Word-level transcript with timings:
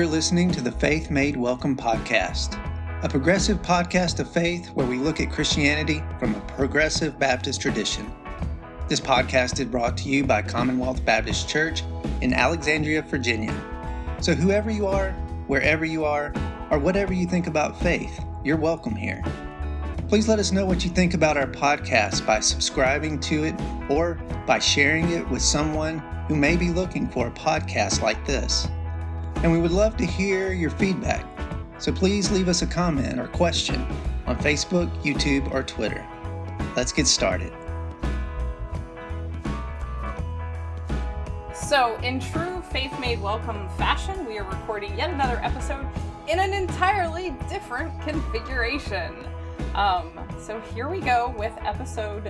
You're 0.00 0.08
listening 0.08 0.50
to 0.52 0.62
the 0.62 0.72
Faith 0.72 1.10
Made 1.10 1.36
Welcome 1.36 1.76
podcast, 1.76 2.58
a 3.04 3.08
progressive 3.10 3.60
podcast 3.60 4.18
of 4.18 4.32
faith 4.32 4.68
where 4.68 4.86
we 4.86 4.96
look 4.96 5.20
at 5.20 5.30
Christianity 5.30 6.02
from 6.18 6.34
a 6.34 6.40
progressive 6.56 7.18
Baptist 7.18 7.60
tradition. 7.60 8.10
This 8.88 8.98
podcast 8.98 9.60
is 9.60 9.66
brought 9.66 9.98
to 9.98 10.08
you 10.08 10.24
by 10.24 10.40
Commonwealth 10.40 11.04
Baptist 11.04 11.50
Church 11.50 11.82
in 12.22 12.32
Alexandria, 12.32 13.02
Virginia. 13.02 13.54
So, 14.22 14.32
whoever 14.32 14.70
you 14.70 14.86
are, 14.86 15.10
wherever 15.48 15.84
you 15.84 16.06
are, 16.06 16.32
or 16.70 16.78
whatever 16.78 17.12
you 17.12 17.26
think 17.26 17.46
about 17.46 17.78
faith, 17.78 18.24
you're 18.42 18.56
welcome 18.56 18.96
here. 18.96 19.22
Please 20.08 20.28
let 20.28 20.38
us 20.38 20.50
know 20.50 20.64
what 20.64 20.82
you 20.82 20.90
think 20.90 21.12
about 21.12 21.36
our 21.36 21.46
podcast 21.46 22.24
by 22.24 22.40
subscribing 22.40 23.20
to 23.20 23.44
it 23.44 23.54
or 23.90 24.14
by 24.46 24.60
sharing 24.60 25.10
it 25.10 25.28
with 25.28 25.42
someone 25.42 25.98
who 26.26 26.36
may 26.36 26.56
be 26.56 26.70
looking 26.70 27.06
for 27.06 27.26
a 27.26 27.32
podcast 27.32 28.00
like 28.00 28.26
this 28.26 28.66
and 29.42 29.50
we 29.50 29.58
would 29.58 29.70
love 29.70 29.96
to 29.96 30.04
hear 30.04 30.52
your 30.52 30.70
feedback. 30.70 31.24
So 31.78 31.92
please 31.92 32.30
leave 32.30 32.48
us 32.48 32.62
a 32.62 32.66
comment 32.66 33.18
or 33.18 33.26
question 33.28 33.80
on 34.26 34.36
Facebook, 34.36 34.90
YouTube, 35.02 35.50
or 35.52 35.62
Twitter. 35.62 36.06
Let's 36.76 36.92
get 36.92 37.06
started. 37.06 37.52
So, 41.54 41.96
in 42.02 42.20
true 42.20 42.62
Faith 42.70 42.98
Made 43.00 43.20
Welcome 43.20 43.68
fashion, 43.78 44.26
we 44.26 44.38
are 44.38 44.44
recording 44.44 44.96
yet 44.98 45.10
another 45.10 45.40
episode 45.42 45.86
in 46.28 46.38
an 46.38 46.52
entirely 46.52 47.34
different 47.48 47.98
configuration. 48.02 49.14
Um, 49.74 50.10
so 50.40 50.60
here 50.74 50.88
we 50.88 51.00
go 51.00 51.32
with 51.38 51.52
episode, 51.60 52.26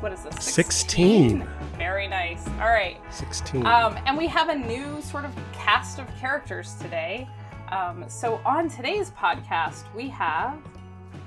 what 0.00 0.12
is 0.12 0.24
this? 0.24 0.34
16. 0.44 1.40
16. 1.40 1.48
Very 1.78 2.08
nice. 2.08 2.46
All 2.60 2.68
right. 2.68 2.98
16. 3.10 3.64
Um, 3.64 3.96
and 4.04 4.18
we 4.18 4.26
have 4.26 4.48
a 4.48 4.54
new 4.54 5.00
sort 5.00 5.24
of 5.24 5.32
cast 5.52 6.00
of 6.00 6.08
characters 6.16 6.74
today. 6.80 7.28
Um, 7.70 8.04
so 8.08 8.40
on 8.44 8.68
today's 8.68 9.10
podcast, 9.12 9.84
we 9.94 10.08
have 10.08 10.58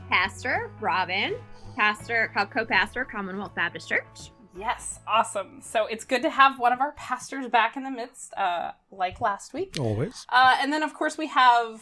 Pastor 0.09 0.71
Robin, 0.81 1.35
pastor, 1.75 2.31
co-pastor, 2.51 3.05
Commonwealth 3.05 3.55
Baptist 3.55 3.87
Church. 3.87 4.31
Yes, 4.57 4.99
awesome. 5.07 5.61
So 5.61 5.85
it's 5.85 6.03
good 6.03 6.21
to 6.21 6.29
have 6.29 6.59
one 6.59 6.73
of 6.73 6.81
our 6.81 6.91
pastors 6.93 7.47
back 7.47 7.77
in 7.77 7.83
the 7.83 7.91
midst, 7.91 8.33
uh, 8.35 8.71
like 8.91 9.21
last 9.21 9.53
week. 9.53 9.75
Always. 9.79 10.25
Uh, 10.29 10.57
and 10.59 10.71
then, 10.71 10.83
of 10.83 10.93
course, 10.93 11.17
we 11.17 11.27
have 11.27 11.81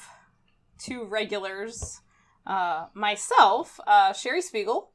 two 0.77 1.05
regulars 1.05 2.01
uh, 2.45 2.87
myself, 2.93 3.79
uh, 3.87 4.13
Sherry 4.13 4.41
Spiegel, 4.41 4.91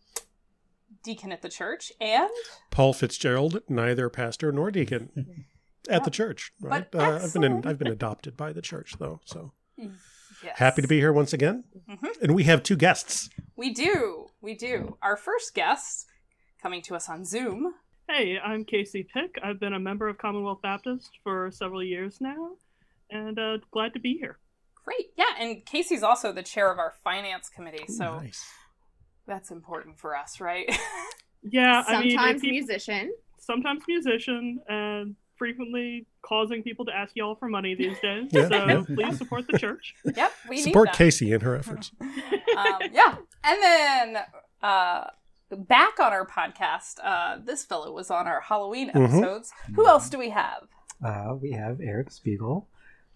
deacon 1.02 1.32
at 1.32 1.42
the 1.42 1.48
church, 1.48 1.92
and 2.00 2.30
Paul 2.70 2.92
Fitzgerald, 2.92 3.60
neither 3.68 4.08
pastor 4.08 4.52
nor 4.52 4.70
deacon 4.70 5.44
at 5.88 6.04
the 6.04 6.10
church. 6.10 6.52
Right? 6.60 6.86
Uh, 6.94 7.20
I've 7.22 7.32
been 7.32 7.44
in, 7.44 7.66
I've 7.66 7.78
been 7.78 7.88
adopted 7.88 8.36
by 8.36 8.52
the 8.52 8.62
church 8.62 8.94
though, 8.98 9.20
so 9.24 9.52
yes. 9.76 10.58
happy 10.58 10.82
to 10.82 10.88
be 10.88 10.98
here 10.98 11.12
once 11.12 11.32
again. 11.32 11.64
Mm-hmm. 11.88 12.06
And 12.22 12.34
we 12.34 12.44
have 12.44 12.62
two 12.62 12.76
guests. 12.76 13.30
We 13.56 13.72
do, 13.72 14.26
we 14.40 14.54
do. 14.54 14.98
Our 15.02 15.16
first 15.16 15.54
guest 15.54 16.06
coming 16.62 16.82
to 16.82 16.94
us 16.94 17.08
on 17.08 17.24
Zoom. 17.24 17.74
Hey, 18.08 18.38
I'm 18.38 18.64
Casey 18.64 19.06
Pick. 19.12 19.38
I've 19.42 19.60
been 19.60 19.74
a 19.74 19.80
member 19.80 20.08
of 20.08 20.18
Commonwealth 20.18 20.62
Baptist 20.62 21.10
for 21.22 21.50
several 21.50 21.82
years 21.82 22.18
now, 22.20 22.52
and 23.10 23.38
uh, 23.38 23.58
glad 23.70 23.92
to 23.92 24.00
be 24.00 24.16
here. 24.18 24.38
Great. 24.84 25.10
Yeah, 25.16 25.24
and 25.38 25.64
Casey's 25.64 26.02
also 26.02 26.32
the 26.32 26.42
chair 26.42 26.70
of 26.70 26.78
our 26.78 26.94
finance 27.04 27.48
committee, 27.48 27.84
so 27.88 28.18
nice. 28.18 28.44
that's 29.26 29.50
important 29.50 29.98
for 29.98 30.16
us, 30.16 30.40
right? 30.40 30.66
yeah, 31.42 31.84
sometimes 31.84 32.42
I 32.42 32.46
mean, 32.46 32.50
musician, 32.52 33.12
sometimes 33.38 33.82
musician, 33.86 34.60
and 34.68 35.16
frequently 35.36 36.06
causing 36.22 36.62
people 36.62 36.84
to 36.84 36.92
ask 36.92 37.12
y'all 37.14 37.36
for 37.36 37.48
money 37.48 37.74
these 37.74 37.98
days. 38.00 38.28
yeah, 38.32 38.48
so 38.48 38.66
yeah. 38.66 38.82
please 38.94 39.18
support 39.18 39.46
the 39.50 39.58
church. 39.58 39.94
Yep, 40.16 40.32
we 40.48 40.62
support 40.62 40.92
Casey 40.92 41.32
in 41.32 41.40
her 41.42 41.56
efforts. 41.56 41.92
um, 42.00 42.78
yeah, 42.92 43.16
and 43.44 43.62
then 43.62 44.18
uh, 44.62 45.04
back 45.50 46.00
on 46.00 46.12
our 46.12 46.26
podcast, 46.26 46.96
uh, 47.02 47.38
this 47.44 47.64
fellow 47.64 47.92
was 47.92 48.10
on 48.10 48.26
our 48.26 48.40
Halloween 48.40 48.88
mm-hmm. 48.88 49.04
episodes. 49.04 49.52
Mm-hmm. 49.64 49.74
Who 49.74 49.86
else 49.86 50.10
do 50.10 50.18
we 50.18 50.30
have? 50.30 50.66
Uh, 51.04 51.34
we 51.40 51.52
have 51.52 51.80
Eric 51.80 52.10
Spiegel, 52.10 52.68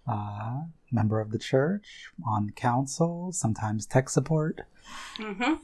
uh, 0.06 0.62
member 0.90 1.20
of 1.20 1.30
the 1.30 1.38
church, 1.38 2.08
on 2.26 2.50
council, 2.50 3.30
sometimes 3.32 3.86
tech 3.86 4.08
support. 4.08 4.62
Mm-hmm. 5.18 5.54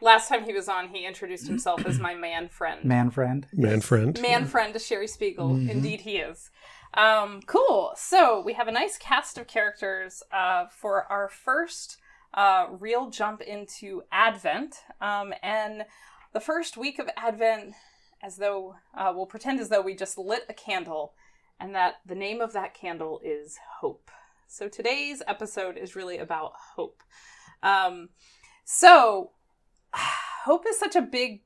Last 0.00 0.28
time 0.28 0.44
he 0.44 0.52
was 0.52 0.68
on, 0.68 0.88
he 0.88 1.04
introduced 1.04 1.48
himself 1.48 1.84
as 1.84 1.98
my 1.98 2.14
man 2.14 2.48
friend. 2.48 2.84
Man 2.84 3.10
friend. 3.10 3.46
Man 3.52 3.80
friend. 3.80 4.20
Man 4.22 4.46
friend 4.46 4.72
to 4.72 4.78
Sherry 4.78 5.08
Spiegel. 5.08 5.50
Mm-hmm. 5.50 5.70
Indeed, 5.70 6.02
he 6.02 6.18
is. 6.18 6.50
Um, 6.94 7.40
cool. 7.46 7.92
So 7.96 8.40
we 8.40 8.54
have 8.54 8.68
a 8.68 8.72
nice 8.72 8.96
cast 8.96 9.38
of 9.38 9.46
characters 9.46 10.22
uh, 10.32 10.66
for 10.70 11.04
our 11.10 11.28
first 11.28 11.98
uh, 12.32 12.66
real 12.70 13.10
jump 13.10 13.40
into 13.40 14.02
Advent. 14.12 14.76
Um, 15.00 15.34
and 15.42 15.84
the 16.32 16.40
first 16.40 16.76
week 16.76 16.98
of 16.98 17.08
Advent, 17.16 17.74
as 18.22 18.36
though 18.36 18.76
uh, 18.96 19.12
we'll 19.14 19.26
pretend 19.26 19.60
as 19.60 19.68
though 19.68 19.80
we 19.80 19.94
just 19.94 20.16
lit 20.16 20.44
a 20.48 20.54
candle 20.54 21.14
and 21.60 21.74
that 21.74 21.96
the 22.06 22.14
name 22.14 22.40
of 22.40 22.52
that 22.52 22.74
candle 22.74 23.20
is 23.24 23.58
hope. 23.80 24.10
So 24.46 24.68
today's 24.68 25.22
episode 25.26 25.76
is 25.76 25.94
really 25.94 26.18
about 26.18 26.52
hope. 26.76 27.02
Um, 27.62 28.10
so, 28.64 29.32
hope 29.92 30.64
is 30.68 30.78
such 30.78 30.96
a 30.96 31.02
big 31.02 31.42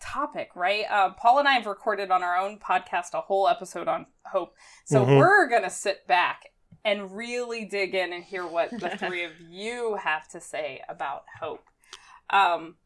topic, 0.00 0.50
right? 0.54 0.84
Uh, 0.90 1.10
Paul 1.10 1.38
and 1.38 1.48
I 1.48 1.52
have 1.52 1.66
recorded 1.66 2.10
on 2.10 2.22
our 2.22 2.36
own 2.36 2.58
podcast 2.58 3.14
a 3.14 3.20
whole 3.20 3.48
episode 3.48 3.88
on 3.88 4.06
hope. 4.24 4.54
So, 4.84 5.04
mm-hmm. 5.04 5.16
we're 5.16 5.48
going 5.48 5.62
to 5.62 5.70
sit 5.70 6.06
back 6.06 6.46
and 6.84 7.14
really 7.14 7.64
dig 7.64 7.94
in 7.94 8.12
and 8.12 8.24
hear 8.24 8.46
what 8.46 8.70
the 8.70 8.88
three 8.98 9.24
of 9.24 9.32
you 9.48 9.96
have 10.02 10.28
to 10.28 10.40
say 10.40 10.80
about 10.88 11.24
hope. 11.40 11.64
Um, 12.30 12.76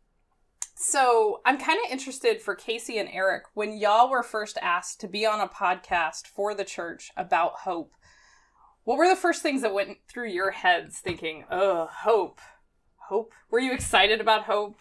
so 0.86 1.40
I'm 1.46 1.58
kind 1.58 1.78
of 1.84 1.90
interested 1.90 2.42
for 2.42 2.54
Casey 2.54 2.98
and 2.98 3.08
Eric 3.10 3.44
when 3.54 3.78
y'all 3.78 4.10
were 4.10 4.22
first 4.22 4.58
asked 4.60 5.00
to 5.00 5.08
be 5.08 5.24
on 5.24 5.40
a 5.40 5.48
podcast 5.48 6.26
for 6.26 6.54
the 6.54 6.64
church 6.64 7.10
about 7.16 7.60
hope. 7.60 7.94
What 8.84 8.98
were 8.98 9.08
the 9.08 9.16
first 9.16 9.40
things 9.42 9.62
that 9.62 9.72
went 9.72 9.96
through 10.08 10.28
your 10.28 10.50
heads 10.50 10.98
thinking, 10.98 11.44
oh, 11.50 11.88
hope, 11.90 12.38
hope? 12.96 13.32
Were 13.50 13.60
you 13.60 13.72
excited 13.72 14.20
about 14.20 14.44
hope? 14.44 14.78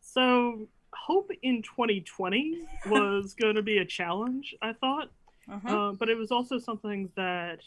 So, 0.00 0.68
hope 0.94 1.32
in 1.42 1.62
2020 1.62 2.62
was 2.86 3.34
going 3.34 3.56
to 3.56 3.62
be 3.62 3.78
a 3.78 3.84
challenge, 3.84 4.54
I 4.62 4.72
thought. 4.74 5.10
Uh-huh. 5.50 5.88
Uh, 5.88 5.92
but 5.92 6.08
it 6.08 6.16
was 6.16 6.30
also 6.30 6.58
something 6.58 7.10
that 7.16 7.58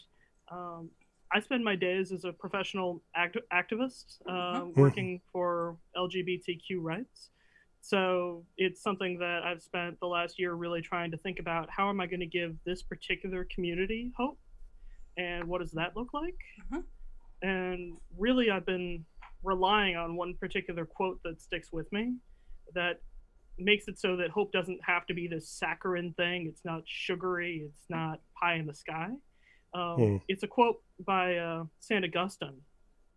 um, 0.50 0.88
I 1.32 1.40
spend 1.40 1.64
my 1.64 1.74
days 1.74 2.12
as 2.12 2.24
a 2.24 2.32
professional 2.32 3.02
act- 3.16 3.36
activist 3.52 4.20
uh, 4.28 4.32
mm-hmm. 4.32 4.80
working 4.80 5.20
for 5.32 5.76
LGBTQ 5.96 6.78
rights. 6.78 7.30
So 7.80 8.44
it's 8.56 8.82
something 8.82 9.18
that 9.18 9.42
I've 9.42 9.62
spent 9.62 10.00
the 10.00 10.06
last 10.06 10.38
year 10.38 10.54
really 10.54 10.80
trying 10.80 11.10
to 11.10 11.18
think 11.18 11.38
about 11.38 11.68
how 11.70 11.90
am 11.90 12.00
I 12.00 12.06
going 12.06 12.20
to 12.20 12.26
give 12.26 12.56
this 12.64 12.82
particular 12.82 13.46
community 13.54 14.10
hope 14.16 14.38
and 15.16 15.44
what 15.44 15.60
does 15.60 15.72
that 15.72 15.96
look 15.96 16.14
like? 16.14 16.36
Mm-hmm. 16.72 17.48
And 17.48 17.96
really, 18.16 18.50
I've 18.50 18.66
been 18.66 19.04
relying 19.42 19.96
on 19.96 20.16
one 20.16 20.34
particular 20.40 20.86
quote 20.86 21.20
that 21.24 21.42
sticks 21.42 21.72
with 21.72 21.92
me 21.92 22.14
that 22.74 23.00
makes 23.58 23.86
it 23.86 23.98
so 23.98 24.16
that 24.16 24.30
hope 24.30 24.52
doesn't 24.52 24.80
have 24.82 25.06
to 25.06 25.14
be 25.14 25.28
this 25.28 25.48
saccharine 25.48 26.14
thing. 26.14 26.46
It's 26.48 26.64
not 26.64 26.82
sugary, 26.86 27.66
it's 27.66 27.90
not 27.90 28.20
pie 28.40 28.54
in 28.54 28.66
the 28.66 28.74
sky. 28.74 29.10
Um, 29.74 29.96
hmm. 29.96 30.16
It's 30.28 30.42
a 30.42 30.46
quote 30.46 30.80
by 31.04 31.36
uh, 31.36 31.64
St. 31.80 32.04
Augustine 32.04 32.60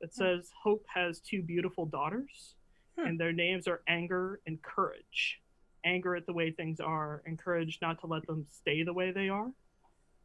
that 0.02 0.12
hmm. 0.14 0.24
says, 0.24 0.50
Hope 0.64 0.86
has 0.94 1.20
two 1.20 1.42
beautiful 1.42 1.86
daughters, 1.86 2.56
hmm. 2.98 3.08
and 3.08 3.20
their 3.20 3.34
names 3.34 3.68
are 3.68 3.82
anger 3.88 4.42
and 4.46 4.62
courage. 4.62 5.40
Anger 5.86 6.16
at 6.16 6.26
the 6.26 6.34
way 6.34 6.52
things 6.52 6.80
are, 6.80 7.22
and 7.26 7.40
courage 7.40 7.80
not 7.82 8.00
to 8.02 8.08
let 8.08 8.26
them 8.28 8.46
stay 8.50 8.84
the 8.84 8.94
way 8.94 9.12
they 9.12 9.30
are. 9.30 9.52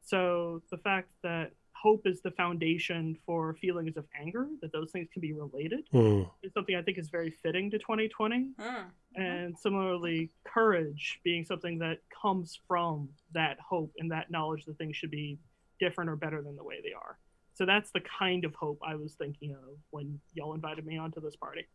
So 0.04 0.62
the 0.70 0.78
fact 0.78 1.10
that 1.22 1.52
hope 1.82 2.06
is 2.06 2.20
the 2.22 2.30
foundation 2.32 3.16
for 3.26 3.54
feelings 3.54 3.96
of 3.96 4.04
anger, 4.18 4.46
that 4.60 4.72
those 4.72 4.90
things 4.92 5.08
can 5.12 5.20
be 5.20 5.32
related, 5.32 5.80
mm. 5.92 6.28
is 6.42 6.52
something 6.54 6.76
I 6.76 6.82
think 6.82 6.98
is 6.98 7.10
very 7.10 7.30
fitting 7.30 7.70
to 7.70 7.78
2020. 7.78 8.50
Mm. 8.58 8.84
And 9.16 9.58
similarly, 9.58 10.30
courage 10.44 11.20
being 11.24 11.44
something 11.44 11.78
that 11.80 11.98
comes 12.20 12.58
from 12.68 13.08
that 13.34 13.58
hope 13.60 13.92
and 13.98 14.10
that 14.12 14.30
knowledge 14.30 14.64
that 14.66 14.78
things 14.78 14.96
should 14.96 15.10
be 15.10 15.38
different 15.82 16.08
or 16.08 16.16
better 16.16 16.40
than 16.42 16.54
the 16.54 16.62
way 16.62 16.76
they 16.82 16.92
are. 16.92 17.18
So 17.54 17.66
that's 17.66 17.90
the 17.90 18.00
kind 18.18 18.44
of 18.44 18.54
hope 18.54 18.78
I 18.86 18.94
was 18.94 19.14
thinking 19.14 19.52
of 19.52 19.76
when 19.90 20.20
y'all 20.34 20.54
invited 20.54 20.86
me 20.86 20.96
onto 20.96 21.20
this 21.20 21.36
party. 21.36 21.66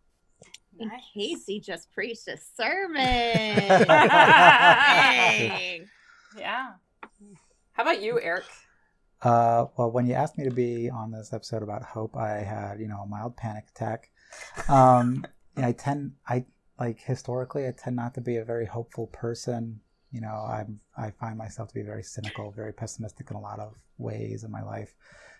In 0.79 0.89
Casey 1.13 1.59
just 1.59 1.91
preached 1.91 2.27
a 2.27 2.37
sermon. 2.57 3.01
yeah. 6.37 6.71
How 7.73 7.83
about 7.83 8.01
you, 8.01 8.19
Eric? 8.21 8.45
Uh, 9.21 9.65
well, 9.77 9.91
when 9.91 10.05
you 10.05 10.13
asked 10.13 10.37
me 10.37 10.45
to 10.45 10.51
be 10.51 10.89
on 10.89 11.11
this 11.11 11.33
episode 11.33 11.63
about 11.63 11.83
hope, 11.83 12.15
I 12.15 12.43
had 12.43 12.79
you 12.79 12.87
know 12.87 13.01
a 13.01 13.07
mild 13.07 13.35
panic 13.35 13.65
attack. 13.75 14.09
Um, 14.69 15.25
I 15.57 15.71
tend, 15.71 16.13
I 16.27 16.45
like 16.79 16.99
historically, 16.99 17.67
I 17.67 17.71
tend 17.71 17.95
not 17.95 18.13
to 18.13 18.21
be 18.21 18.37
a 18.37 18.45
very 18.45 18.67
hopeful 18.67 19.07
person 19.07 19.81
You 20.11 20.21
know, 20.21 20.45
I'm 20.49 20.79
I 20.97 21.11
find 21.11 21.37
myself 21.37 21.69
to 21.69 21.75
be 21.75 21.81
very 21.81 22.03
cynical, 22.03 22.51
very 22.51 22.73
pessimistic 22.73 23.29
in 23.29 23.37
a 23.37 23.41
lot 23.41 23.59
of 23.59 23.73
ways 23.97 24.43
in 24.43 24.51
my 24.51 24.63
life. 24.63 24.93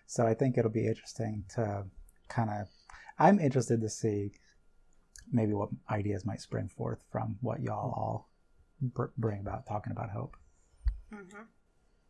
So 0.07 0.25
I 0.25 0.33
think 0.33 0.57
it'll 0.57 0.71
be 0.71 0.87
interesting 0.87 1.45
to 1.55 1.85
kind 2.27 2.49
of. 2.49 2.67
I'm 3.19 3.39
interested 3.39 3.81
to 3.81 3.89
see 3.89 4.31
maybe 5.31 5.53
what 5.53 5.69
ideas 5.89 6.25
might 6.25 6.41
spring 6.41 6.69
forth 6.69 7.03
from 7.11 7.37
what 7.41 7.61
y'all 7.61 7.91
all 7.91 8.29
br- 8.81 9.05
bring 9.17 9.39
about 9.39 9.65
talking 9.65 9.91
about 9.91 10.11
hope. 10.11 10.37
Mm-hmm. 11.13 11.43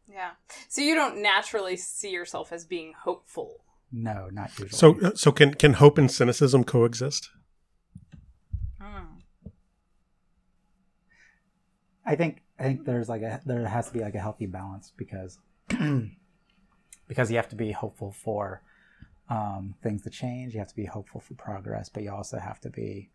Yeah. 0.10 0.31
So 0.69 0.81
you 0.81 0.95
don't 0.95 1.21
naturally 1.21 1.77
see 1.77 2.12
yourself 2.12 2.51
as 2.51 2.65
being 2.65 2.94
hopeful. 3.03 3.63
No, 3.92 4.30
not 4.31 4.51
usually. 4.60 4.69
So, 4.69 5.13
so 5.15 5.31
can 5.31 5.53
can 5.53 5.74
hope 5.74 5.98
and 5.98 6.12
cynicism 6.12 6.63
coexist? 6.63 7.30
Hmm. 8.81 9.19
I 12.06 12.15
think 12.15 12.42
I 12.59 12.63
think 12.63 12.86
there's 12.86 13.09
like 13.09 13.21
a 13.21 13.42
there 13.45 13.65
has 13.68 13.88
to 13.88 13.94
be 13.94 14.00
like 14.00 14.15
a 14.15 14.19
healthy 14.19 14.48
balance 14.48 14.92
because 14.98 15.39
because 17.07 17.30
you 17.30 17.38
have 17.38 17.50
to 17.50 17.56
be 17.56 17.71
hopeful 17.71 18.12
for 18.12 18.62
um, 19.30 19.75
things 19.83 20.04
to 20.04 20.09
change. 20.09 20.54
You 20.54 20.59
have 20.59 20.69
to 20.69 20.75
be 20.75 20.86
hopeful 20.86 21.21
for 21.21 21.33
progress, 21.36 21.89
but 21.89 22.04
you 22.04 22.12
also 22.12 22.39
have 22.39 22.59
to 22.62 22.69
be 22.69 23.12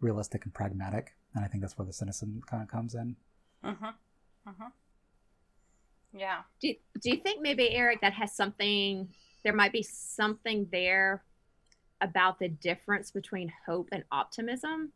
realistic 0.00 0.44
and 0.44 0.54
pragmatic. 0.54 1.14
And 1.34 1.44
I 1.44 1.48
think 1.48 1.62
that's 1.62 1.76
where 1.76 1.86
the 1.86 1.92
cynicism 1.92 2.42
kind 2.48 2.62
of 2.62 2.68
comes 2.68 2.94
in. 2.94 3.16
Mm-hmm. 3.64 3.84
Mm-hmm. 3.84 4.68
Yeah. 6.18 6.40
Do 6.60 6.74
Do 7.00 7.10
you 7.10 7.18
think 7.18 7.40
maybe 7.40 7.70
Eric 7.70 8.00
that 8.00 8.14
has 8.14 8.34
something? 8.34 9.08
There 9.44 9.52
might 9.52 9.72
be 9.72 9.82
something 9.82 10.68
there 10.72 11.22
about 12.00 12.38
the 12.38 12.48
difference 12.48 13.10
between 13.10 13.52
hope 13.66 13.88
and 13.92 14.04
optimism. 14.10 14.92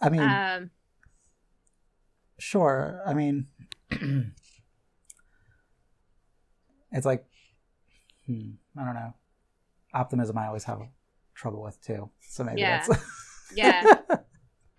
I 0.00 0.08
mean, 0.10 0.20
Um, 0.20 0.70
sure. 2.38 3.02
I 3.06 3.14
mean, 3.14 3.46
it's 6.92 7.06
like, 7.06 7.24
hmm, 8.26 8.50
I 8.78 8.84
don't 8.84 8.94
know. 8.94 9.14
Optimism, 9.94 10.36
I 10.38 10.46
always 10.46 10.64
have 10.64 10.80
trouble 11.34 11.62
with 11.62 11.80
too. 11.80 12.10
So 12.20 12.44
maybe 12.44 12.60
Yeah. 12.60 12.84
that's. 12.86 13.02
yeah. 13.54 13.82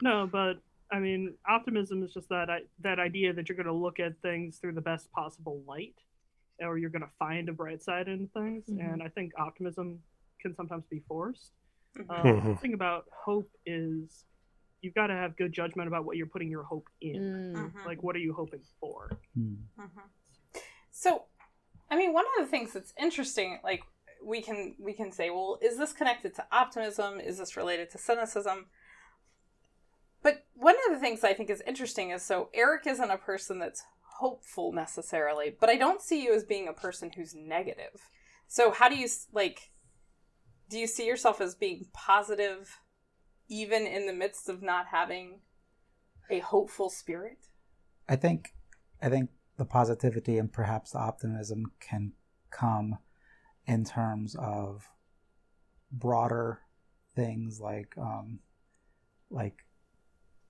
No, 0.02 0.28
but 0.32 0.60
I 0.92 1.00
mean, 1.00 1.34
optimism 1.48 2.04
is 2.04 2.14
just 2.14 2.30
that 2.30 2.50
I, 2.50 2.60
that 2.82 3.00
idea 3.00 3.34
that 3.34 3.50
you're 3.50 3.56
going 3.56 3.66
to 3.68 3.74
look 3.74 4.00
at 4.00 4.14
things 4.22 4.58
through 4.60 4.74
the 4.74 4.82
best 4.82 5.12
possible 5.12 5.62
light, 5.68 5.96
or 6.62 6.78
you're 6.78 6.90
going 6.90 7.02
to 7.02 7.10
find 7.20 7.50
a 7.50 7.54
bright 7.54 7.82
side 7.84 8.08
in 8.08 8.28
things. 8.30 8.66
Mhm. 8.70 8.94
And 8.94 9.04
I 9.04 9.10
think 9.10 9.34
optimism 9.38 10.00
can 10.42 10.56
sometimes 10.56 10.86
be 10.90 11.02
forced. 11.08 11.52
Mhm. 11.98 12.26
Um. 12.46 12.54
The 12.54 12.56
thing 12.58 12.74
about 12.74 13.06
hope 13.26 13.50
is 13.66 14.24
you've 14.82 14.94
got 14.94 15.08
to 15.08 15.14
have 15.14 15.36
good 15.38 15.52
judgment 15.54 15.88
about 15.88 16.06
what 16.06 16.18
you're 16.18 16.28
putting 16.28 16.50
your 16.50 16.64
hope 16.64 16.88
in. 17.02 17.54
Mm. 17.56 17.74
Mhm. 17.74 17.86
Like, 17.86 18.04
what 18.04 18.16
are 18.16 18.20
you 18.20 18.34
hoping 18.34 18.62
for? 18.80 19.18
Hmm. 19.34 19.56
Mhm. 19.78 20.04
So, 20.92 21.26
I 21.90 21.96
mean, 21.96 22.14
one 22.14 22.26
of 22.38 22.46
the 22.46 22.50
things 22.50 22.74
that's 22.74 22.94
interesting, 23.00 23.60
like 23.64 23.84
we 24.24 24.42
can 24.42 24.76
we 24.80 24.94
can 24.94 25.12
say, 25.12 25.30
well, 25.30 25.58
is 25.62 25.78
this 25.78 25.94
connected 25.94 26.36
to 26.36 26.48
optimism? 26.52 27.20
Is 27.20 27.38
this 27.38 27.56
related 27.58 27.90
to 27.92 27.98
cynicism? 27.98 28.68
But 30.22 30.46
one 30.56 30.76
of 30.88 30.94
the 30.94 31.00
things 31.00 31.24
I 31.24 31.34
think 31.34 31.50
is 31.50 31.62
interesting 31.66 32.10
is 32.10 32.24
so 32.24 32.50
Eric 32.54 32.88
isn't 32.88 33.12
a 33.12 33.18
person 33.18 33.60
that's 33.60 33.84
hopeful 34.20 34.72
necessarily, 34.74 35.56
but 35.60 35.70
I 35.70 35.76
don't 35.78 36.02
see 36.02 36.24
you 36.24 36.34
as 36.34 36.44
being 36.44 36.68
a 36.68 36.74
person 36.74 37.12
who's 37.16 37.36
negative. 37.36 38.10
So 38.48 38.72
how 38.72 38.90
do 38.90 38.96
you 38.96 39.08
like? 39.32 39.72
Do 40.70 40.78
you 40.80 40.88
see 40.88 41.06
yourself 41.06 41.40
as 41.40 41.56
being 41.56 41.86
positive, 41.94 42.82
even 43.48 43.86
in 43.88 44.06
the 44.06 44.14
midst 44.14 44.50
of 44.50 44.62
not 44.62 44.88
having 44.88 45.40
a 46.30 46.40
hopeful 46.40 46.90
spirit? 46.90 47.38
I 48.08 48.16
think 48.16 48.54
I 49.02 49.10
think 49.10 49.30
the 49.58 49.66
positivity 49.66 50.38
and 50.38 50.52
perhaps 50.52 50.92
the 50.92 51.00
optimism 51.00 51.72
can 51.80 52.14
come 52.52 52.98
in 53.66 53.84
terms 53.84 54.36
of 54.40 54.90
broader 55.92 56.62
things 57.16 57.60
like 57.60 57.94
um, 57.98 58.40
like 59.30 59.66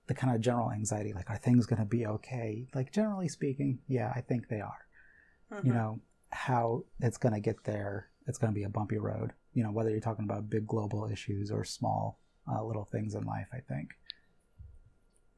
the 0.06 0.14
kind 0.14 0.34
of 0.34 0.40
general 0.40 0.70
anxiety 0.72 1.12
like 1.12 1.28
are 1.30 1.36
things 1.36 1.66
going 1.66 1.78
to 1.78 1.84
be 1.84 2.06
okay 2.06 2.66
like 2.74 2.92
generally 2.92 3.28
speaking 3.28 3.78
yeah 3.88 4.10
i 4.14 4.20
think 4.20 4.48
they 4.48 4.60
are 4.60 4.86
you 5.62 5.72
Mhm. 5.72 5.74
know 5.74 6.00
how 6.30 6.84
it's 7.00 7.18
going 7.18 7.34
to 7.34 7.40
get 7.40 7.64
there 7.64 8.08
it's 8.26 8.38
going 8.38 8.52
to 8.52 8.54
be 8.54 8.64
a 8.64 8.68
bumpy 8.68 8.98
road 8.98 9.32
you 9.52 9.62
know 9.62 9.70
whether 9.70 9.90
you're 9.90 10.00
talking 10.00 10.24
about 10.24 10.48
big 10.50 10.66
global 10.66 11.08
issues 11.10 11.50
or 11.50 11.64
small 11.64 12.20
uh, 12.50 12.62
little 12.64 12.84
things 12.84 13.14
in 13.14 13.24
life 13.24 13.48
i 13.52 13.58
think 13.60 13.90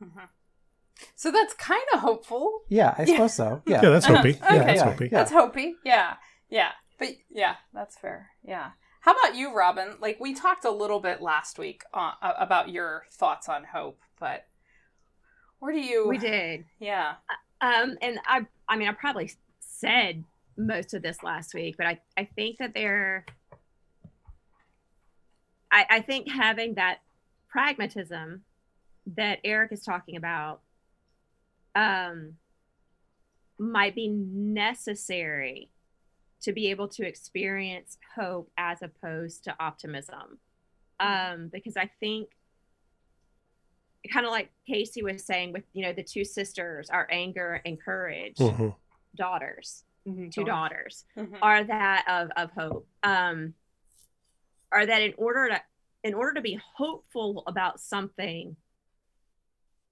Mhm. 0.02 0.28
So 1.14 1.30
that's 1.30 1.54
kind 1.54 1.82
of 1.94 2.00
hopeful. 2.00 2.62
yeah 2.68 2.94
i 2.98 3.02
Yeah. 3.02 3.06
suppose 3.14 3.34
so 3.34 3.62
yeah, 3.66 3.82
Yeah, 3.82 3.90
that's 3.90 4.06
hopey. 4.06 4.30
Okay. 4.42 4.56
Yeah, 4.56 4.64
that's 4.64 4.80
Yeah. 4.80 4.84
hopey. 4.92 5.04
Yeah. 5.10 5.18
That's 5.18 5.32
hopey. 5.32 5.72
Yeah. 5.84 6.16
Yeah. 6.48 6.72
But 6.98 7.08
yeah, 7.30 7.56
that's 7.72 7.96
fair. 7.98 8.30
Yeah. 8.42 8.70
How 9.00 9.12
about 9.12 9.34
you, 9.34 9.54
Robin? 9.54 9.96
Like 10.00 10.18
we 10.20 10.34
talked 10.34 10.64
a 10.66 10.70
little 10.70 11.00
bit 11.00 11.22
last 11.22 11.58
week 11.58 11.82
uh, 11.94 12.12
about 12.22 12.68
your 12.68 13.04
thoughts 13.12 13.48
on 13.48 13.64
hope, 13.64 14.00
but 14.18 14.46
where 15.58 15.72
do 15.72 15.80
you? 15.80 16.06
We 16.08 16.18
did. 16.18 16.64
Yeah. 16.78 17.14
Um, 17.62 17.96
and 18.02 18.18
I, 18.26 18.46
I 18.68 18.76
mean, 18.76 18.88
I 18.88 18.92
probably 18.92 19.30
said 19.60 20.24
most 20.58 20.92
of 20.92 21.00
this 21.02 21.22
last 21.22 21.54
week, 21.54 21.76
but 21.78 21.86
I, 21.86 22.00
I 22.18 22.24
think 22.24 22.58
that 22.58 22.74
there, 22.74 23.24
I, 25.72 25.86
I 25.90 26.00
think 26.00 26.28
having 26.28 26.74
that 26.74 26.98
pragmatism 27.48 28.42
that 29.16 29.38
Eric 29.44 29.72
is 29.72 29.82
talking 29.84 30.16
about, 30.16 30.60
um, 31.74 32.34
might 33.58 33.94
be 33.94 34.08
necessary 34.08 35.70
to 36.42 36.52
be 36.52 36.70
able 36.70 36.88
to 36.88 37.06
experience 37.06 37.98
hope 38.16 38.50
as 38.56 38.82
opposed 38.82 39.44
to 39.44 39.54
optimism. 39.60 40.38
Um, 40.98 41.48
because 41.52 41.76
I 41.76 41.90
think 42.00 42.30
kind 44.12 44.24
of 44.24 44.32
like 44.32 44.50
Casey 44.66 45.02
was 45.02 45.24
saying 45.24 45.52
with 45.52 45.64
you 45.74 45.82
know 45.84 45.92
the 45.92 46.02
two 46.02 46.24
sisters, 46.24 46.88
our 46.90 47.06
anger 47.10 47.60
and 47.64 47.80
courage 47.80 48.36
Mhm. 48.38 48.74
daughters, 49.14 49.84
Mhm, 50.06 50.32
two 50.32 50.44
Dawn. 50.44 50.70
daughters, 50.70 51.04
Mhm. 51.16 51.38
are 51.42 51.64
that 51.64 52.04
of 52.08 52.30
of 52.36 52.50
hope. 52.52 52.88
Um, 53.02 53.54
are 54.72 54.86
that 54.86 55.02
in 55.02 55.14
order 55.16 55.48
to 55.48 55.60
in 56.02 56.14
order 56.14 56.34
to 56.34 56.40
be 56.40 56.58
hopeful 56.76 57.42
about 57.46 57.78
something, 57.80 58.56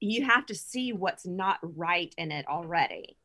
you 0.01 0.25
have 0.25 0.47
to 0.47 0.55
see 0.55 0.93
what's 0.93 1.27
not 1.27 1.59
right 1.63 2.15
in 2.17 2.33
it 2.33 2.47
already 2.49 3.17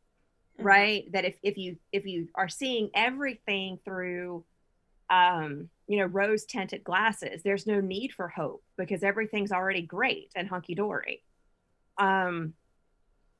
Mhm. 0.59 0.65
right 0.65 1.11
that 1.13 1.25
if, 1.25 1.35
if 1.43 1.57
you 1.57 1.77
if 1.91 2.05
you 2.05 2.27
are 2.35 2.49
seeing 2.49 2.89
everything 2.93 3.79
through 3.85 4.45
um 5.09 5.69
you 5.87 5.97
know 5.97 6.05
rose 6.05 6.45
tinted 6.45 6.83
glasses 6.83 7.41
there's 7.43 7.65
no 7.67 7.79
need 7.79 8.11
for 8.13 8.27
hope 8.27 8.63
because 8.77 9.03
everything's 9.03 9.51
already 9.51 9.81
great 9.81 10.31
and 10.35 10.47
hunky-dory 10.47 11.23
um 11.97 12.53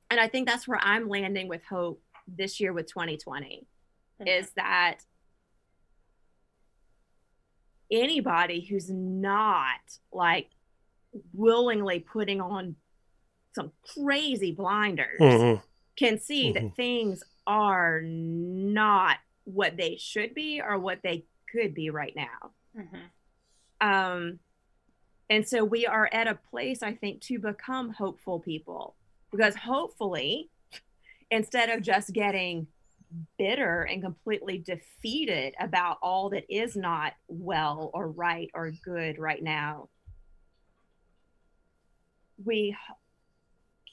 and 0.10 0.20
i 0.20 0.27
think 0.27 0.48
that's 0.48 0.67
where 0.67 0.79
i'm 0.82 1.08
landing 1.08 1.48
with 1.48 1.63
hope 1.65 2.01
this 2.27 2.60
year 2.60 2.74
with 2.74 2.88
2020 2.88 3.67
Mhm. 4.22 4.27
is 4.27 4.51
that 4.53 5.00
anybody 7.93 8.62
who's 8.62 8.89
not 8.89 9.79
like 10.12 10.50
willingly 11.33 12.00
putting 12.00 12.41
on 12.41 12.75
some 13.53 13.71
crazy 13.83 14.51
blinders 14.51 15.19
Mhm. 15.21 15.62
can 15.95 16.17
see 16.17 16.50
Mhm. 16.50 16.53
that 16.55 16.75
things 16.75 17.23
are 17.45 18.01
not 18.01 19.17
what 19.43 19.77
they 19.77 19.95
should 19.97 20.33
be 20.33 20.59
or 20.59 20.79
what 20.79 21.01
they 21.03 21.25
could 21.51 21.73
be 21.75 21.89
right 21.91 22.15
now. 22.15 22.53
Mhm. 22.75 23.09
Um, 23.79 24.39
and 25.29 25.47
so 25.47 25.63
we 25.63 25.85
are 25.85 26.09
at 26.12 26.27
a 26.27 26.35
place, 26.35 26.81
I 26.81 26.95
think, 26.95 27.21
to 27.23 27.38
become 27.38 27.91
hopeful 27.91 28.39
people 28.39 28.95
because 29.31 29.55
hopefully, 29.55 30.50
instead 31.29 31.69
of 31.69 31.81
just 31.83 32.12
getting 32.13 32.67
bitter 33.38 33.84
and 33.84 34.01
completely 34.01 34.58
defeated 34.58 35.53
about 35.60 35.98
all 36.01 36.29
that 36.29 36.46
is 36.50 36.75
not 36.75 37.13
well 37.27 37.91
or 37.93 38.10
right 38.10 38.50
or 38.53 38.72
good 38.84 39.17
right 39.17 39.41
now, 39.43 39.89
we 42.43 42.75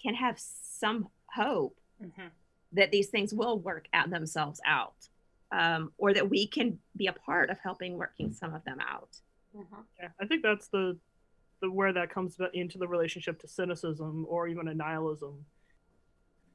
can 0.02 0.14
have 0.14 0.38
some 0.38 1.08
hope 1.34 1.78
Mhm. 2.00 2.30
that 2.72 2.90
these 2.90 3.10
things 3.10 3.34
will 3.34 3.58
work 3.58 3.86
out 3.92 4.10
themselves 4.10 4.60
out 4.64 5.08
um, 5.52 5.92
or 5.98 6.14
that 6.14 6.30
we 6.30 6.46
can 6.46 6.80
be 6.96 7.06
a 7.08 7.12
part 7.12 7.50
of 7.50 7.58
helping 7.58 7.96
working 7.98 8.32
some 8.32 8.54
of 8.54 8.64
them 8.64 8.78
out 8.80 9.20
Mhm. 9.54 9.84
Yeah, 9.98 10.12
I 10.20 10.26
think 10.26 10.42
that's 10.42 10.68
the, 10.68 10.98
the 11.60 11.70
where 11.70 11.92
that 11.92 12.08
comes 12.10 12.38
into 12.54 12.78
the 12.78 12.86
relationship 12.86 13.40
to 13.40 13.48
cynicism 13.48 14.24
or 14.28 14.46
even 14.46 14.68
a 14.68 14.74
nihilism. 14.74 15.44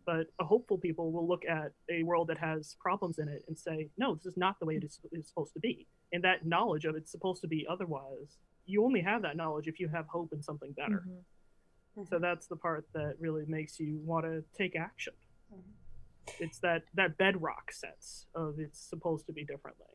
But 0.05 0.27
a 0.39 0.45
hopeful 0.45 0.77
people 0.77 1.11
will 1.11 1.27
look 1.27 1.43
at 1.45 1.71
a 1.89 2.03
world 2.03 2.27
that 2.27 2.37
has 2.37 2.75
problems 2.79 3.17
in 3.17 3.27
it 3.27 3.43
and 3.47 3.57
say, 3.57 3.89
"No, 3.97 4.15
this 4.15 4.25
is 4.25 4.37
not 4.37 4.59
the 4.59 4.65
way 4.65 4.75
it 4.75 4.83
is, 4.83 4.99
it's 5.11 5.29
supposed 5.29 5.53
to 5.53 5.59
be." 5.59 5.87
And 6.11 6.23
that 6.23 6.45
knowledge 6.45 6.85
of 6.85 6.95
it's 6.95 7.11
supposed 7.11 7.41
to 7.41 7.47
be 7.47 7.65
otherwise, 7.67 8.37
you 8.65 8.83
only 8.83 9.01
have 9.01 9.21
that 9.23 9.35
knowledge 9.35 9.67
if 9.67 9.79
you 9.79 9.87
have 9.89 10.07
hope 10.07 10.31
in 10.33 10.41
something 10.41 10.73
better. 10.73 11.05
Mm-hmm. 11.07 12.03
So 12.09 12.19
that's 12.19 12.47
the 12.47 12.55
part 12.55 12.85
that 12.93 13.15
really 13.19 13.45
makes 13.47 13.79
you 13.79 13.99
want 14.03 14.25
to 14.25 14.43
take 14.57 14.75
action. 14.75 15.13
Mm-hmm. 15.53 16.43
It's 16.43 16.59
that 16.59 16.83
that 16.95 17.17
bedrock 17.17 17.71
sense 17.71 18.25
of 18.35 18.59
it's 18.59 18.79
supposed 18.79 19.27
to 19.27 19.33
be 19.33 19.45
differently, 19.45 19.85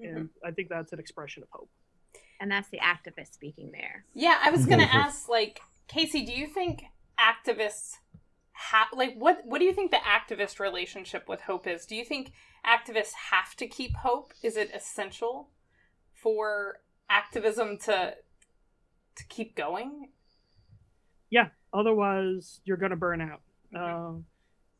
mm-hmm. 0.00 0.16
and 0.16 0.28
I 0.44 0.52
think 0.52 0.68
that's 0.68 0.92
an 0.92 0.98
expression 0.98 1.42
of 1.42 1.48
hope. 1.50 1.70
And 2.40 2.50
that's 2.50 2.70
the 2.70 2.78
activist 2.78 3.34
speaking 3.34 3.70
there. 3.72 4.04
Yeah, 4.14 4.38
I 4.42 4.50
was 4.50 4.64
gonna 4.70 4.88
ask, 4.90 5.28
like 5.28 5.60
Casey, 5.88 6.24
do 6.24 6.32
you 6.32 6.46
think 6.46 6.84
activists 7.18 7.96
have 8.60 8.88
like 8.92 9.14
what 9.16 9.40
what 9.44 9.58
do 9.58 9.64
you 9.64 9.72
think 9.72 9.90
the 9.90 9.98
activist 9.98 10.60
relationship 10.60 11.28
with 11.28 11.42
hope 11.42 11.66
is? 11.66 11.86
Do 11.86 11.96
you 11.96 12.04
think 12.04 12.32
activists 12.64 13.12
have 13.30 13.56
to 13.56 13.66
keep 13.66 13.96
hope? 13.96 14.34
Is 14.42 14.56
it 14.56 14.70
essential 14.74 15.48
for 16.12 16.80
activism 17.08 17.78
to 17.78 18.14
to 19.16 19.26
keep 19.28 19.56
going? 19.56 20.08
Yeah, 21.30 21.48
otherwise 21.72 22.60
you're 22.64 22.76
going 22.76 22.90
to 22.90 22.96
burn 22.96 23.20
out. 23.20 23.40
Mm-hmm. 23.74 24.16
Uh, 24.16 24.20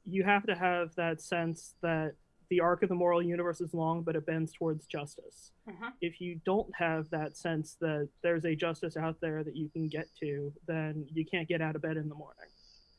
you 0.04 0.25
have 0.25 0.44
to 0.46 0.54
have 0.54 0.94
that 0.96 1.20
sense 1.22 1.75
that 1.80 2.14
the 2.50 2.60
arc 2.60 2.82
of 2.82 2.88
the 2.88 2.94
moral 2.94 3.22
universe 3.22 3.60
is 3.60 3.72
long, 3.72 4.02
but 4.02 4.16
it 4.16 4.26
bends 4.26 4.52
towards 4.52 4.87
justice. 4.87 5.52
Mm-hmm. 5.68 5.88
If 6.00 6.20
you 6.20 6.40
don't 6.44 6.68
have 6.76 7.08
that 7.10 7.37
sense 7.37 7.76
that 7.80 8.08
there's 8.22 8.44
a 8.44 8.56
justice 8.56 8.96
out 8.96 9.20
there 9.20 9.44
that 9.44 9.56
you 9.56 9.70
can 9.70 9.87
get 9.88 10.08
to, 10.20 10.52
then 10.66 11.06
you 11.12 11.25
can't 11.25 11.49
get 11.49 11.62
out 11.62 11.76
of 11.76 11.82
bed 11.82 11.96
in 11.96 12.08
the 12.08 12.14
morning. 12.14 12.49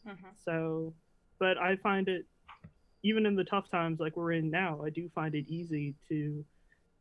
Mm-hmm. 0.08 0.28
So, 0.44 0.94
but 1.40 1.58
I 1.58 1.76
find 1.78 2.08
it, 2.08 2.26
even 3.04 3.26
in 3.26 3.36
the 3.36 3.44
tough 3.44 3.70
times 3.70 4.00
like 4.00 4.16
we're 4.16 4.34
in 4.34 4.52
now, 4.52 4.82
I 4.86 4.90
do 4.90 5.10
find 5.14 5.34
it 5.34 5.46
easy 5.48 5.96
to 6.10 6.46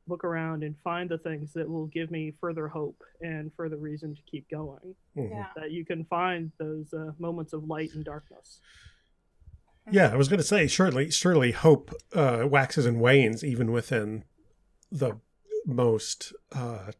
look 0.08 0.24
around 0.24 0.62
and 0.62 0.74
find 0.82 1.08
the 1.08 1.18
things 1.18 1.52
that 1.52 1.68
will 1.68 1.86
give 1.86 2.10
me 2.10 2.32
further 2.40 2.68
hope 2.68 3.02
and 3.20 3.52
further 3.56 3.76
reason 3.76 4.14
to 4.14 4.22
keep 4.22 4.48
going. 4.50 4.94
Mm-hmm. 5.16 5.32
Yeah. 5.32 5.46
That 5.56 5.70
you 5.70 5.84
can 5.84 6.04
find 6.06 6.50
those 6.58 6.92
uh, 6.92 7.12
moments 7.18 7.52
of 7.52 7.64
light 7.64 7.90
and 7.94 8.04
darkness. 8.04 8.60
Yeah, 9.90 10.12
I 10.12 10.16
was 10.16 10.28
going 10.28 10.38
to 10.38 10.46
say, 10.46 10.66
surely, 10.66 11.10
surely, 11.10 11.52
hope 11.52 11.92
uh, 12.14 12.44
waxes 12.48 12.86
and 12.86 13.00
wanes 13.00 13.42
even 13.42 13.72
within 13.72 14.24
the 14.92 15.18
most 15.66 16.32
uh, 16.52 16.92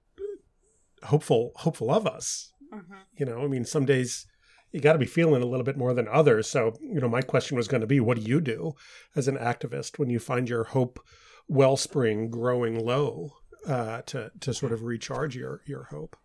hopeful, 1.04 1.52
hopeful 1.56 1.90
of 1.90 2.06
us. 2.06 2.52
Mm-hmm. 2.72 2.94
You 3.16 3.26
know, 3.26 3.42
I 3.42 3.46
mean, 3.46 3.64
some 3.64 3.84
days 3.84 4.26
you 4.72 4.80
got 4.80 4.92
to 4.92 4.98
be 4.98 5.06
feeling 5.06 5.42
a 5.42 5.46
little 5.46 5.64
bit 5.64 5.76
more 5.76 5.94
than 5.94 6.08
others. 6.08 6.48
So, 6.48 6.74
you 6.80 7.00
know, 7.00 7.08
my 7.08 7.22
question 7.22 7.56
was 7.56 7.68
going 7.68 7.80
to 7.80 7.86
be, 7.86 8.00
what 8.00 8.16
do 8.16 8.22
you 8.22 8.40
do 8.40 8.74
as 9.16 9.28
an 9.28 9.36
activist 9.36 9.98
when 9.98 10.10
you 10.10 10.18
find 10.18 10.48
your 10.48 10.64
hope 10.64 11.00
wellspring 11.48 12.30
growing 12.30 12.78
low 12.78 13.32
uh, 13.66 14.02
to 14.02 14.30
to 14.40 14.54
sort 14.54 14.72
of 14.72 14.84
recharge 14.84 15.36
your 15.36 15.62
your 15.66 15.84
hope? 15.84 16.16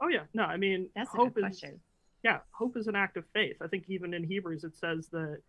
Oh 0.00 0.08
yeah, 0.08 0.24
no, 0.32 0.44
I 0.44 0.56
mean 0.56 0.88
That's 0.94 1.10
hope 1.10 1.36
is 1.36 1.42
question. 1.42 1.80
yeah, 2.24 2.38
hope 2.52 2.76
is 2.76 2.86
an 2.86 2.96
act 2.96 3.16
of 3.16 3.24
faith. 3.34 3.56
I 3.60 3.66
think 3.66 3.84
even 3.88 4.14
in 4.14 4.24
Hebrews 4.24 4.64
it 4.64 4.76
says 4.76 5.08
that 5.08 5.42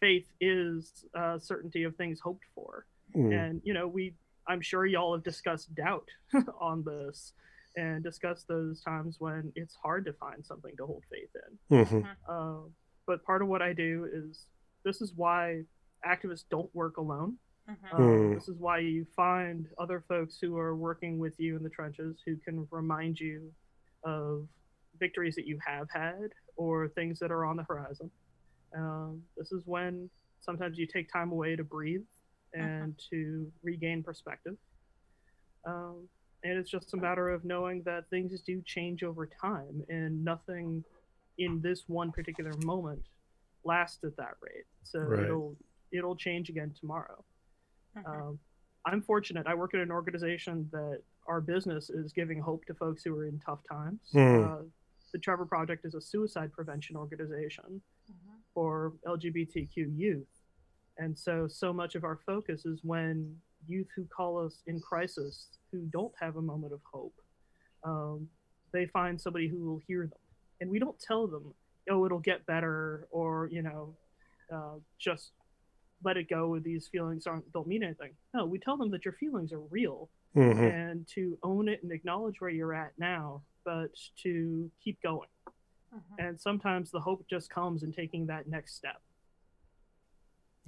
faith 0.00 0.28
is 0.40 1.04
uh, 1.14 1.38
certainty 1.38 1.82
of 1.82 1.96
things 1.96 2.20
hoped 2.20 2.44
for, 2.54 2.86
mm. 3.14 3.34
and 3.34 3.60
you 3.64 3.74
know 3.74 3.86
we 3.86 4.14
I'm 4.46 4.60
sure 4.60 4.86
y'all 4.86 5.14
have 5.14 5.24
discussed 5.24 5.74
doubt 5.74 6.08
on 6.60 6.84
this 6.84 7.32
and 7.76 8.02
discuss 8.02 8.44
those 8.44 8.82
times 8.82 9.16
when 9.18 9.52
it's 9.54 9.74
hard 9.74 10.04
to 10.04 10.12
find 10.14 10.44
something 10.44 10.76
to 10.76 10.86
hold 10.86 11.04
faith 11.10 11.30
in. 11.70 11.84
Mm-hmm. 11.84 12.08
Uh, 12.28 12.68
but 13.06 13.24
part 13.24 13.42
of 13.42 13.48
what 13.48 13.62
I 13.62 13.72
do 13.72 14.08
is 14.12 14.46
this 14.84 15.00
is 15.00 15.12
why 15.14 15.62
activists 16.06 16.44
don't 16.50 16.74
work 16.74 16.96
alone. 16.96 17.36
Mm-hmm. 17.70 17.96
Um, 17.96 18.34
this 18.34 18.48
is 18.48 18.56
why 18.58 18.78
you 18.78 19.06
find 19.14 19.66
other 19.78 20.04
folks 20.08 20.38
who 20.40 20.56
are 20.56 20.74
working 20.74 21.18
with 21.18 21.34
you 21.38 21.56
in 21.56 21.62
the 21.62 21.68
trenches 21.70 22.16
who 22.26 22.36
can 22.36 22.66
remind 22.70 23.20
you 23.20 23.52
of 24.04 24.48
victories 24.98 25.34
that 25.36 25.46
you 25.46 25.58
have 25.64 25.88
had 25.92 26.30
or 26.56 26.88
things 26.88 27.18
that 27.20 27.30
are 27.30 27.44
on 27.44 27.56
the 27.56 27.62
horizon. 27.64 28.10
Um, 28.76 29.22
this 29.36 29.52
is 29.52 29.62
when 29.66 30.10
sometimes 30.40 30.78
you 30.78 30.86
take 30.86 31.12
time 31.12 31.32
away 31.32 31.56
to 31.56 31.64
breathe 31.64 32.02
and 32.52 32.94
mm-hmm. 32.94 33.16
to 33.16 33.52
regain 33.62 34.02
perspective. 34.02 34.56
Um, 35.64 36.08
and 36.42 36.58
it's 36.58 36.70
just 36.70 36.94
a 36.94 36.96
matter 36.96 37.28
of 37.28 37.44
knowing 37.44 37.82
that 37.84 38.08
things 38.10 38.40
do 38.40 38.62
change 38.64 39.02
over 39.02 39.26
time 39.26 39.82
and 39.88 40.24
nothing 40.24 40.84
in 41.38 41.60
this 41.60 41.84
one 41.86 42.12
particular 42.12 42.52
moment 42.64 43.02
lasts 43.64 44.02
at 44.04 44.16
that 44.16 44.34
rate. 44.40 44.64
So 44.84 45.00
right. 45.00 45.24
it'll 45.24 45.56
it'll 45.92 46.16
change 46.16 46.48
again 46.48 46.74
tomorrow. 46.78 47.24
Mm-hmm. 47.96 48.10
Um, 48.10 48.38
I'm 48.86 49.02
fortunate. 49.02 49.46
I 49.46 49.54
work 49.54 49.74
at 49.74 49.80
an 49.80 49.90
organization 49.90 50.68
that 50.72 51.02
our 51.26 51.40
business 51.40 51.90
is 51.90 52.12
giving 52.12 52.40
hope 52.40 52.64
to 52.66 52.74
folks 52.74 53.04
who 53.04 53.14
are 53.16 53.26
in 53.26 53.38
tough 53.44 53.60
times. 53.70 54.00
Mm. 54.14 54.44
Uh, 54.44 54.62
the 55.12 55.18
Trevor 55.18 55.44
Project 55.44 55.84
is 55.84 55.94
a 55.94 56.00
suicide 56.00 56.52
prevention 56.52 56.96
organization 56.96 57.82
mm-hmm. 58.10 58.36
for 58.54 58.94
LGBTQ 59.06 59.96
youth. 59.96 60.26
And 60.98 61.18
so, 61.18 61.48
so 61.48 61.72
much 61.72 61.94
of 61.94 62.04
our 62.04 62.18
focus 62.26 62.64
is 62.64 62.80
when 62.82 63.36
youth 63.66 63.88
who 63.94 64.04
call 64.04 64.44
us 64.44 64.62
in 64.66 64.80
crisis, 64.80 65.46
who 65.72 65.80
don't 65.92 66.12
have 66.20 66.36
a 66.36 66.42
moment 66.42 66.72
of 66.72 66.80
hope, 66.90 67.14
um, 67.84 68.28
they 68.72 68.86
find 68.86 69.20
somebody 69.20 69.48
who 69.48 69.64
will 69.64 69.80
hear 69.86 70.02
them. 70.02 70.18
And 70.60 70.70
we 70.70 70.78
don't 70.78 70.98
tell 71.00 71.26
them, 71.26 71.54
oh, 71.90 72.04
it'll 72.04 72.18
get 72.18 72.44
better, 72.46 73.06
or, 73.10 73.48
you 73.50 73.62
know, 73.62 73.94
uh, 74.52 74.78
just 74.98 75.32
let 76.02 76.16
it 76.16 76.28
go 76.28 76.58
these 76.58 76.88
feelings 76.88 77.26
aren't 77.26 77.50
don't 77.52 77.66
mean 77.66 77.82
anything 77.82 78.10
no 78.34 78.44
we 78.44 78.58
tell 78.58 78.76
them 78.76 78.90
that 78.90 79.04
your 79.04 79.14
feelings 79.14 79.52
are 79.52 79.60
real 79.70 80.08
mm-hmm. 80.36 80.58
and 80.58 81.06
to 81.06 81.38
own 81.42 81.68
it 81.68 81.82
and 81.82 81.92
acknowledge 81.92 82.40
where 82.40 82.50
you're 82.50 82.74
at 82.74 82.92
now 82.98 83.42
but 83.64 83.90
to 84.22 84.70
keep 84.82 85.00
going 85.02 85.28
mm-hmm. 85.94 86.26
and 86.26 86.40
sometimes 86.40 86.90
the 86.90 87.00
hope 87.00 87.24
just 87.28 87.50
comes 87.50 87.82
in 87.82 87.92
taking 87.92 88.26
that 88.26 88.48
next 88.48 88.76
step 88.76 89.00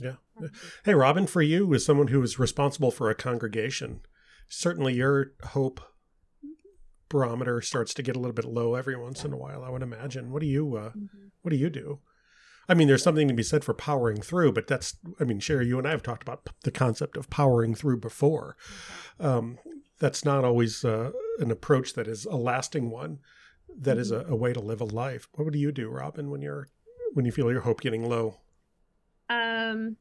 yeah 0.03 0.49
hey 0.85 0.95
robin 0.95 1.27
for 1.27 1.43
you 1.43 1.73
as 1.75 1.85
someone 1.85 2.09
who 2.09 2.23
is 2.23 2.39
responsible 2.39 2.91
for 2.91 3.11
a 3.11 3.15
congregation 3.15 4.01
certainly 4.49 4.95
your 4.95 5.33
hope 5.49 5.81
barometer 7.09 7.61
starts 7.61 7.93
to 7.93 8.03
get 8.03 8.17
a 8.17 8.19
little 8.19 8.35
bit 8.35 8.45
low 8.45 8.75
every 8.75 8.97
once 8.97 9.25
in 9.25 9.33
a 9.33 9.37
while 9.37 9.63
i 9.63 9.71
would 9.71 9.83
imagine 9.83 10.33
what 10.33 10.41
do 10.41 10.47
you 10.47 10.77
uh, 10.77 10.91
mm-hmm. 10.91 11.29
what 11.43 11.51
do 11.51 11.57
you 11.57 11.71
do 11.71 12.01
I 12.69 12.75
mean, 12.75 12.89
there's 12.89 13.03
something 13.03 13.29
to 13.29 13.35
be 13.35 13.43
said 13.43 13.65
for 13.65 13.75
powering 13.75 14.23
through, 14.23 14.53
but 14.53 14.67
that's, 14.67 14.97
I 15.21 15.25
mean, 15.25 15.41
Sherry, 15.41 15.67
you 15.67 15.79
and 15.79 15.87
I 15.87 15.91
have 15.91 16.03
talked 16.03 16.23
about 16.23 16.49
the 16.63 16.71
concept 16.71 17.17
of 17.17 17.29
powering 17.29 17.75
through 17.75 17.99
before. 17.99 18.57
Mm-hmm. 19.21 19.27
Um, 19.27 19.59
that's 19.99 20.25
not 20.25 20.45
always 20.45 20.85
uh, 20.85 21.11
an 21.39 21.51
approach 21.51 21.95
that 21.95 22.09
is 22.09 22.25
a 22.25 22.37
lasting 22.37 22.91
one. 22.91 23.19
That 23.77 23.93
mm-hmm. 23.93 24.01
is 24.01 24.11
a, 24.11 24.25
a, 24.29 24.37
way 24.37 24.53
to 24.53 24.61
live 24.61 24.81
a 24.81 24.85
life. 24.85 25.29
What 25.33 25.45
would 25.45 25.55
you 25.55 25.73
do, 25.73 25.89
Robin, 25.89 26.31
when 26.31 26.43
you're 26.43 26.69
when 27.15 27.25
you 27.25 27.33
feel 27.33 27.51
your 27.51 27.63
hope 27.63 27.81
getting 27.81 28.09
low? 28.09 28.41
Um, 29.73 29.97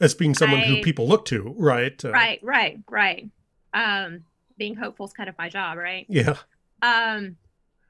as 0.00 0.14
being 0.14 0.34
someone 0.34 0.60
I, 0.60 0.64
who 0.64 0.82
people 0.82 1.08
look 1.08 1.24
to, 1.26 1.54
right? 1.56 2.04
Uh, 2.04 2.10
right, 2.10 2.38
right, 2.42 2.78
right. 2.90 3.28
Um, 3.72 4.24
being 4.58 4.74
hopeful 4.74 5.06
is 5.06 5.12
kind 5.12 5.28
of 5.28 5.36
my 5.38 5.48
job, 5.48 5.78
right? 5.78 6.06
Yeah. 6.08 6.36
Um, 6.82 7.36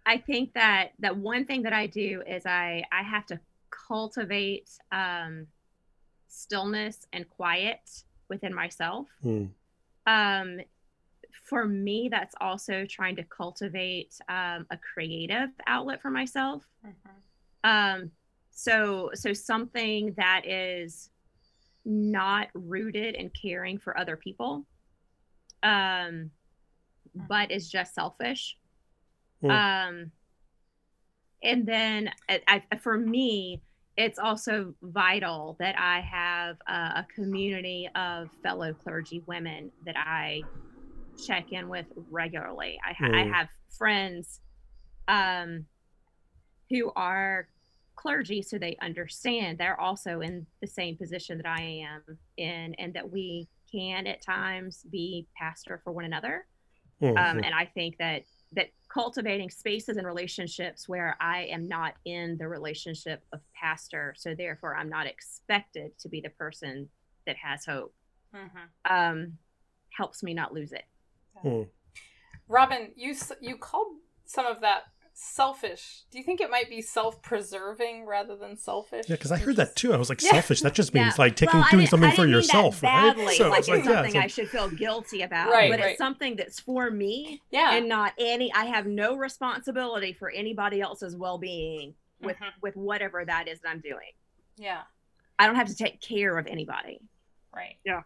I 0.04 0.18
think 0.18 0.54
that 0.54 0.90
that 1.00 1.16
one 1.16 1.44
thing 1.46 1.62
that 1.62 1.72
I 1.72 1.86
do 1.86 2.22
is 2.26 2.46
I 2.46 2.84
I 2.92 3.02
have 3.02 3.26
to 3.26 3.40
cultivate 3.70 4.70
um, 4.92 5.48
stillness 6.28 7.06
and 7.12 7.28
quiet 7.28 7.80
within 8.28 8.54
myself. 8.54 9.08
Mm. 9.24 9.50
Um, 10.06 10.60
for 11.44 11.66
me, 11.66 12.08
that's 12.10 12.34
also 12.40 12.86
trying 12.88 13.16
to 13.16 13.24
cultivate 13.24 14.14
um, 14.28 14.66
a 14.70 14.78
creative 14.78 15.50
outlet 15.66 16.00
for 16.00 16.10
myself. 16.10 16.64
Mm-hmm. 16.84 18.02
Um, 18.02 18.10
so, 18.58 19.10
so 19.12 19.34
something 19.34 20.14
that 20.16 20.46
is 20.46 21.10
not 21.84 22.48
rooted 22.54 23.14
in 23.14 23.30
caring 23.30 23.78
for 23.78 23.96
other 23.98 24.16
people, 24.16 24.64
um, 25.62 26.30
but 27.28 27.50
is 27.50 27.70
just 27.70 27.94
selfish. 27.94 28.56
Mm. 29.44 29.50
Um, 29.50 30.10
and 31.42 31.66
then 31.66 32.10
I, 32.30 32.62
I, 32.72 32.76
for 32.78 32.96
me, 32.96 33.60
it's 33.98 34.18
also 34.18 34.74
vital 34.82 35.56
that 35.60 35.78
I 35.78 36.00
have 36.00 36.56
a, 36.66 37.00
a 37.00 37.06
community 37.14 37.90
of 37.94 38.30
fellow 38.42 38.72
clergy 38.72 39.22
women 39.26 39.70
that 39.84 39.98
I 39.98 40.40
check 41.26 41.52
in 41.52 41.68
with 41.68 41.86
regularly. 42.10 42.78
I, 42.82 42.94
ha- 42.94 43.08
mm. 43.08 43.14
I 43.14 43.36
have 43.36 43.48
friends 43.76 44.40
um, 45.08 45.66
who 46.70 46.90
are 46.96 47.48
clergy, 47.96 48.42
so 48.42 48.58
they 48.58 48.76
understand 48.80 49.58
they're 49.58 49.80
also 49.80 50.20
in 50.20 50.46
the 50.60 50.66
same 50.66 50.96
position 50.96 51.38
that 51.38 51.46
I 51.46 51.62
am 51.62 52.18
in, 52.36 52.74
and 52.74 52.94
that 52.94 53.10
we 53.10 53.48
can 53.70 54.06
at 54.06 54.22
times 54.22 54.84
be 54.90 55.26
pastor 55.36 55.80
for 55.82 55.92
one 55.92 56.04
another. 56.04 56.46
Mm-hmm. 57.02 57.16
Um, 57.16 57.44
and 57.44 57.54
I 57.54 57.64
think 57.66 57.98
that 57.98 58.22
that 58.52 58.68
cultivating 58.88 59.50
spaces 59.50 59.96
and 59.96 60.06
relationships 60.06 60.88
where 60.88 61.16
I 61.20 61.44
am 61.44 61.68
not 61.68 61.94
in 62.04 62.36
the 62.38 62.48
relationship 62.48 63.22
of 63.32 63.40
pastor, 63.60 64.14
so 64.16 64.34
therefore 64.34 64.76
I'm 64.76 64.88
not 64.88 65.06
expected 65.06 65.98
to 65.98 66.08
be 66.08 66.20
the 66.20 66.30
person 66.30 66.88
that 67.26 67.36
has 67.36 67.64
hope, 67.66 67.92
mm-hmm. 68.34 68.94
um, 68.94 69.32
helps 69.90 70.22
me 70.22 70.32
not 70.32 70.54
lose 70.54 70.72
it. 70.72 70.84
Hmm. 71.42 71.62
Robin, 72.48 72.92
you 72.94 73.14
you 73.40 73.56
called 73.56 73.88
some 74.24 74.46
of 74.46 74.60
that 74.60 74.84
selfish. 75.18 76.02
Do 76.10 76.18
you 76.18 76.24
think 76.24 76.42
it 76.42 76.50
might 76.50 76.68
be 76.68 76.82
self-preserving 76.82 78.04
rather 78.04 78.36
than 78.36 78.54
selfish? 78.54 79.06
Yeah, 79.08 79.16
because 79.16 79.32
I 79.32 79.38
heard 79.38 79.56
that 79.56 79.74
too. 79.74 79.94
I 79.94 79.96
was 79.96 80.10
like, 80.10 80.22
yeah. 80.22 80.32
selfish. 80.32 80.60
That 80.60 80.74
just 80.74 80.92
means 80.92 81.14
yeah. 81.16 81.24
like 81.24 81.36
taking 81.36 81.58
well, 81.58 81.68
doing 81.70 81.86
something 81.86 82.12
for 82.12 82.26
yourself, 82.26 82.82
right? 82.82 83.16
So 83.34 83.48
like 83.48 83.60
it's, 83.60 83.68
like, 83.68 83.84
something 83.84 84.14
yeah, 84.14 84.20
I 84.20 84.26
should 84.26 84.50
feel 84.50 84.68
guilty 84.68 85.22
about, 85.22 85.50
right, 85.50 85.70
but 85.70 85.80
right. 85.80 85.88
it's 85.90 85.98
something 85.98 86.36
that's 86.36 86.60
for 86.60 86.90
me, 86.90 87.40
yeah, 87.50 87.76
and 87.76 87.88
not 87.88 88.12
any. 88.18 88.52
I 88.52 88.66
have 88.66 88.86
no 88.86 89.16
responsibility 89.16 90.12
for 90.12 90.30
anybody 90.30 90.82
else's 90.82 91.16
well-being 91.16 91.94
with 92.20 92.36
mm-hmm. 92.36 92.50
with 92.60 92.76
whatever 92.76 93.24
that 93.24 93.48
is 93.48 93.60
that 93.60 93.70
I'm 93.70 93.80
doing. 93.80 94.12
Yeah, 94.58 94.82
I 95.38 95.46
don't 95.46 95.56
have 95.56 95.68
to 95.68 95.76
take 95.76 96.02
care 96.02 96.36
of 96.36 96.46
anybody. 96.46 97.00
Right. 97.54 97.76
Yeah, 97.86 98.02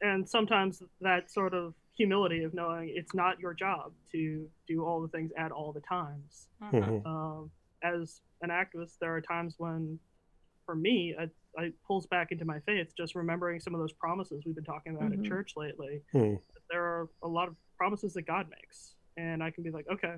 and 0.00 0.26
sometimes 0.26 0.82
that 1.02 1.30
sort 1.30 1.52
of 1.52 1.74
humility 1.96 2.42
of 2.42 2.54
knowing 2.54 2.92
it's 2.94 3.14
not 3.14 3.38
your 3.38 3.54
job 3.54 3.92
to 4.12 4.46
do 4.66 4.84
all 4.84 5.00
the 5.00 5.08
things 5.08 5.30
at 5.38 5.52
all 5.52 5.72
the 5.72 5.80
times. 5.80 6.48
Mm-hmm. 6.62 7.06
Um, 7.06 7.50
as 7.82 8.20
an 8.42 8.50
activist, 8.50 8.98
there 9.00 9.14
are 9.14 9.20
times 9.20 9.54
when, 9.58 9.98
for 10.66 10.74
me, 10.74 11.14
it, 11.18 11.30
I, 11.58 11.72
pulls 11.86 12.06
back 12.06 12.32
into 12.32 12.44
my 12.44 12.58
faith 12.60 12.88
just 12.96 13.14
remembering 13.14 13.60
some 13.60 13.74
of 13.74 13.80
those 13.80 13.92
promises 13.92 14.42
we've 14.44 14.54
been 14.54 14.64
talking 14.64 14.96
about 14.96 15.10
mm-hmm. 15.10 15.24
at 15.24 15.28
church 15.28 15.52
lately. 15.56 16.02
Mm. 16.14 16.38
There 16.70 16.82
are 16.82 17.08
a 17.22 17.28
lot 17.28 17.48
of 17.48 17.54
promises 17.76 18.14
that 18.14 18.26
God 18.26 18.48
makes, 18.50 18.94
and 19.16 19.42
I 19.42 19.50
can 19.50 19.62
be 19.62 19.70
like, 19.70 19.86
okay, 19.92 20.14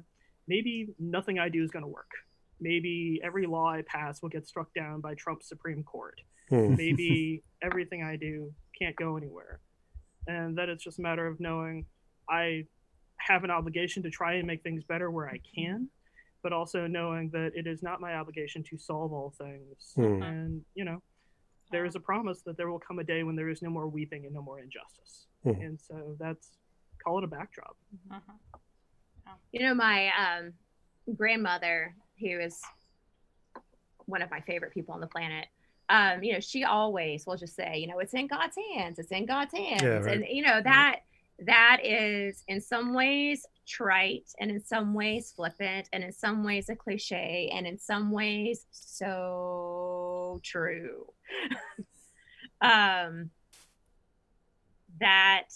maybe 0.48 0.94
nothing 0.98 1.38
I 1.38 1.48
do 1.48 1.62
is 1.62 1.70
going 1.70 1.82
to 1.82 1.88
work. 1.88 2.10
Maybe 2.58 3.20
every 3.22 3.46
law 3.46 3.68
I 3.70 3.82
pass 3.82 4.22
will 4.22 4.30
get 4.30 4.48
struck 4.48 4.72
down 4.72 5.02
by 5.02 5.14
Trump's 5.14 5.46
Supreme 5.46 5.82
Court. 5.82 6.18
Mm. 6.50 6.78
Maybe 6.78 7.42
everything 7.62 8.02
I 8.02 8.16
do 8.16 8.54
can't 8.78 8.96
go 8.96 9.18
anywhere 9.18 9.60
and 10.26 10.56
that 10.58 10.68
it's 10.68 10.82
just 10.82 10.98
a 10.98 11.02
matter 11.02 11.26
of 11.26 11.40
knowing 11.40 11.86
I 12.28 12.66
have 13.18 13.44
an 13.44 13.50
obligation 13.50 14.02
to 14.02 14.10
try 14.10 14.34
and 14.34 14.46
make 14.46 14.62
things 14.62 14.84
better 14.84 15.10
where 15.10 15.28
I 15.28 15.40
can, 15.54 15.88
but 16.42 16.52
also 16.52 16.86
knowing 16.86 17.30
that 17.30 17.52
it 17.54 17.66
is 17.66 17.82
not 17.82 18.00
my 18.00 18.14
obligation 18.14 18.62
to 18.64 18.78
solve 18.78 19.12
all 19.12 19.34
things. 19.38 19.92
Hmm. 19.94 20.22
And, 20.22 20.64
you 20.74 20.84
know, 20.84 21.02
there 21.70 21.84
is 21.84 21.96
a 21.96 22.00
promise 22.00 22.42
that 22.42 22.56
there 22.56 22.70
will 22.70 22.78
come 22.78 22.98
a 22.98 23.04
day 23.04 23.22
when 23.22 23.36
there 23.36 23.48
is 23.48 23.62
no 23.62 23.70
more 23.70 23.88
weeping 23.88 24.24
and 24.26 24.34
no 24.34 24.42
more 24.42 24.60
injustice. 24.60 25.26
Hmm. 25.42 25.60
And 25.60 25.80
so 25.80 26.16
that's 26.18 26.58
call 27.02 27.18
it 27.18 27.24
a 27.24 27.28
backdrop. 27.28 27.76
Uh-huh. 28.10 29.32
You 29.52 29.66
know, 29.66 29.74
my 29.74 30.08
um, 30.08 30.52
grandmother, 31.16 31.94
who 32.20 32.38
is 32.38 32.60
one 34.06 34.22
of 34.22 34.30
my 34.30 34.40
favorite 34.40 34.72
people 34.72 34.94
on 34.94 35.00
the 35.00 35.06
planet, 35.06 35.46
um, 35.88 36.22
you 36.22 36.32
know, 36.32 36.40
she 36.40 36.64
always 36.64 37.26
will 37.26 37.36
just 37.36 37.54
say, 37.54 37.78
you 37.78 37.86
know, 37.86 37.98
it's 37.98 38.14
in 38.14 38.26
God's 38.26 38.56
hands, 38.74 38.98
it's 38.98 39.12
in 39.12 39.26
God's 39.26 39.54
hands. 39.54 39.82
Yeah, 39.82 39.88
right. 39.88 40.16
And 40.16 40.26
you 40.28 40.42
know, 40.42 40.60
that 40.62 41.00
that 41.40 41.80
is 41.84 42.42
in 42.48 42.60
some 42.60 42.94
ways 42.94 43.46
trite 43.66 44.32
and 44.40 44.50
in 44.50 44.64
some 44.64 44.94
ways 44.94 45.32
flippant 45.34 45.88
and 45.92 46.02
in 46.02 46.12
some 46.12 46.44
ways 46.44 46.68
a 46.68 46.76
cliche 46.76 47.50
and 47.52 47.66
in 47.66 47.78
some 47.78 48.10
ways 48.10 48.66
so 48.70 50.40
true. 50.42 51.06
um 52.62 53.30
that 54.98 55.48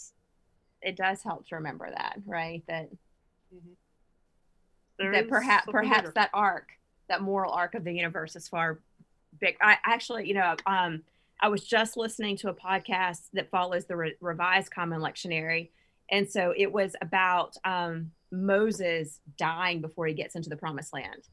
it 0.81 0.95
does 0.95 1.23
help 1.23 1.47
to 1.47 1.55
remember 1.55 1.89
that, 1.89 2.17
right? 2.25 2.63
That 2.67 2.89
mm-hmm. 3.53 5.11
that 5.11 5.27
perhaps 5.27 5.67
perhaps 5.69 6.11
that 6.15 6.29
arc, 6.33 6.69
that 7.09 7.21
moral 7.21 7.51
arc 7.51 7.75
of 7.75 7.83
the 7.83 7.93
universe 7.93 8.35
is 8.35 8.47
far 8.47 8.79
big. 9.41 9.57
I 9.61 9.77
actually, 9.83 10.27
you 10.27 10.33
know, 10.33 10.55
um, 10.65 11.03
I 11.41 11.49
was 11.49 11.63
just 11.63 11.97
listening 11.97 12.37
to 12.37 12.49
a 12.49 12.53
podcast 12.53 13.23
that 13.33 13.49
follows 13.49 13.85
the 13.85 13.95
Re- 13.95 14.15
Revised 14.21 14.71
Common 14.71 15.01
Lectionary, 15.01 15.69
and 16.09 16.29
so 16.29 16.53
it 16.55 16.71
was 16.71 16.95
about 17.01 17.57
um, 17.65 18.11
Moses 18.31 19.19
dying 19.37 19.81
before 19.81 20.07
he 20.07 20.13
gets 20.13 20.35
into 20.35 20.49
the 20.49 20.55
Promised 20.55 20.93
Land. 20.93 21.27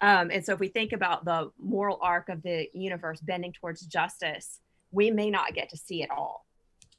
Um, 0.00 0.30
and 0.30 0.44
so, 0.44 0.54
if 0.54 0.60
we 0.60 0.68
think 0.68 0.92
about 0.92 1.24
the 1.24 1.50
moral 1.58 1.98
arc 2.00 2.28
of 2.28 2.42
the 2.42 2.68
universe 2.72 3.20
bending 3.20 3.52
towards 3.52 3.82
justice, 3.82 4.60
we 4.90 5.10
may 5.10 5.30
not 5.30 5.54
get 5.54 5.68
to 5.70 5.76
see 5.76 6.02
it 6.02 6.10
all. 6.10 6.46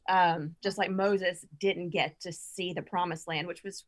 Um, 0.08 0.56
just 0.62 0.78
like 0.78 0.92
Moses 0.92 1.46
didn't 1.60 1.90
get 1.90 2.20
to 2.22 2.32
see 2.32 2.74
the 2.74 2.82
Promised 2.82 3.28
Land, 3.28 3.48
which 3.48 3.64
was 3.64 3.86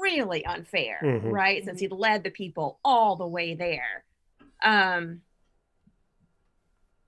really 0.00 0.44
unfair, 0.44 0.98
mm-hmm. 1.02 1.28
right? 1.28 1.64
Since 1.64 1.80
he 1.80 1.88
led 1.88 2.24
the 2.24 2.30
people 2.30 2.78
all 2.84 3.16
the 3.16 3.26
way 3.26 3.54
there. 3.54 4.04
Um, 4.62 5.22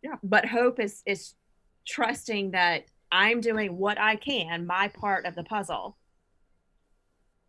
yeah. 0.03 0.17
But 0.23 0.47
hope 0.47 0.81
is 0.81 1.03
is 1.07 1.35
trusting 1.87 2.53
that 2.53 2.85
i'm 3.11 3.41
doing 3.41 3.77
what 3.77 3.99
i 3.99 4.15
can 4.17 4.67
my 4.67 4.89
part 4.89 5.27
of 5.27 5.35
the 5.35 5.45
puzzle. 5.45 5.97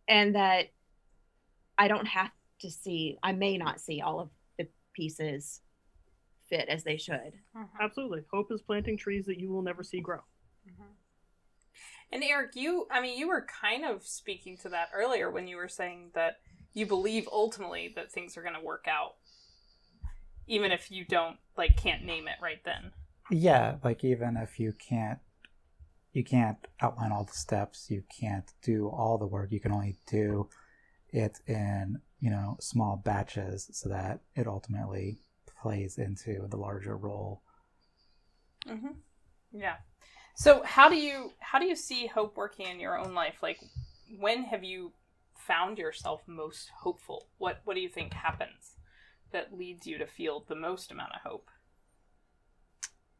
And 0.08 0.34
that 0.34 0.66
i 1.78 1.88
don't 1.88 2.06
have 2.06 2.30
to 2.60 2.70
see 2.70 3.18
i 3.22 3.32
may 3.32 3.56
not 3.58 3.80
see 3.80 4.00
all 4.00 4.20
of 4.20 4.30
the 4.58 4.68
pieces 4.94 5.60
fit 6.48 6.68
as 6.68 6.84
they 6.84 6.96
should. 6.96 7.32
Uh-huh. 7.56 7.64
absolutely. 7.80 8.20
Hope 8.32 8.52
is 8.52 8.60
planting 8.60 8.98
trees 8.98 9.24
that 9.26 9.40
you 9.40 9.50
will 9.50 9.62
never 9.62 9.82
see 9.82 10.00
grow. 10.00 10.18
Mm-hmm. 10.68 10.92
and 12.12 12.24
eric 12.24 12.52
you 12.54 12.86
i 12.90 13.02
mean 13.02 13.18
you 13.18 13.28
were 13.28 13.46
kind 13.60 13.84
of 13.84 14.02
speaking 14.02 14.56
to 14.58 14.70
that 14.70 14.88
earlier 14.94 15.30
when 15.30 15.46
you 15.46 15.56
were 15.56 15.68
saying 15.68 16.10
that 16.14 16.38
you 16.72 16.86
believe 16.86 17.28
ultimately 17.30 17.92
that 17.96 18.10
things 18.10 18.38
are 18.38 18.42
going 18.42 18.54
to 18.54 18.62
work 18.62 18.86
out 18.88 19.16
even 20.46 20.72
if 20.72 20.90
you 20.90 21.04
don't 21.04 21.36
like 21.56 21.76
can't 21.76 22.04
name 22.04 22.28
it 22.28 22.36
right 22.42 22.62
then. 22.64 22.92
Yeah 23.30 23.76
like 23.82 24.04
even 24.04 24.36
if 24.36 24.58
you 24.60 24.72
can't 24.72 25.18
you 26.12 26.24
can't 26.24 26.58
outline 26.80 27.12
all 27.12 27.24
the 27.24 27.32
steps 27.32 27.90
you 27.90 28.04
can't 28.20 28.52
do 28.62 28.88
all 28.88 29.18
the 29.18 29.26
work 29.26 29.50
you 29.50 29.60
can 29.60 29.72
only 29.72 29.96
do 30.06 30.48
it 31.10 31.38
in 31.46 32.00
you 32.20 32.30
know 32.30 32.56
small 32.60 33.00
batches 33.04 33.68
so 33.72 33.88
that 33.88 34.20
it 34.34 34.46
ultimately 34.46 35.18
plays 35.64 35.96
into 35.96 36.46
the 36.48 36.56
larger 36.56 36.96
role. 36.96 37.42
Mm-hmm. 38.68 38.92
yeah. 39.52 39.76
So 40.36 40.62
how 40.62 40.88
do 40.88 40.96
you 40.96 41.32
how 41.40 41.58
do 41.58 41.66
you 41.66 41.76
see 41.76 42.06
hope 42.06 42.36
working 42.36 42.66
in 42.66 42.80
your 42.80 42.98
own 42.98 43.14
life? 43.14 43.36
Like 43.42 43.60
when 44.18 44.44
have 44.44 44.64
you 44.64 44.92
found 45.36 45.78
yourself 45.78 46.22
most 46.26 46.70
hopeful? 46.80 47.28
What 47.38 47.60
what 47.64 47.74
do 47.74 47.80
you 47.80 47.88
think 47.88 48.12
happens 48.12 48.76
that 49.34 49.58
leads 49.58 49.86
you 49.86 49.98
to 49.98 50.06
feel 50.06 50.44
the 50.48 50.54
most 50.54 50.90
amount 50.90 51.12
of 51.14 51.20
hope? 51.30 51.50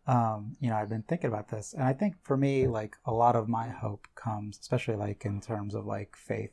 Um, 0.07 0.57
you 0.61 0.71
know, 0.71 0.77
I've 0.77 0.89
been 0.89 1.03
thinking 1.03 1.29
about 1.29 1.49
this, 1.49 1.75
and 1.75 1.83
I 1.83 1.93
think 1.93 2.15
for 2.23 2.37
me, 2.37 2.67
like 2.67 2.97
a 3.05 3.13
lot 3.13 3.37
of 3.37 3.49
my 3.49 3.69
hope 3.69 4.07
comes, 4.15 4.59
especially 4.59 4.97
like 4.97 5.25
in 5.25 5.41
terms 5.41 5.75
of 5.75 5.87
like 5.87 6.17
faith 6.17 6.53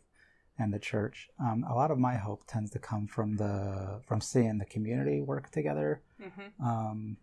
and 0.57 0.73
the 0.73 0.79
church. 0.79 1.29
Um, 1.39 1.65
a 1.69 1.75
lot 1.75 1.91
of 1.91 1.99
my 1.99 2.15
hope 2.15 2.43
tends 2.47 2.71
to 2.71 2.79
come 2.79 3.07
from 3.07 3.37
the 3.37 4.01
from 4.07 4.21
seeing 4.21 4.57
the 4.57 4.65
community 4.65 5.21
work 5.21 5.49
together, 5.51 6.01
mm-hmm. 6.21 6.65
um, 6.65 7.17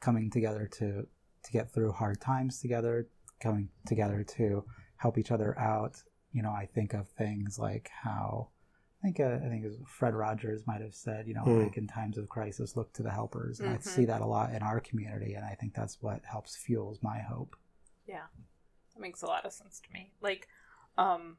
coming 0.00 0.30
together 0.30 0.68
to 0.78 1.06
to 1.42 1.52
get 1.52 1.72
through 1.72 1.92
hard 1.92 2.20
times 2.20 2.60
together, 2.60 3.08
coming 3.40 3.70
together 3.86 4.24
to 4.36 4.64
help 4.96 5.16
each 5.16 5.30
other 5.30 5.58
out. 5.58 6.02
You 6.32 6.42
know, 6.42 6.50
I 6.50 6.66
think 6.66 6.92
of 6.92 7.08
things 7.08 7.58
like 7.58 7.90
how 8.02 8.48
I 9.00 9.06
think 9.06 9.20
uh, 9.20 9.38
I 9.44 9.48
think 9.48 9.64
Fred 9.86 10.14
Rogers 10.14 10.66
might 10.66 10.80
have 10.80 10.94
said, 10.94 11.28
you 11.28 11.34
know, 11.34 11.44
mm. 11.44 11.64
like 11.64 11.76
in 11.76 11.86
times 11.86 12.18
of 12.18 12.28
crisis, 12.28 12.76
look 12.76 12.92
to 12.94 13.02
the 13.02 13.10
helpers, 13.10 13.60
and 13.60 13.68
mm-hmm. 13.68 13.88
I 13.88 13.92
see 13.92 14.04
that 14.06 14.20
a 14.20 14.26
lot 14.26 14.52
in 14.52 14.62
our 14.62 14.80
community, 14.80 15.34
and 15.34 15.44
I 15.44 15.54
think 15.54 15.74
that's 15.74 15.98
what 16.00 16.22
helps 16.24 16.56
fuels 16.56 16.98
my 17.00 17.20
hope. 17.20 17.54
Yeah, 18.06 18.26
that 18.94 19.00
makes 19.00 19.22
a 19.22 19.26
lot 19.26 19.46
of 19.46 19.52
sense 19.52 19.80
to 19.80 19.92
me. 19.92 20.12
Like, 20.20 20.48
um, 20.96 21.36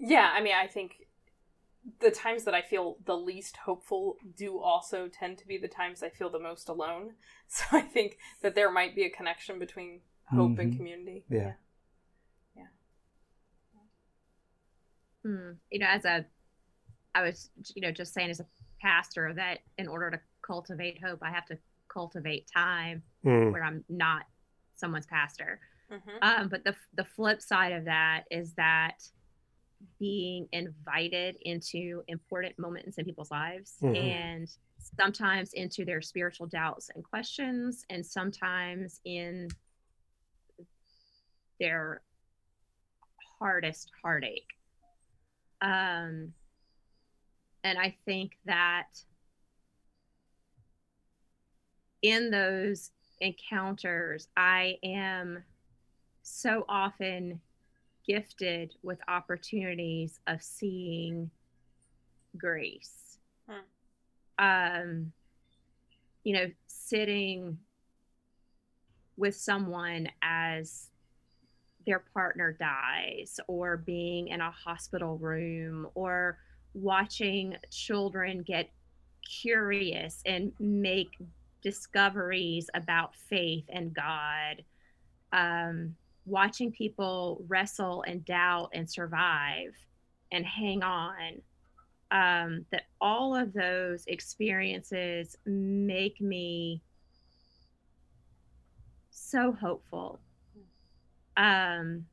yeah, 0.00 0.32
I 0.34 0.42
mean, 0.42 0.54
I 0.60 0.66
think 0.66 1.06
the 2.00 2.10
times 2.10 2.42
that 2.44 2.54
I 2.54 2.62
feel 2.62 2.96
the 3.04 3.16
least 3.16 3.58
hopeful 3.58 4.16
do 4.36 4.58
also 4.58 5.08
tend 5.08 5.38
to 5.38 5.46
be 5.46 5.58
the 5.58 5.68
times 5.68 6.02
I 6.02 6.08
feel 6.08 6.30
the 6.30 6.40
most 6.40 6.68
alone. 6.68 7.12
So 7.48 7.64
I 7.70 7.82
think 7.82 8.18
that 8.42 8.56
there 8.56 8.72
might 8.72 8.96
be 8.96 9.04
a 9.04 9.10
connection 9.10 9.60
between 9.60 10.00
hope 10.24 10.52
mm-hmm. 10.52 10.60
and 10.60 10.76
community. 10.76 11.24
yeah. 11.30 11.38
yeah. 11.38 11.52
Hmm. 15.26 15.52
You 15.70 15.80
know, 15.80 15.88
as 15.88 16.04
a, 16.04 16.24
I 17.14 17.22
was, 17.22 17.50
you 17.74 17.82
know, 17.82 17.90
just 17.90 18.14
saying 18.14 18.30
as 18.30 18.40
a 18.40 18.46
pastor 18.80 19.32
that 19.34 19.58
in 19.76 19.88
order 19.88 20.10
to 20.10 20.20
cultivate 20.42 21.02
hope, 21.02 21.18
I 21.22 21.30
have 21.30 21.46
to 21.46 21.58
cultivate 21.88 22.48
time 22.54 23.02
mm. 23.24 23.52
where 23.52 23.64
I'm 23.64 23.84
not 23.88 24.24
someone's 24.76 25.06
pastor. 25.06 25.58
Mm-hmm. 25.90 26.18
Um, 26.22 26.48
but 26.48 26.64
the 26.64 26.74
the 26.94 27.04
flip 27.04 27.40
side 27.40 27.72
of 27.72 27.84
that 27.84 28.24
is 28.30 28.52
that 28.54 29.02
being 29.98 30.48
invited 30.52 31.36
into 31.42 32.02
important 32.08 32.58
moments 32.58 32.98
in 32.98 33.04
people's 33.04 33.30
lives 33.30 33.74
mm-hmm. 33.82 33.94
and 33.94 34.48
sometimes 34.98 35.52
into 35.52 35.84
their 35.84 36.00
spiritual 36.00 36.46
doubts 36.46 36.90
and 36.94 37.04
questions 37.04 37.84
and 37.90 38.04
sometimes 38.04 39.00
in 39.04 39.48
their 41.60 42.02
hardest 43.38 43.90
heartache 44.02 44.55
um, 45.60 46.32
and 47.64 47.78
I 47.78 47.96
think 48.04 48.38
that 48.44 48.88
in 52.02 52.30
those 52.30 52.92
encounters, 53.20 54.28
I 54.36 54.78
am 54.84 55.42
so 56.22 56.64
often 56.68 57.40
gifted 58.06 58.74
with 58.82 58.98
opportunities 59.08 60.20
of 60.26 60.42
seeing 60.42 61.30
grace. 62.36 63.18
Hmm. 63.48 64.44
Um, 64.44 65.12
you 66.22 66.34
know, 66.34 66.46
sitting 66.66 67.58
with 69.16 69.34
someone 69.34 70.08
as 70.22 70.90
their 71.86 72.02
partner 72.12 72.56
dies, 72.58 73.38
or 73.46 73.76
being 73.76 74.28
in 74.28 74.40
a 74.40 74.50
hospital 74.50 75.16
room, 75.18 75.88
or 75.94 76.38
watching 76.74 77.56
children 77.70 78.42
get 78.42 78.70
curious 79.40 80.20
and 80.26 80.52
make 80.58 81.10
discoveries 81.62 82.68
about 82.74 83.14
faith 83.14 83.64
and 83.68 83.94
God. 83.94 84.64
Um, 85.32 85.96
watching 86.26 86.72
people 86.72 87.44
wrestle 87.48 88.02
and 88.02 88.24
doubt 88.24 88.70
and 88.72 88.90
survive 88.90 89.74
and 90.32 90.44
hang 90.44 90.82
on 90.82 91.40
um, 92.10 92.64
that 92.70 92.84
all 93.00 93.34
of 93.34 93.52
those 93.52 94.04
experiences 94.06 95.36
make 95.44 96.20
me 96.20 96.80
so 99.10 99.52
hopeful 99.52 100.20
um, 101.36 102.06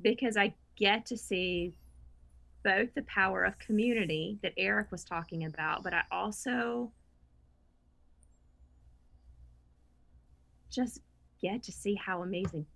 because 0.00 0.36
I 0.36 0.54
get 0.76 1.06
to 1.06 1.16
see 1.16 1.74
both 2.64 2.94
the 2.94 3.02
power 3.02 3.44
of 3.44 3.58
community 3.58 4.38
that 4.42 4.52
Eric 4.56 4.90
was 4.92 5.04
talking 5.04 5.44
about, 5.44 5.82
but 5.82 5.92
I 5.92 6.02
also 6.10 6.92
just 10.70 11.00
get 11.40 11.62
to 11.64 11.72
see 11.72 11.94
how 11.94 12.22
amazing 12.22 12.66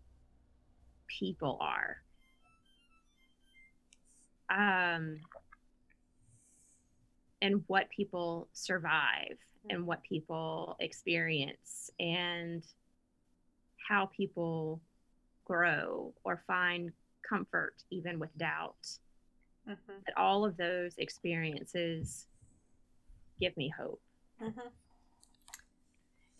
people 1.07 1.59
are. 1.61 1.97
Um, 4.49 5.21
and 7.43 7.63
what 7.67 7.89
people 7.91 8.49
survive 8.53 9.37
and 9.71 9.87
what 9.87 10.03
people 10.03 10.77
experience 10.81 11.91
and 11.99 12.65
how 13.89 14.11
people 14.17 14.81
grow 15.45 16.13
or 16.25 16.43
find 16.47 16.93
comfort 17.29 17.75
even 17.91 18.19
with 18.19 18.37
doubt. 18.37 18.87
Mm-hmm. 19.69 19.99
That 20.07 20.17
all 20.17 20.45
of 20.45 20.57
those 20.57 20.95
experiences 20.99 22.27
give 23.41 23.57
me 23.57 23.73
hope. 23.77 24.01
Mm-hmm. 24.43 24.69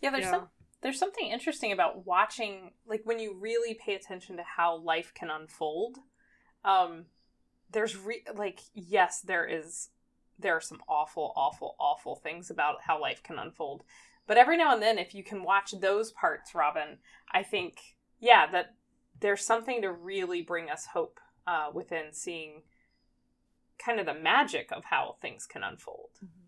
Yeah, 0.01 0.11
there's 0.11 0.23
yeah. 0.25 0.31
some 0.31 0.47
there's 0.81 0.99
something 0.99 1.27
interesting 1.27 1.71
about 1.71 2.05
watching 2.05 2.71
like 2.85 3.01
when 3.03 3.19
you 3.19 3.35
really 3.39 3.73
pay 3.73 3.95
attention 3.95 4.37
to 4.37 4.43
how 4.43 4.77
life 4.77 5.11
can 5.15 5.29
unfold 5.29 5.97
um 6.63 7.05
there's 7.71 7.97
re- 7.97 8.23
like 8.35 8.59
yes 8.73 9.21
there 9.21 9.45
is 9.45 9.89
there 10.39 10.55
are 10.55 10.61
some 10.61 10.79
awful 10.87 11.33
awful 11.35 11.75
awful 11.79 12.15
things 12.15 12.49
about 12.49 12.75
how 12.85 13.01
life 13.01 13.23
can 13.23 13.39
unfold 13.39 13.83
but 14.27 14.37
every 14.37 14.57
now 14.57 14.73
and 14.73 14.81
then 14.81 14.97
if 14.97 15.15
you 15.15 15.23
can 15.23 15.43
watch 15.43 15.73
those 15.79 16.11
parts 16.11 16.53
robin 16.53 16.97
i 17.33 17.41
think 17.41 17.95
yeah 18.19 18.49
that 18.49 18.75
there's 19.19 19.45
something 19.45 19.81
to 19.81 19.91
really 19.91 20.41
bring 20.41 20.69
us 20.69 20.87
hope 20.93 21.19
uh, 21.47 21.69
within 21.73 22.11
seeing 22.11 22.61
kind 23.83 23.99
of 23.99 24.05
the 24.05 24.13
magic 24.13 24.69
of 24.71 24.85
how 24.85 25.15
things 25.21 25.45
can 25.45 25.63
unfold 25.63 26.09
mm-hmm 26.17 26.47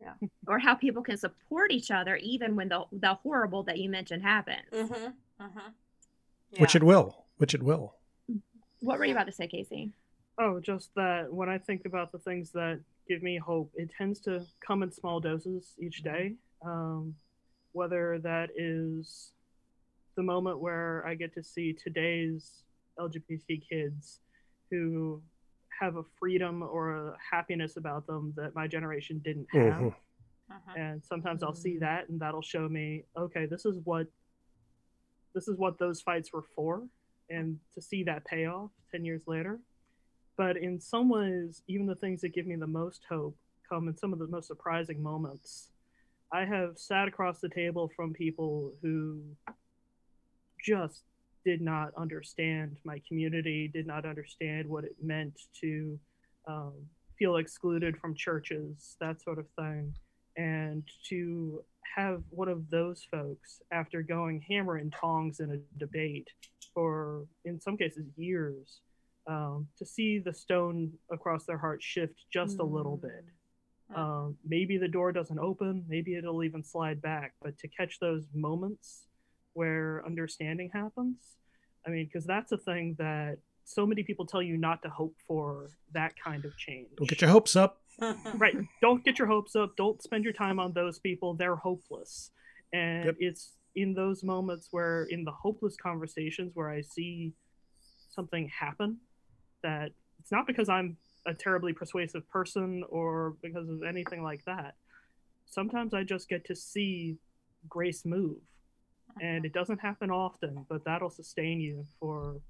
yeah. 0.00 0.28
or 0.46 0.58
how 0.58 0.74
people 0.74 1.02
can 1.02 1.16
support 1.16 1.72
each 1.72 1.90
other 1.90 2.16
even 2.16 2.56
when 2.56 2.68
the 2.68 2.84
the 2.92 3.14
horrible 3.14 3.62
that 3.64 3.78
you 3.78 3.90
mentioned 3.90 4.22
happens. 4.22 4.66
Mm-hmm. 4.72 5.44
Mm-hmm. 5.44 5.68
Yeah. 6.52 6.60
Which 6.60 6.74
it 6.74 6.82
will. 6.82 7.24
Which 7.36 7.54
it 7.54 7.62
will. 7.62 7.94
What 8.80 8.98
were 8.98 9.04
you 9.04 9.12
about 9.12 9.26
to 9.26 9.32
say, 9.32 9.46
Casey? 9.46 9.92
Oh, 10.38 10.60
just 10.60 10.94
that 10.96 11.32
when 11.32 11.48
I 11.48 11.58
think 11.58 11.86
about 11.86 12.12
the 12.12 12.18
things 12.18 12.50
that 12.52 12.80
give 13.08 13.22
me 13.22 13.38
hope, 13.38 13.72
it 13.74 13.90
tends 13.96 14.20
to 14.20 14.44
come 14.60 14.82
in 14.82 14.92
small 14.92 15.18
doses 15.18 15.74
each 15.78 16.02
day. 16.02 16.34
Um, 16.64 17.14
whether 17.72 18.18
that 18.22 18.48
is 18.56 19.32
the 20.16 20.22
moment 20.22 20.60
where 20.60 21.06
I 21.06 21.14
get 21.14 21.34
to 21.34 21.42
see 21.42 21.74
today's 21.74 22.62
LGBT 22.98 23.62
kids 23.68 24.20
who 24.70 25.22
have 25.80 25.96
a 25.96 26.02
freedom 26.18 26.62
or 26.62 27.08
a 27.08 27.16
happiness 27.30 27.76
about 27.76 28.06
them 28.06 28.32
that 28.36 28.54
my 28.54 28.66
generation 28.66 29.20
didn't 29.22 29.46
have. 29.52 29.62
Mm-hmm. 29.62 29.88
Uh-huh. 30.50 30.72
And 30.76 31.04
sometimes 31.04 31.40
mm-hmm. 31.40 31.48
I'll 31.48 31.54
see 31.54 31.76
mm. 31.76 31.80
that 31.80 32.08
and 32.08 32.20
that'll 32.20 32.42
show 32.42 32.68
me, 32.68 33.04
okay, 33.16 33.46
this 33.46 33.66
is 33.66 33.78
what 33.84 34.06
this 35.34 35.48
is 35.48 35.58
what 35.58 35.78
those 35.78 36.00
fights 36.00 36.32
were 36.32 36.44
for 36.54 36.84
and 37.28 37.58
to 37.74 37.82
see 37.82 38.02
that 38.04 38.24
payoff 38.24 38.70
10 38.90 39.04
years 39.04 39.24
later. 39.26 39.60
But 40.38 40.56
in 40.56 40.80
some 40.80 41.10
ways, 41.10 41.62
even 41.68 41.86
the 41.86 41.94
things 41.94 42.22
that 42.22 42.34
give 42.34 42.46
me 42.46 42.56
the 42.56 42.66
most 42.66 43.02
hope 43.08 43.36
come 43.68 43.88
in 43.88 43.96
some 43.96 44.12
of 44.12 44.18
the 44.18 44.28
most 44.28 44.46
surprising 44.46 45.02
moments. 45.02 45.72
I 46.32 46.44
have 46.44 46.76
sat 46.76 47.08
across 47.08 47.40
the 47.40 47.48
table 47.48 47.90
from 47.94 48.12
people 48.12 48.72
who 48.82 49.22
just 50.64 51.02
did 51.44 51.60
not 51.60 51.92
understand 51.96 52.76
my 52.84 53.00
community, 53.06 53.70
did 53.72 53.86
not 53.86 54.04
understand 54.04 54.68
what 54.68 54.84
it 54.84 54.96
meant 55.00 55.40
to 55.60 55.98
um, 56.48 56.72
feel 57.18 57.36
excluded 57.36 57.96
from 57.98 58.14
churches, 58.14 58.96
that 59.00 59.22
sort 59.22 59.38
of 59.38 59.46
thing. 59.58 59.94
And 60.36 60.82
to 61.08 61.62
have 61.96 62.22
one 62.30 62.48
of 62.48 62.68
those 62.68 63.06
folks, 63.10 63.62
after 63.70 64.02
going 64.02 64.42
hammer 64.48 64.76
and 64.76 64.92
tongs 64.92 65.40
in 65.40 65.52
a 65.52 65.78
debate 65.78 66.28
for, 66.74 67.24
in 67.44 67.60
some 67.60 67.76
cases, 67.76 68.04
years, 68.16 68.80
um, 69.28 69.66
to 69.78 69.86
see 69.86 70.18
the 70.18 70.34
stone 70.34 70.92
across 71.10 71.46
their 71.46 71.58
heart 71.58 71.82
shift 71.82 72.24
just 72.32 72.58
mm. 72.58 72.60
a 72.60 72.64
little 72.64 72.96
bit. 72.96 73.24
Mm. 73.92 73.98
Um, 73.98 74.36
maybe 74.44 74.78
the 74.78 74.88
door 74.88 75.12
doesn't 75.12 75.38
open, 75.38 75.84
maybe 75.88 76.16
it'll 76.16 76.42
even 76.42 76.62
slide 76.62 77.00
back, 77.00 77.34
but 77.42 77.58
to 77.58 77.68
catch 77.68 77.98
those 78.00 78.24
moments 78.34 79.06
where 79.52 80.02
understanding 80.04 80.70
happens. 80.72 81.16
I 81.86 81.90
mean, 81.90 82.06
because 82.06 82.26
that's 82.26 82.52
a 82.52 82.58
thing 82.58 82.96
that 82.98 83.38
so 83.64 83.86
many 83.86 84.02
people 84.02 84.26
tell 84.26 84.42
you 84.42 84.56
not 84.56 84.82
to 84.82 84.88
hope 84.88 85.16
for 85.26 85.70
that 85.92 86.12
kind 86.22 86.44
of 86.44 86.56
change. 86.56 86.88
Don't 86.96 87.08
get 87.08 87.20
your 87.20 87.30
hopes 87.30 87.56
up. 87.56 87.80
right. 88.36 88.56
Don't 88.82 89.04
get 89.04 89.18
your 89.18 89.28
hopes 89.28 89.56
up. 89.56 89.76
Don't 89.76 90.02
spend 90.02 90.24
your 90.24 90.32
time 90.32 90.60
on 90.60 90.72
those 90.72 90.98
people. 90.98 91.34
They're 91.34 91.56
hopeless. 91.56 92.30
And 92.72 93.06
yep. 93.06 93.16
it's 93.18 93.52
in 93.74 93.94
those 93.94 94.22
moments 94.22 94.68
where, 94.70 95.04
in 95.10 95.24
the 95.24 95.32
hopeless 95.32 95.76
conversations, 95.80 96.52
where 96.54 96.70
I 96.70 96.80
see 96.82 97.32
something 98.10 98.48
happen 98.48 98.98
that 99.62 99.90
it's 100.20 100.32
not 100.32 100.46
because 100.46 100.68
I'm 100.68 100.96
a 101.26 101.34
terribly 101.34 101.72
persuasive 101.72 102.28
person 102.28 102.84
or 102.88 103.36
because 103.42 103.68
of 103.68 103.82
anything 103.82 104.22
like 104.22 104.44
that. 104.44 104.74
Sometimes 105.46 105.94
I 105.94 106.02
just 106.04 106.28
get 106.28 106.44
to 106.46 106.56
see 106.56 107.16
grace 107.68 108.04
move 108.04 108.38
and 109.20 109.44
it 109.44 109.52
doesn't 109.52 109.78
happen 109.78 110.10
often, 110.10 110.66
but 110.68 110.84
that'll 110.84 111.10
sustain 111.10 111.60
you 111.60 111.84
for 111.98 112.40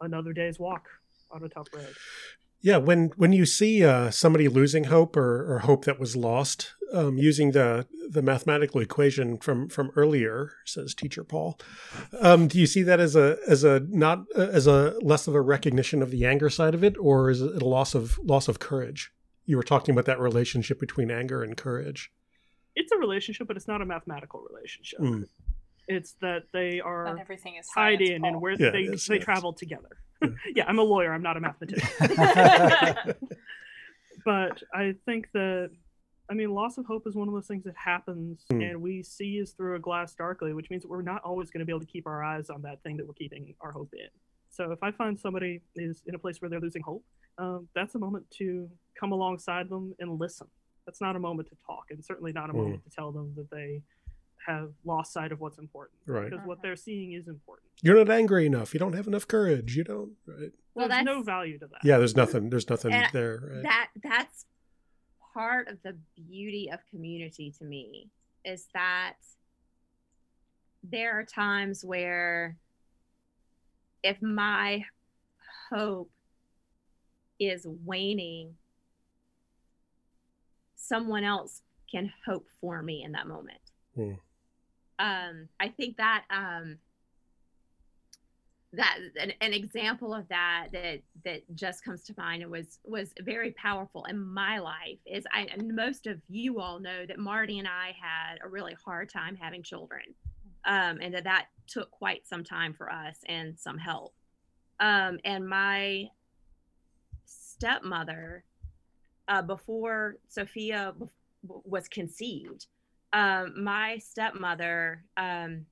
another 0.00 0.32
day's 0.32 0.58
walk 0.58 0.86
on 1.30 1.44
a 1.44 1.48
tough 1.48 1.68
road. 1.74 1.94
Yeah, 2.62 2.76
when 2.76 3.12
when 3.16 3.32
you 3.32 3.46
see 3.46 3.84
uh, 3.84 4.10
somebody 4.10 4.48
losing 4.48 4.84
hope 4.84 5.16
or, 5.16 5.54
or 5.54 5.58
hope 5.60 5.86
that 5.86 5.98
was 5.98 6.14
lost, 6.14 6.74
um, 6.92 7.16
using 7.16 7.52
the 7.52 7.86
the 8.08 8.22
mathematical 8.22 8.80
equation 8.80 9.38
from 9.38 9.68
from 9.68 9.90
earlier, 9.96 10.52
says 10.64 10.94
Teacher 10.94 11.24
Paul, 11.24 11.58
um, 12.20 12.48
do 12.48 12.58
you 12.58 12.66
see 12.66 12.82
that 12.82 13.00
as 13.00 13.16
a 13.16 13.38
as 13.48 13.64
a 13.64 13.80
not 13.88 14.24
uh, 14.36 14.48
as 14.52 14.66
a 14.66 14.94
less 15.00 15.26
of 15.26 15.34
a 15.34 15.40
recognition 15.40 16.02
of 16.02 16.10
the 16.10 16.26
anger 16.26 16.50
side 16.50 16.74
of 16.74 16.84
it, 16.84 16.96
or 16.98 17.30
is 17.30 17.40
it 17.40 17.62
a 17.62 17.64
loss 17.64 17.94
of 17.94 18.18
loss 18.22 18.46
of 18.46 18.58
courage? 18.58 19.10
You 19.46 19.56
were 19.56 19.62
talking 19.62 19.92
about 19.92 20.04
that 20.04 20.20
relationship 20.20 20.78
between 20.78 21.10
anger 21.10 21.42
and 21.42 21.56
courage. 21.56 22.12
It's 22.76 22.92
a 22.92 22.98
relationship, 22.98 23.48
but 23.48 23.56
it's 23.56 23.68
not 23.68 23.80
a 23.80 23.86
mathematical 23.86 24.44
relationship. 24.48 25.00
Mm. 25.00 25.28
It's 25.90 26.14
that 26.20 26.44
they 26.52 26.80
are 26.80 27.04
Not 27.04 27.20
everything 27.20 27.56
is 27.56 27.66
tied 27.74 27.98
science, 27.98 28.10
in 28.10 28.20
Paul. 28.22 28.30
and 28.30 28.40
where 28.40 28.52
yeah, 28.52 28.70
they 28.70 28.86
they 29.08 29.18
travel 29.18 29.52
together. 29.52 29.88
Yeah. 30.22 30.28
yeah, 30.54 30.64
I'm 30.66 30.78
a 30.78 30.82
lawyer. 30.82 31.12
I'm 31.12 31.22
not 31.22 31.36
a 31.36 31.40
mathematician. 31.40 31.88
but 34.24 34.62
I 34.72 34.94
think 35.04 35.28
that 35.32 35.70
I 36.30 36.34
mean, 36.34 36.50
loss 36.50 36.78
of 36.78 36.86
hope 36.86 37.08
is 37.08 37.16
one 37.16 37.26
of 37.26 37.34
those 37.34 37.48
things 37.48 37.64
that 37.64 37.74
happens, 37.76 38.44
mm. 38.52 38.70
and 38.70 38.80
we 38.80 39.02
see 39.02 39.38
is 39.38 39.50
through 39.50 39.74
a 39.74 39.80
glass 39.80 40.14
darkly, 40.14 40.52
which 40.52 40.70
means 40.70 40.86
we're 40.86 41.02
not 41.02 41.22
always 41.24 41.50
going 41.50 41.58
to 41.58 41.66
be 41.66 41.72
able 41.72 41.80
to 41.80 41.86
keep 41.86 42.06
our 42.06 42.22
eyes 42.22 42.50
on 42.50 42.62
that 42.62 42.80
thing 42.84 42.96
that 42.98 43.06
we're 43.06 43.14
keeping 43.14 43.52
our 43.60 43.72
hope 43.72 43.92
in. 43.94 44.06
So 44.50 44.70
if 44.70 44.80
I 44.82 44.92
find 44.92 45.18
somebody 45.18 45.60
is 45.74 46.02
in 46.06 46.14
a 46.14 46.18
place 46.18 46.40
where 46.40 46.48
they're 46.48 46.60
losing 46.60 46.82
hope, 46.82 47.04
um, 47.38 47.66
that's 47.74 47.96
a 47.96 47.98
moment 47.98 48.30
to 48.38 48.68
come 48.98 49.10
alongside 49.10 49.68
them 49.68 49.92
and 49.98 50.20
listen. 50.20 50.46
That's 50.86 51.00
not 51.00 51.16
a 51.16 51.18
moment 51.18 51.48
to 51.48 51.56
talk, 51.66 51.86
and 51.90 52.04
certainly 52.04 52.32
not 52.32 52.48
a 52.48 52.52
mm. 52.52 52.58
moment 52.58 52.84
to 52.84 52.90
tell 52.90 53.10
them 53.10 53.32
that 53.36 53.50
they 53.50 53.82
have 54.46 54.70
lost 54.84 55.12
sight 55.12 55.32
of 55.32 55.40
what's 55.40 55.58
important. 55.58 55.98
Right. 56.06 56.30
Because 56.30 56.46
what 56.46 56.62
they're 56.62 56.76
seeing 56.76 57.12
is 57.12 57.28
important. 57.28 57.68
You're 57.82 57.96
not 57.96 58.10
angry 58.10 58.46
enough. 58.46 58.74
You 58.74 58.80
don't 58.80 58.94
have 58.94 59.06
enough 59.06 59.26
courage. 59.28 59.76
You 59.76 59.84
don't. 59.84 60.12
Right. 60.26 60.52
Well, 60.74 60.88
there's 60.88 61.04
no 61.04 61.22
value 61.22 61.58
to 61.58 61.66
that. 61.66 61.80
Yeah, 61.84 61.98
there's 61.98 62.16
nothing. 62.16 62.50
There's 62.50 62.68
nothing 62.68 62.92
there. 63.12 63.42
Right? 63.54 63.62
That 63.62 63.88
that's 64.02 64.46
part 65.34 65.68
of 65.68 65.78
the 65.82 65.96
beauty 66.16 66.70
of 66.72 66.80
community 66.90 67.52
to 67.58 67.64
me 67.64 68.08
is 68.44 68.66
that 68.74 69.16
there 70.82 71.18
are 71.18 71.24
times 71.24 71.84
where 71.84 72.56
if 74.02 74.20
my 74.22 74.84
hope 75.70 76.10
is 77.38 77.66
waning 77.84 78.54
someone 80.76 81.24
else 81.24 81.62
can 81.90 82.12
hope 82.26 82.46
for 82.60 82.82
me 82.82 83.02
in 83.04 83.12
that 83.12 83.26
moment. 83.26 83.60
Mm. 83.96 84.18
Um, 85.00 85.48
I 85.58 85.68
think 85.68 85.96
that 85.96 86.24
um, 86.30 86.78
that 88.74 88.98
an, 89.18 89.32
an, 89.40 89.52
example 89.52 90.14
of 90.14 90.28
that 90.28 90.68
that 90.72 91.00
that 91.24 91.42
just 91.54 91.82
comes 91.84 92.04
to 92.04 92.14
mind 92.16 92.42
and 92.42 92.50
was 92.50 92.78
was 92.84 93.12
very 93.22 93.50
powerful 93.52 94.04
in 94.04 94.20
my 94.20 94.58
life 94.58 94.98
is 95.06 95.24
I 95.32 95.48
most 95.62 96.06
of 96.06 96.20
you 96.28 96.60
all 96.60 96.78
know 96.78 97.04
that 97.06 97.18
Marty 97.18 97.58
and 97.58 97.66
I 97.66 97.94
had 98.00 98.38
a 98.44 98.48
really 98.48 98.76
hard 98.84 99.08
time 99.08 99.36
having 99.36 99.62
children, 99.62 100.02
um, 100.66 100.98
and 101.00 101.14
that 101.14 101.24
that 101.24 101.46
took 101.66 101.90
quite 101.90 102.28
some 102.28 102.44
time 102.44 102.74
for 102.74 102.92
us 102.92 103.16
and 103.26 103.58
some 103.58 103.78
help. 103.78 104.14
Um, 104.80 105.18
and 105.24 105.48
my 105.48 106.08
stepmother, 107.24 108.44
uh, 109.28 109.42
before 109.42 110.16
Sophia 110.28 110.94
was 111.42 111.88
conceived, 111.88 112.66
um, 113.12 113.62
my 113.62 113.98
stepmother 113.98 115.04
um, 115.16 115.66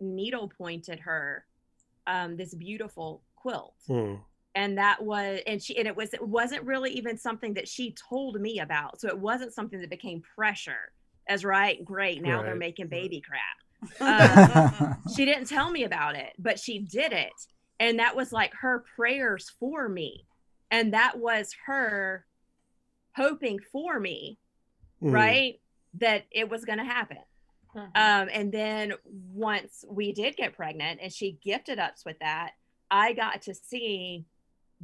needle 0.00 0.50
pointed 0.56 1.00
her 1.00 1.44
um, 2.06 2.36
this 2.36 2.54
beautiful 2.54 3.22
quilt. 3.36 3.74
Hmm. 3.86 4.14
And 4.54 4.76
that 4.76 5.02
was, 5.02 5.40
and 5.46 5.62
she, 5.62 5.76
and 5.78 5.88
it 5.88 5.96
was, 5.96 6.12
it 6.12 6.26
wasn't 6.26 6.64
really 6.64 6.90
even 6.92 7.16
something 7.16 7.54
that 7.54 7.68
she 7.68 7.94
told 8.08 8.40
me 8.40 8.60
about. 8.60 9.00
So 9.00 9.08
it 9.08 9.18
wasn't 9.18 9.54
something 9.54 9.80
that 9.80 9.88
became 9.88 10.22
pressure 10.34 10.92
as 11.26 11.44
right, 11.44 11.82
great. 11.84 12.22
Now 12.22 12.36
right. 12.36 12.46
they're 12.46 12.56
making 12.56 12.88
baby 12.88 13.20
crap. 13.20 13.40
Um, 14.00 14.96
she 15.16 15.24
didn't 15.24 15.46
tell 15.46 15.68
me 15.68 15.82
about 15.82 16.14
it, 16.14 16.34
but 16.38 16.60
she 16.60 16.78
did 16.78 17.12
it. 17.12 17.32
And 17.80 17.98
that 17.98 18.14
was 18.14 18.32
like 18.32 18.52
her 18.60 18.84
prayers 18.94 19.50
for 19.58 19.88
me. 19.88 20.24
And 20.70 20.94
that 20.94 21.18
was 21.18 21.52
her 21.66 22.24
hoping 23.16 23.58
for 23.72 23.98
me, 23.98 24.38
mm. 25.02 25.12
right? 25.12 25.60
That 25.98 26.24
it 26.30 26.48
was 26.48 26.64
going 26.64 26.78
to 26.78 26.84
happen. 26.84 27.18
Mm-hmm. 27.76 27.86
Um, 27.94 28.28
and 28.32 28.52
then 28.52 28.94
once 29.04 29.84
we 29.88 30.12
did 30.12 30.36
get 30.36 30.54
pregnant 30.54 31.00
and 31.02 31.12
she 31.12 31.38
gifted 31.42 31.78
us 31.78 32.02
with 32.04 32.18
that, 32.20 32.52
I 32.90 33.14
got 33.14 33.42
to 33.42 33.54
see 33.54 34.26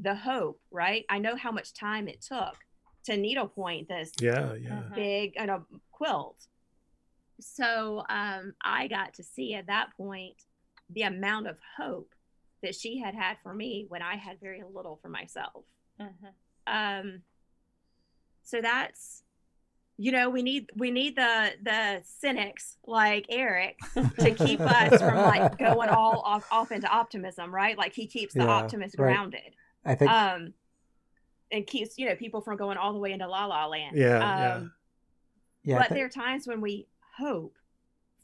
the 0.01 0.15
hope, 0.15 0.61
right? 0.71 1.05
I 1.09 1.19
know 1.19 1.37
how 1.37 1.53
much 1.53 1.75
time 1.75 2.09
it 2.09 2.23
took 2.23 2.57
to 3.05 3.17
needlepoint 3.17 3.89
this 3.89 4.13
yeah, 4.21 4.55
yeah. 4.55 4.71
Mm-hmm. 4.71 4.95
big 4.95 5.33
you 5.37 5.47
know, 5.47 5.65
quilt. 5.93 6.47
So 7.41 8.05
um, 8.09 8.55
I 8.63 8.89
got 8.89 9.15
to 9.15 9.23
see 9.23 9.55
at 9.55 9.67
that 9.67 9.91
point 9.97 10.37
the 10.91 11.03
amount 11.03 11.47
of 11.47 11.57
hope 11.77 12.15
that 12.63 12.75
she 12.75 12.99
had 12.99 13.15
had 13.15 13.37
for 13.43 13.55
me 13.55 13.87
when 13.89 14.03
I 14.03 14.17
had 14.17 14.41
very 14.41 14.63
little 14.75 14.99
for 15.01 15.09
myself. 15.09 15.65
Mm-hmm. 16.01 16.27
Um, 16.67 17.23
so 18.43 18.61
that's 18.61 19.23
you 20.01 20.13
know 20.13 20.31
we 20.31 20.43
need 20.43 20.71
we 20.77 20.91
need 20.91 21.17
the 21.17 21.53
the 21.63 22.01
cynics 22.05 22.77
like 22.87 23.27
eric 23.29 23.77
to 24.19 24.31
keep 24.31 24.61
us 24.61 25.01
from 25.01 25.17
like 25.17 25.59
going 25.59 25.89
all 25.89 26.21
off, 26.25 26.47
off 26.53 26.71
into 26.73 26.89
optimism 26.89 27.53
right? 27.53 27.77
Like 27.77 27.93
he 27.93 28.07
keeps 28.07 28.33
the 28.33 28.45
yeah, 28.45 28.51
optimist 28.51 28.97
right. 28.99 29.13
grounded. 29.13 29.55
I 29.85 29.95
think 29.97 30.11
um 30.11 30.55
and 31.51 31.67
keeps 31.67 31.99
you 31.99 32.09
know 32.09 32.15
people 32.15 32.41
from 32.41 32.57
going 32.57 32.79
all 32.79 32.93
the 32.93 32.99
way 32.99 33.13
into 33.13 33.27
la 33.27 33.47
la 33.47 33.67
land. 33.67 33.97
Yeah 33.97 34.19
um 34.19 34.73
yeah, 35.65 35.75
yeah 35.75 35.79
but 35.81 35.91
there 35.91 36.07
are 36.07 36.11
times 36.11 36.47
when 36.47 36.61
we 36.61 36.87
hope 37.17 37.57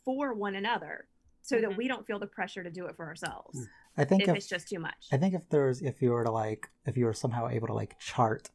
for 0.05 0.33
one 0.33 0.55
another 0.55 1.07
so 1.43 1.57
mm-hmm. 1.57 1.69
that 1.69 1.77
we 1.77 1.89
don't 1.89 2.07
feel 2.07 2.19
the 2.19 2.27
pressure 2.27 2.63
to 2.63 2.71
do 2.71 2.87
it 2.87 2.97
for 2.97 3.07
ourselves 3.07 3.67
i 3.97 4.05
think 4.05 4.23
if, 4.23 4.29
if 4.29 4.37
it's 4.37 4.47
just 4.47 4.69
too 4.69 4.79
much. 4.79 5.09
I 5.11 5.17
think 5.17 5.35
if 5.35 5.49
there's 5.49 5.83
if 5.83 6.01
you 6.01 6.11
were 6.11 6.25
to 6.25 6.31
like 6.31 6.69
if 6.87 6.97
you 6.97 7.07
were 7.07 7.15
somehow 7.15 7.49
able 7.49 7.67
to 7.69 7.75
like 7.75 7.99
chart 7.99 8.51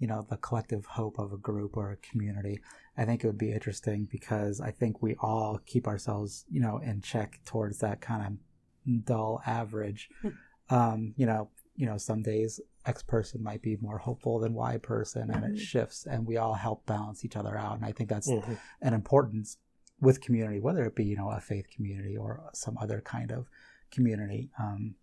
you 0.00 0.06
know 0.06 0.26
the 0.28 0.36
collective 0.38 0.84
hope 0.86 1.18
of 1.18 1.32
a 1.32 1.36
group 1.36 1.76
or 1.76 1.92
a 1.92 1.96
community 1.98 2.60
i 2.96 3.04
think 3.04 3.22
it 3.22 3.26
would 3.26 3.38
be 3.38 3.52
interesting 3.52 4.08
because 4.10 4.60
i 4.60 4.70
think 4.70 5.00
we 5.00 5.14
all 5.20 5.60
keep 5.66 5.86
ourselves 5.86 6.44
you 6.50 6.60
know 6.60 6.78
in 6.78 7.00
check 7.00 7.38
towards 7.44 7.78
that 7.78 8.00
kind 8.00 8.26
of 8.26 9.04
dull 9.04 9.40
average 9.46 10.08
hmm. 10.22 10.30
um, 10.70 11.14
you 11.16 11.26
know 11.26 11.48
you 11.76 11.86
know 11.86 11.98
some 11.98 12.22
days 12.22 12.60
x 12.86 13.02
person 13.02 13.42
might 13.42 13.62
be 13.62 13.76
more 13.80 13.98
hopeful 13.98 14.38
than 14.40 14.54
y 14.54 14.78
person 14.78 15.30
and 15.30 15.44
it 15.44 15.52
mm-hmm. 15.52 15.56
shifts 15.56 16.06
and 16.10 16.26
we 16.26 16.38
all 16.38 16.54
help 16.54 16.84
balance 16.86 17.24
each 17.24 17.36
other 17.36 17.56
out 17.56 17.76
and 17.76 17.84
i 17.84 17.92
think 17.92 18.08
that's 18.08 18.30
mm-hmm. 18.30 18.54
an 18.80 18.94
importance 18.94 19.58
with 20.00 20.20
community 20.22 20.58
whether 20.58 20.84
it 20.84 20.96
be 20.96 21.04
you 21.04 21.16
know 21.16 21.30
a 21.30 21.40
faith 21.40 21.66
community 21.74 22.16
or 22.16 22.40
some 22.54 22.76
other 22.78 23.02
kind 23.02 23.30
of 23.30 23.46
community 23.90 24.50
um, 24.58 24.94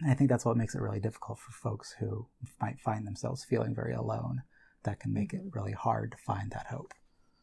and 0.00 0.10
I 0.10 0.14
think 0.14 0.30
that's 0.30 0.44
what 0.44 0.56
makes 0.56 0.74
it 0.74 0.80
really 0.80 1.00
difficult 1.00 1.38
for 1.38 1.52
folks 1.52 1.94
who 1.98 2.26
might 2.60 2.80
find 2.80 3.06
themselves 3.06 3.44
feeling 3.44 3.74
very 3.74 3.94
alone. 3.94 4.42
That 4.82 5.00
can 5.00 5.12
make 5.12 5.32
mm-hmm. 5.32 5.46
it 5.46 5.54
really 5.54 5.72
hard 5.72 6.12
to 6.12 6.18
find 6.18 6.50
that 6.50 6.66
hope. 6.66 6.92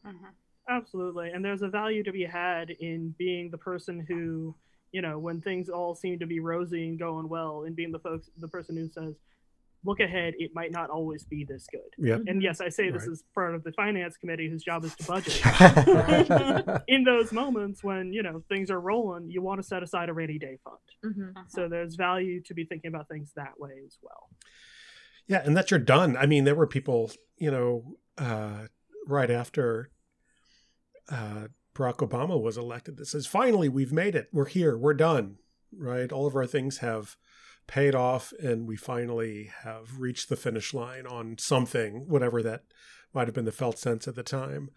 Mm-hmm. 0.06 0.26
Absolutely. 0.68 1.30
And 1.30 1.44
there's 1.44 1.62
a 1.62 1.68
value 1.68 2.04
to 2.04 2.12
be 2.12 2.24
had 2.24 2.70
in 2.70 3.14
being 3.18 3.50
the 3.50 3.58
person 3.58 4.04
who, 4.06 4.54
you 4.92 5.02
know, 5.02 5.18
when 5.18 5.40
things 5.40 5.68
all 5.68 5.94
seem 5.94 6.18
to 6.20 6.26
be 6.26 6.38
rosy 6.38 6.88
and 6.88 6.98
going 6.98 7.28
well, 7.28 7.64
and 7.64 7.74
being 7.74 7.90
the 7.90 7.98
folks, 7.98 8.30
the 8.38 8.48
person 8.48 8.76
who 8.76 8.88
says, 8.88 9.16
look 9.84 10.00
ahead, 10.00 10.34
it 10.38 10.52
might 10.54 10.70
not 10.70 10.90
always 10.90 11.24
be 11.24 11.44
this 11.44 11.66
good. 11.70 11.80
Yep. 11.98 12.22
And 12.26 12.42
yes, 12.42 12.60
I 12.60 12.68
say 12.68 12.90
this 12.90 13.02
right. 13.02 13.12
is 13.12 13.24
part 13.34 13.54
of 13.54 13.64
the 13.64 13.72
finance 13.72 14.16
committee 14.16 14.48
whose 14.48 14.62
job 14.62 14.84
is 14.84 14.94
to 14.96 15.04
budget. 15.04 16.82
In 16.88 17.04
those 17.04 17.32
moments 17.32 17.82
when, 17.82 18.12
you 18.12 18.22
know, 18.22 18.42
things 18.48 18.70
are 18.70 18.80
rolling, 18.80 19.30
you 19.30 19.42
want 19.42 19.60
to 19.60 19.66
set 19.66 19.82
aside 19.82 20.08
a 20.08 20.12
rainy 20.12 20.38
day 20.38 20.58
fund. 20.64 20.76
Mm-hmm. 21.04 21.36
Uh-huh. 21.36 21.44
So 21.48 21.68
there's 21.68 21.96
value 21.96 22.40
to 22.42 22.54
be 22.54 22.64
thinking 22.64 22.88
about 22.88 23.08
things 23.08 23.32
that 23.36 23.58
way 23.58 23.72
as 23.84 23.98
well. 24.02 24.28
Yeah, 25.26 25.42
and 25.44 25.56
that 25.56 25.70
you're 25.70 25.80
done. 25.80 26.16
I 26.16 26.26
mean, 26.26 26.44
there 26.44 26.54
were 26.54 26.66
people, 26.66 27.10
you 27.36 27.50
know, 27.50 27.96
uh, 28.18 28.66
right 29.06 29.30
after 29.30 29.90
uh, 31.10 31.48
Barack 31.74 31.96
Obama 31.98 32.40
was 32.40 32.56
elected 32.56 32.96
that 32.98 33.06
says, 33.06 33.26
finally, 33.26 33.68
we've 33.68 33.92
made 33.92 34.14
it. 34.14 34.28
We're 34.32 34.46
here. 34.46 34.76
We're 34.76 34.94
done. 34.94 35.36
Right? 35.74 36.12
All 36.12 36.26
of 36.26 36.36
our 36.36 36.46
things 36.46 36.78
have 36.78 37.16
paid 37.66 37.94
off 37.94 38.32
and 38.42 38.66
we 38.66 38.76
finally 38.76 39.50
have 39.62 39.98
reached 39.98 40.28
the 40.28 40.36
finish 40.36 40.74
line 40.74 41.06
on 41.06 41.38
something, 41.38 42.08
whatever 42.08 42.42
that 42.42 42.64
might 43.14 43.28
have 43.28 43.34
been 43.34 43.44
the 43.44 43.52
felt 43.52 43.78
sense 43.78 44.08
at 44.08 44.14
the 44.14 44.22
time. 44.22 44.70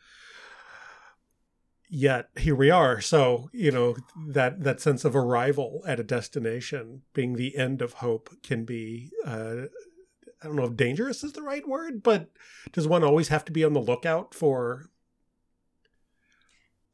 Yet 1.90 2.30
here 2.38 2.56
we 2.56 2.72
are. 2.72 3.00
So, 3.00 3.50
you 3.54 3.72
know, 3.72 3.96
that, 4.28 4.64
that 4.64 4.82
sense 4.82 5.06
of 5.06 5.16
arrival 5.16 5.84
at 5.88 6.00
a 6.00 6.04
destination 6.04 7.04
being 7.14 7.34
the 7.34 7.56
end 7.56 7.82
of 7.82 7.94
hope 7.94 8.30
can 8.42 8.66
be, 8.66 9.12
uh, 9.26 9.68
I 10.42 10.48
don't 10.48 10.56
know 10.56 10.66
if 10.66 10.76
dangerous 10.76 11.24
is 11.24 11.34
the 11.34 11.44
right 11.44 11.68
word, 11.68 12.02
but 12.02 12.32
does 12.72 12.88
one 12.88 13.04
always 13.04 13.28
have 13.28 13.46
to 13.46 13.52
be 13.52 13.64
on 13.64 13.74
the 13.74 13.80
lookout 13.80 14.34
for 14.34 14.90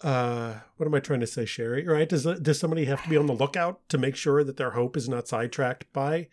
uh, 0.04 0.56
what 0.78 0.86
am 0.86 0.94
I 0.94 1.00
trying 1.00 1.20
to 1.20 1.28
say, 1.28 1.46
Sherry? 1.46 1.86
Right? 1.88 2.08
Does 2.08 2.24
does 2.24 2.60
somebody 2.60 2.86
have 2.86 3.04
to 3.04 3.10
be 3.10 3.18
on 3.18 3.28
the 3.28 3.34
lookout 3.34 3.88
to 3.90 3.98
make 3.98 4.16
sure 4.16 4.44
that 4.44 4.58
their 4.58 4.72
hope 4.72 4.98
is 4.98 5.08
not 5.08 5.28
sidetracked 5.28 5.92
by 5.94 6.28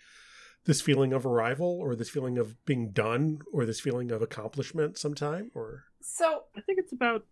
this 0.65 0.81
feeling 0.81 1.13
of 1.13 1.25
arrival 1.25 1.79
or 1.81 1.95
this 1.95 2.11
feeling 2.11 2.39
of 2.39 2.63
being 2.65 2.91
done 2.91 3.41
or 3.53 3.65
this 3.65 3.81
feeling 3.81 4.11
of 4.11 4.23
accomplishment 4.23 4.99
sometime? 4.99 5.51
Or 5.55 5.85
so 6.01 6.45
I 6.57 6.61
think 6.61 6.79
it's 6.79 6.93
about 6.93 7.25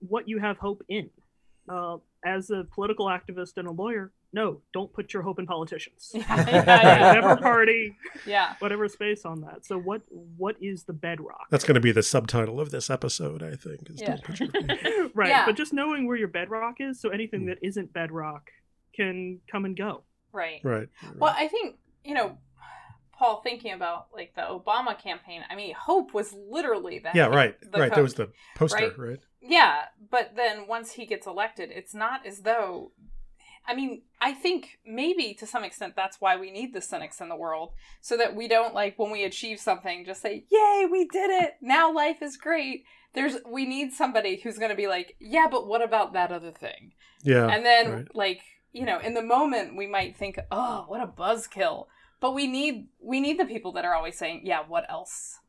what 0.00 0.28
you 0.28 0.38
have 0.38 0.58
hope 0.58 0.82
in. 0.88 1.10
Uh, 1.68 1.98
as 2.24 2.50
a 2.50 2.64
political 2.74 3.06
activist 3.06 3.52
and 3.56 3.68
a 3.68 3.70
lawyer, 3.70 4.12
no, 4.32 4.60
don't 4.72 4.92
put 4.92 5.12
your 5.12 5.22
hope 5.22 5.38
in 5.38 5.46
politicians. 5.46 6.14
Yeah, 6.18 6.36
yeah, 6.36 6.64
yeah. 6.66 7.06
whatever 7.08 7.36
party, 7.36 7.96
yeah, 8.26 8.54
whatever 8.58 8.88
space 8.88 9.24
on 9.24 9.40
that. 9.42 9.64
So 9.64 9.78
what 9.78 10.02
what 10.36 10.56
is 10.60 10.84
the 10.84 10.92
bedrock? 10.92 11.46
That's 11.50 11.64
going 11.64 11.76
to 11.76 11.80
be 11.80 11.92
the 11.92 12.02
subtitle 12.02 12.60
of 12.60 12.70
this 12.70 12.90
episode, 12.90 13.42
I 13.42 13.54
think. 13.54 13.88
yeah. 13.94 14.16
Your... 14.34 15.10
right, 15.14 15.28
yeah. 15.28 15.46
but 15.46 15.56
just 15.56 15.72
knowing 15.72 16.06
where 16.06 16.16
your 16.16 16.28
bedrock 16.28 16.76
is, 16.80 17.00
so 17.00 17.10
anything 17.10 17.42
mm. 17.42 17.46
that 17.48 17.58
isn't 17.62 17.92
bedrock 17.92 18.50
can 18.94 19.40
come 19.50 19.64
and 19.64 19.76
go. 19.76 20.02
Right. 20.32 20.60
Right. 20.62 20.88
Well, 21.16 21.34
I 21.36 21.48
think 21.48 21.76
you 22.04 22.14
know. 22.14 22.38
Paul, 23.16 23.40
thinking 23.42 23.72
about 23.72 24.06
like 24.14 24.36
the 24.36 24.42
Obama 24.42 24.96
campaign, 24.96 25.40
I 25.50 25.56
mean, 25.56 25.74
hope 25.74 26.14
was 26.14 26.32
literally 26.48 27.00
that. 27.00 27.16
Yeah, 27.16 27.26
right, 27.26 27.60
the 27.60 27.80
right. 27.80 27.92
That 27.92 28.00
was 28.00 28.14
the 28.14 28.30
poster, 28.54 28.76
right? 28.76 28.96
right? 28.96 29.18
Yeah, 29.40 29.86
but 30.08 30.36
then 30.36 30.68
once 30.68 30.92
he 30.92 31.04
gets 31.04 31.26
elected, 31.26 31.70
it's 31.72 31.94
not 31.94 32.24
as 32.24 32.42
though 32.42 32.92
I 33.68 33.74
mean, 33.74 34.00
I 34.18 34.32
think 34.32 34.78
maybe 34.86 35.34
to 35.34 35.46
some 35.46 35.62
extent 35.62 35.94
that's 35.94 36.22
why 36.22 36.38
we 36.38 36.50
need 36.50 36.72
the 36.72 36.80
cynics 36.80 37.20
in 37.20 37.28
the 37.28 37.36
world, 37.36 37.74
so 38.00 38.16
that 38.16 38.34
we 38.34 38.48
don't 38.48 38.74
like 38.74 38.98
when 38.98 39.10
we 39.10 39.24
achieve 39.24 39.60
something 39.60 40.06
just 40.06 40.22
say, 40.22 40.46
"Yay, 40.50 40.86
we 40.90 41.06
did 41.06 41.30
it! 41.30 41.56
Now 41.60 41.92
life 41.92 42.22
is 42.22 42.38
great." 42.38 42.84
There's 43.12 43.36
we 43.46 43.66
need 43.66 43.92
somebody 43.92 44.40
who's 44.40 44.58
going 44.58 44.70
to 44.70 44.76
be 44.76 44.88
like, 44.88 45.16
"Yeah, 45.20 45.48
but 45.50 45.68
what 45.68 45.82
about 45.82 46.14
that 46.14 46.32
other 46.32 46.50
thing?" 46.50 46.92
Yeah, 47.22 47.46
and 47.46 47.64
then 47.64 47.92
right. 47.92 48.14
like 48.14 48.40
you 48.72 48.86
know, 48.86 48.98
in 49.00 49.12
the 49.12 49.22
moment 49.22 49.76
we 49.76 49.86
might 49.86 50.16
think, 50.16 50.38
"Oh, 50.50 50.86
what 50.88 51.02
a 51.02 51.06
buzzkill," 51.06 51.88
but 52.20 52.34
we 52.34 52.46
need 52.46 52.88
we 53.00 53.20
need 53.20 53.38
the 53.38 53.44
people 53.44 53.72
that 53.72 53.84
are 53.84 53.94
always 53.94 54.16
saying, 54.16 54.42
"Yeah, 54.44 54.62
what 54.66 54.90
else? 54.90 55.40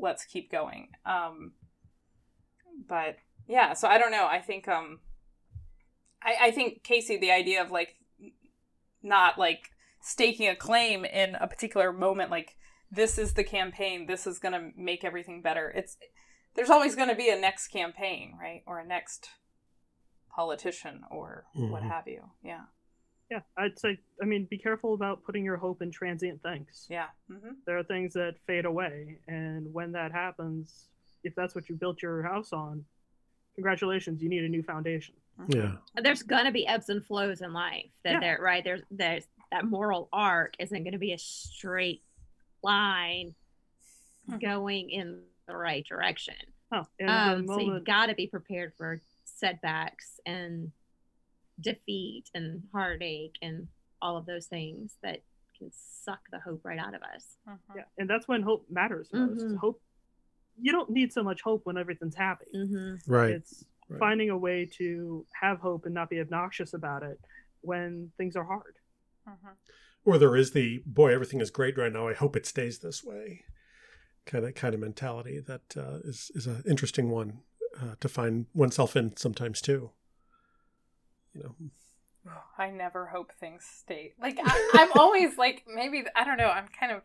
Let's 0.00 0.24
keep 0.24 0.50
going." 0.50 0.88
Um, 1.04 1.52
but 2.88 3.16
yeah, 3.46 3.74
so 3.74 3.86
I 3.86 3.98
don't 3.98 4.10
know. 4.10 4.26
I 4.26 4.40
think 4.40 4.66
um 4.66 5.00
I, 6.26 6.48
I 6.48 6.50
think 6.50 6.82
Casey, 6.82 7.16
the 7.16 7.32
idea 7.32 7.62
of 7.62 7.70
like 7.70 7.96
not 9.02 9.38
like 9.38 9.70
staking 10.02 10.48
a 10.48 10.56
claim 10.56 11.06
in 11.06 11.36
a 11.36 11.46
particular 11.46 11.92
moment, 11.92 12.30
like 12.30 12.56
this 12.90 13.16
is 13.16 13.32
the 13.32 13.44
campaign, 13.44 14.06
this 14.06 14.26
is 14.26 14.38
gonna 14.38 14.72
make 14.76 15.04
everything 15.04 15.40
better. 15.40 15.72
It's 15.74 15.96
there's 16.56 16.70
always 16.70 16.96
going 16.96 17.10
to 17.10 17.14
be 17.14 17.30
a 17.30 17.38
next 17.38 17.68
campaign, 17.68 18.36
right? 18.40 18.62
Or 18.66 18.80
a 18.80 18.86
next 18.86 19.28
politician 20.34 21.02
or 21.10 21.44
mm-hmm. 21.56 21.70
what 21.70 21.82
have 21.82 22.08
you. 22.08 22.22
Yeah. 22.42 22.62
Yeah, 23.30 23.40
I'd 23.56 23.78
say, 23.78 23.98
I 24.22 24.24
mean, 24.24 24.46
be 24.48 24.56
careful 24.56 24.94
about 24.94 25.24
putting 25.24 25.44
your 25.44 25.56
hope 25.56 25.82
in 25.82 25.90
transient 25.90 26.42
things. 26.42 26.86
Yeah. 26.88 27.06
Mm-hmm. 27.30 27.50
There 27.66 27.76
are 27.76 27.82
things 27.82 28.14
that 28.14 28.36
fade 28.46 28.64
away. 28.64 29.18
And 29.26 29.72
when 29.74 29.92
that 29.92 30.12
happens, 30.12 30.86
if 31.24 31.34
that's 31.34 31.54
what 31.54 31.68
you 31.68 31.74
built 31.74 32.02
your 32.02 32.22
house 32.22 32.52
on, 32.52 32.84
congratulations, 33.54 34.22
you 34.22 34.28
need 34.28 34.44
a 34.44 34.48
new 34.48 34.62
foundation. 34.62 35.14
Mm-hmm. 35.40 35.58
Yeah. 35.58 35.72
There's 36.02 36.22
going 36.22 36.46
to 36.46 36.52
be 36.52 36.66
ebbs 36.66 36.88
and 36.88 37.04
flows 37.04 37.40
in 37.42 37.52
life. 37.52 37.90
That 38.04 38.14
yeah. 38.14 38.20
there, 38.20 38.38
right? 38.40 38.64
There's, 38.64 38.82
there's 38.90 39.24
that 39.52 39.64
moral 39.64 40.08
arc 40.12 40.54
isn't 40.58 40.82
going 40.82 40.92
to 40.92 40.98
be 40.98 41.12
a 41.12 41.18
straight 41.18 42.02
line 42.62 43.34
mm-hmm. 44.28 44.38
going 44.38 44.90
in 44.90 45.20
the 45.46 45.56
right 45.56 45.86
direction. 45.86 46.34
Oh, 46.72 46.84
um, 47.06 47.46
so 47.46 47.60
you've 47.60 47.84
got 47.84 48.06
to 48.06 48.14
be 48.14 48.26
prepared 48.26 48.72
for 48.76 49.00
setbacks 49.24 50.18
and 50.26 50.72
defeat 51.60 52.24
and 52.34 52.62
heartache 52.72 53.36
and 53.40 53.68
all 54.02 54.16
of 54.16 54.26
those 54.26 54.46
things 54.46 54.96
that 55.02 55.22
can 55.56 55.70
suck 55.72 56.20
the 56.32 56.40
hope 56.40 56.60
right 56.64 56.78
out 56.78 56.94
of 56.94 57.02
us. 57.02 57.36
Mm-hmm. 57.48 57.78
Yeah, 57.78 57.84
and 57.98 58.10
that's 58.10 58.26
when 58.26 58.42
hope 58.42 58.66
matters 58.68 59.08
most. 59.12 59.44
Mm-hmm. 59.44 59.56
Hope 59.56 59.80
you 60.60 60.72
don't 60.72 60.90
need 60.90 61.12
so 61.12 61.22
much 61.22 61.40
hope 61.42 61.62
when 61.64 61.76
everything's 61.78 62.16
happy. 62.16 62.46
Mm-hmm. 62.54 63.10
Right. 63.10 63.30
It's 63.30 63.64
right. 63.88 63.98
finding 63.98 64.30
a 64.30 64.38
way 64.38 64.68
to 64.78 65.26
have 65.40 65.58
hope 65.58 65.84
and 65.84 65.94
not 65.94 66.10
be 66.10 66.20
obnoxious 66.20 66.74
about 66.74 67.02
it 67.02 67.20
when 67.60 68.10
things 68.16 68.36
are 68.36 68.44
hard. 68.44 68.76
Mm-hmm. 69.28 69.52
Or 70.04 70.18
there 70.18 70.36
is 70.36 70.52
the 70.52 70.82
boy, 70.86 71.12
everything 71.12 71.40
is 71.40 71.50
great 71.50 71.76
right 71.76 71.92
now. 71.92 72.08
I 72.08 72.14
hope 72.14 72.36
it 72.36 72.46
stays 72.46 72.78
this 72.78 73.02
way. 73.02 73.44
Kind 74.24 74.44
of 74.44 74.54
kind 74.54 74.74
of 74.74 74.80
mentality 74.80 75.40
that 75.40 75.76
uh, 75.76 75.98
is 76.04 76.30
is 76.34 76.46
an 76.46 76.62
interesting 76.68 77.10
one 77.10 77.40
uh, 77.80 77.94
to 78.00 78.08
find 78.08 78.46
oneself 78.54 78.96
in 78.96 79.16
sometimes 79.16 79.60
too. 79.60 79.90
You 81.32 81.42
know. 81.42 81.54
I 82.58 82.70
never 82.70 83.06
hope 83.06 83.32
things 83.38 83.64
stay 83.64 84.14
like 84.20 84.36
I, 84.42 84.70
I'm 84.74 84.90
always 84.98 85.38
like 85.38 85.62
maybe 85.72 86.04
I 86.16 86.24
don't 86.24 86.38
know 86.38 86.48
I'm 86.48 86.66
kind 86.66 86.90
of 86.90 87.02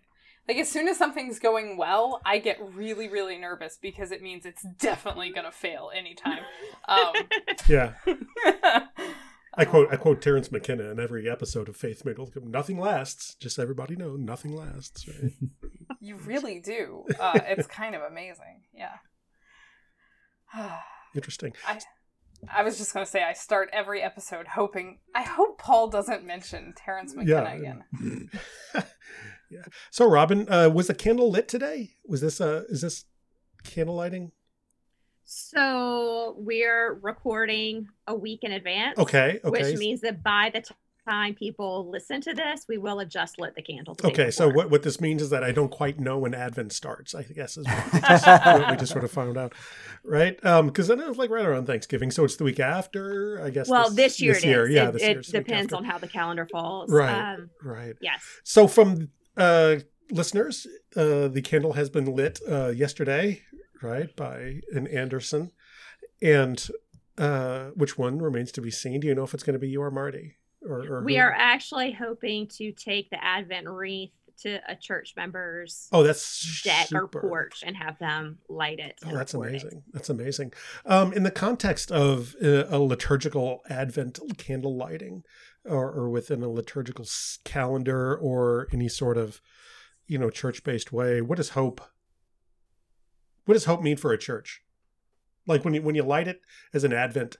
like 0.47 0.57
as 0.57 0.69
soon 0.69 0.87
as 0.87 0.97
something's 0.97 1.39
going 1.39 1.77
well, 1.77 2.21
I 2.25 2.39
get 2.39 2.59
really, 2.73 3.07
really 3.07 3.37
nervous 3.37 3.77
because 3.81 4.11
it 4.11 4.21
means 4.21 4.45
it's 4.45 4.65
definitely 4.77 5.31
gonna 5.31 5.51
fail 5.51 5.91
anytime. 5.95 6.39
Um, 6.87 7.13
yeah. 7.67 7.93
I 9.53 9.65
quote 9.65 9.89
I 9.91 9.97
quote 9.97 10.21
Terence 10.21 10.51
McKenna 10.51 10.85
in 10.91 10.99
every 10.99 11.29
episode 11.29 11.67
of 11.67 11.75
Faith 11.75 12.05
Made 12.05 12.17
Nothing 12.41 12.79
lasts. 12.79 13.35
Just 13.35 13.59
everybody 13.59 13.95
know, 13.95 14.15
nothing 14.15 14.55
lasts. 14.55 15.07
Right? 15.07 15.33
you 15.99 16.15
really 16.15 16.59
do. 16.59 17.03
Uh, 17.19 17.39
it's 17.43 17.67
kind 17.67 17.93
of 17.93 18.01
amazing. 18.01 18.63
Yeah. 18.73 18.95
Interesting. 21.15 21.53
I, 21.67 21.79
I 22.49 22.63
was 22.63 22.77
just 22.77 22.93
going 22.93 23.05
to 23.05 23.11
say, 23.11 23.23
I 23.23 23.33
start 23.33 23.69
every 23.73 24.01
episode 24.01 24.47
hoping, 24.47 24.99
I 25.13 25.23
hope 25.23 25.57
Paul 25.57 25.89
doesn't 25.89 26.25
mention 26.25 26.73
Terence 26.77 27.13
McKenna 27.13 27.57
yeah. 27.61 27.73
again. 27.93 28.29
Yeah. 29.51 29.63
So, 29.91 30.09
Robin, 30.09 30.47
uh, 30.49 30.69
was 30.69 30.87
the 30.87 30.93
candle 30.93 31.29
lit 31.29 31.47
today? 31.47 31.91
Was 32.05 32.21
this, 32.21 32.39
uh, 32.39 32.63
is 32.69 32.81
this 32.81 33.05
candle 33.63 33.95
lighting? 33.95 34.31
So, 35.23 36.35
we're 36.37 36.93
recording 37.01 37.87
a 38.07 38.15
week 38.15 38.39
in 38.43 38.51
advance. 38.53 38.97
Okay. 38.97 39.39
Okay. 39.43 39.49
Which 39.49 39.77
means 39.77 40.01
that 40.01 40.23
by 40.23 40.51
the 40.53 40.63
time 41.07 41.33
people 41.33 41.89
listen 41.89 42.21
to 42.21 42.33
this, 42.33 42.65
we 42.67 42.77
will 42.77 42.99
have 42.99 43.09
just 43.09 43.39
lit 43.39 43.55
the 43.55 43.61
candle. 43.61 43.95
okay, 44.03 44.31
so 44.31 44.49
what, 44.49 44.69
what 44.69 44.83
this 44.83 45.01
means 45.01 45.21
is 45.21 45.29
that 45.29 45.43
I 45.43 45.51
don't 45.51 45.71
quite 45.71 45.99
know 45.99 46.17
when 46.17 46.33
Advent 46.33 46.73
starts. 46.73 47.15
I 47.15 47.23
guess 47.23 47.57
is 47.57 47.65
what 47.65 47.93
we 47.93 47.99
just, 48.07 48.27
what 48.27 48.71
we 48.71 48.77
just 48.77 48.91
sort 48.91 49.03
of 49.03 49.11
found 49.11 49.37
out, 49.37 49.53
right? 50.03 50.35
Because 50.37 50.89
um, 50.89 50.97
then 50.99 51.09
it's 51.09 51.17
like 51.17 51.29
right 51.29 51.45
around 51.45 51.65
Thanksgiving, 51.65 52.11
so 52.11 52.23
it's 52.23 52.35
the 52.35 52.43
week 52.43 52.59
after. 52.59 53.43
I 53.43 53.49
guess. 53.49 53.69
Well, 53.69 53.89
this, 53.89 53.95
this 53.95 54.21
year, 54.21 54.33
this 54.33 54.45
year, 54.45 54.69
yeah, 54.69 54.89
it, 54.89 55.01
it 55.01 55.31
depends 55.31 55.73
on 55.73 55.83
how 55.83 55.97
the 55.97 56.07
calendar 56.07 56.47
falls. 56.51 56.91
Right, 56.91 57.35
um, 57.35 57.49
right. 57.63 57.95
Yes. 58.01 58.23
So 58.43 58.67
from 58.67 59.09
uh, 59.37 59.77
listeners, 60.09 60.67
uh, 60.95 61.27
the 61.27 61.41
candle 61.41 61.73
has 61.73 61.89
been 61.89 62.05
lit 62.05 62.39
uh, 62.49 62.69
yesterday, 62.69 63.41
right, 63.81 64.15
by 64.15 64.61
an 64.71 64.87
Anderson, 64.87 65.51
and 66.21 66.67
uh, 67.17 67.65
which 67.75 67.97
one 67.97 68.19
remains 68.19 68.51
to 68.53 68.61
be 68.61 68.71
seen. 68.71 68.99
Do 68.99 69.07
you 69.07 69.15
know 69.15 69.23
if 69.23 69.33
it's 69.33 69.43
going 69.43 69.53
to 69.53 69.59
be 69.59 69.69
you 69.69 69.81
or 69.81 69.91
Marty? 69.91 70.37
Or, 70.63 70.85
or 70.85 71.03
we 71.03 71.15
who? 71.15 71.21
are 71.21 71.33
actually 71.33 71.91
hoping 71.91 72.47
to 72.57 72.71
take 72.71 73.09
the 73.09 73.23
Advent 73.23 73.67
wreath 73.67 74.11
to 74.41 74.59
a 74.67 74.75
church 74.75 75.13
member's 75.15 75.87
oh 75.91 76.03
that's 76.03 76.61
deck 76.63 76.87
super. 76.87 77.19
or 77.19 77.29
porch 77.29 77.63
and 77.65 77.75
have 77.75 77.97
them 77.99 78.39
light 78.49 78.79
it. 78.79 78.95
Oh, 79.05 79.13
that's 79.13 79.33
amazing. 79.33 79.83
It. 79.87 79.93
That's 79.93 80.09
amazing. 80.09 80.53
Um, 80.85 81.13
in 81.13 81.23
the 81.23 81.31
context 81.31 81.91
of 81.91 82.35
a, 82.41 82.75
a 82.75 82.79
liturgical 82.79 83.61
Advent 83.69 84.19
candle 84.37 84.75
lighting, 84.75 85.23
or, 85.65 85.91
or 85.91 86.09
within 86.09 86.41
a 86.43 86.49
liturgical 86.49 87.05
calendar, 87.43 88.15
or 88.15 88.67
any 88.71 88.87
sort 88.87 89.17
of 89.17 89.41
you 90.07 90.17
know 90.17 90.29
church 90.29 90.63
based 90.63 90.91
way, 90.91 91.21
what 91.21 91.37
does 91.37 91.49
hope? 91.49 91.81
What 93.45 93.53
does 93.53 93.65
hope 93.65 93.81
mean 93.81 93.97
for 93.97 94.11
a 94.11 94.17
church? 94.17 94.61
Like 95.47 95.65
when 95.65 95.73
you 95.73 95.81
when 95.81 95.95
you 95.95 96.03
light 96.03 96.27
it 96.27 96.41
as 96.73 96.83
an 96.83 96.93
Advent 96.93 97.37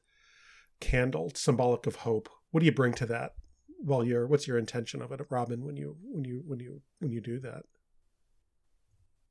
candle, 0.80 1.32
symbolic 1.36 1.86
of 1.86 1.98
hope 1.98 2.30
what 2.52 2.60
do 2.60 2.66
you 2.66 2.72
bring 2.72 2.94
to 2.94 3.06
that 3.08 3.34
while 3.80 4.06
you're 4.06 4.28
what's 4.28 4.48
your 4.48 4.58
intention 4.58 5.02
of 5.02 5.12
it 5.12 5.22
robin 5.30 5.66
when 5.66 5.76
you 5.76 5.98
when 6.04 6.24
you 6.24 6.44
when 6.46 6.60
you 6.60 6.82
when 7.00 7.12
you 7.12 7.20
do 7.20 7.40
that 7.40 7.64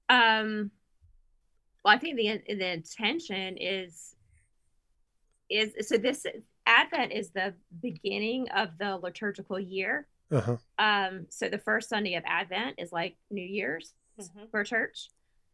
um 0.09 0.71
well 1.85 1.95
i 1.95 1.99
think 1.99 2.17
the 2.17 2.55
the 2.55 2.73
intention 2.73 3.57
is 3.59 4.17
is 5.49 5.73
so 5.89 5.97
this 5.97 6.27
advent 6.67 7.13
is 7.13 7.31
the 7.31 7.55
beginning 7.81 8.49
of 8.51 8.71
the 8.79 8.97
liturgical 8.97 9.59
year. 9.59 10.07
Uh-huh. 10.33 10.59
um 10.79 11.27
so 11.29 11.49
the 11.49 11.59
first 11.59 11.89
sunday 11.89 12.15
of 12.15 12.23
advent 12.25 12.77
is 12.79 12.93
like 12.93 13.17
new 13.33 13.43
year's 13.43 13.95
mm-hmm. 14.21 14.45
for 14.51 14.63
church. 14.63 15.11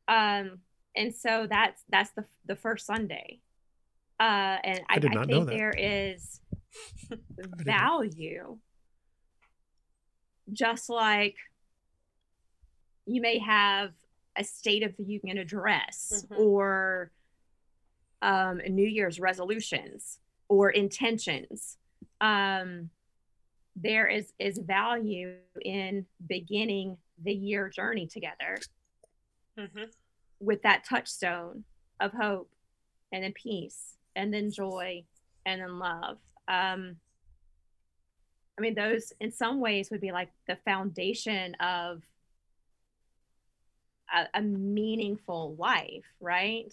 Um 0.07 0.59
and 0.95 1.15
so 1.15 1.47
that's 1.49 1.83
that's 1.89 2.11
the 2.11 2.25
the 2.45 2.57
first 2.57 2.87
sunday. 2.87 3.41
Uh 4.21 4.59
and 4.63 4.81
i, 4.89 4.95
I, 4.95 5.23
I 5.23 5.25
think 5.25 5.49
there 5.49 5.75
is 5.77 6.41
value. 7.39 8.59
Just 10.53 10.91
like 10.91 11.37
you 13.07 13.21
may 13.23 13.39
have 13.39 13.93
a 14.37 14.45
state 14.45 14.83
of 14.83 14.97
the 14.97 15.05
union 15.05 15.39
address 15.39 16.25
mm-hmm. 16.27 16.43
or 16.43 17.11
um, 18.23 18.61
new 18.69 18.87
year's 18.87 19.21
resolutions 19.21 20.19
or 20.49 20.71
intentions 20.71 21.77
um, 22.21 22.91
there 23.75 24.07
is 24.07 24.33
is 24.39 24.59
value 24.59 25.35
in 25.65 26.07
beginning 26.27 26.97
the 27.23 27.33
year 27.33 27.69
journey 27.69 28.07
together 28.07 28.59
mm-hmm. 29.59 29.85
with 30.41 30.63
that 30.63 30.85
touchstone 30.85 31.65
of 32.01 32.13
hope 32.13 32.51
and 33.13 33.25
then 33.25 33.33
peace 33.33 33.95
and 34.15 34.33
then 34.33 34.51
joy 34.51 35.03
and 35.45 35.61
then 35.61 35.79
love 35.79 36.19
um, 36.49 36.97
I 38.59 38.63
mean, 38.63 38.75
those 38.75 39.13
in 39.21 39.33
some 39.33 39.61
ways 39.61 39.91
would 39.91 40.01
be 40.01 40.13
like 40.13 40.31
the 40.47 40.57
foundation 40.65 41.55
of 41.57 42.03
a, 44.15 44.39
a 44.39 44.43
meaningful 44.43 45.57
life, 45.59 46.05
right? 46.21 46.73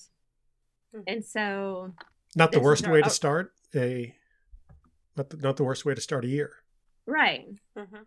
Mm-hmm. 0.96 1.04
And 1.08 1.26
so, 1.26 1.94
not 2.36 2.52
the 2.52 2.60
worst 2.60 2.88
way 2.88 3.02
to 3.02 3.10
start 3.10 3.54
a, 3.76 4.16
not 5.16 5.30
the, 5.30 5.38
not 5.38 5.58
the 5.58 5.64
worst 5.64 5.86
way 5.86 5.94
to 5.94 6.02
start 6.02 6.26
a 6.26 6.30
year, 6.30 6.52
right? 7.06 7.48
Mm-hmm. 7.78 8.04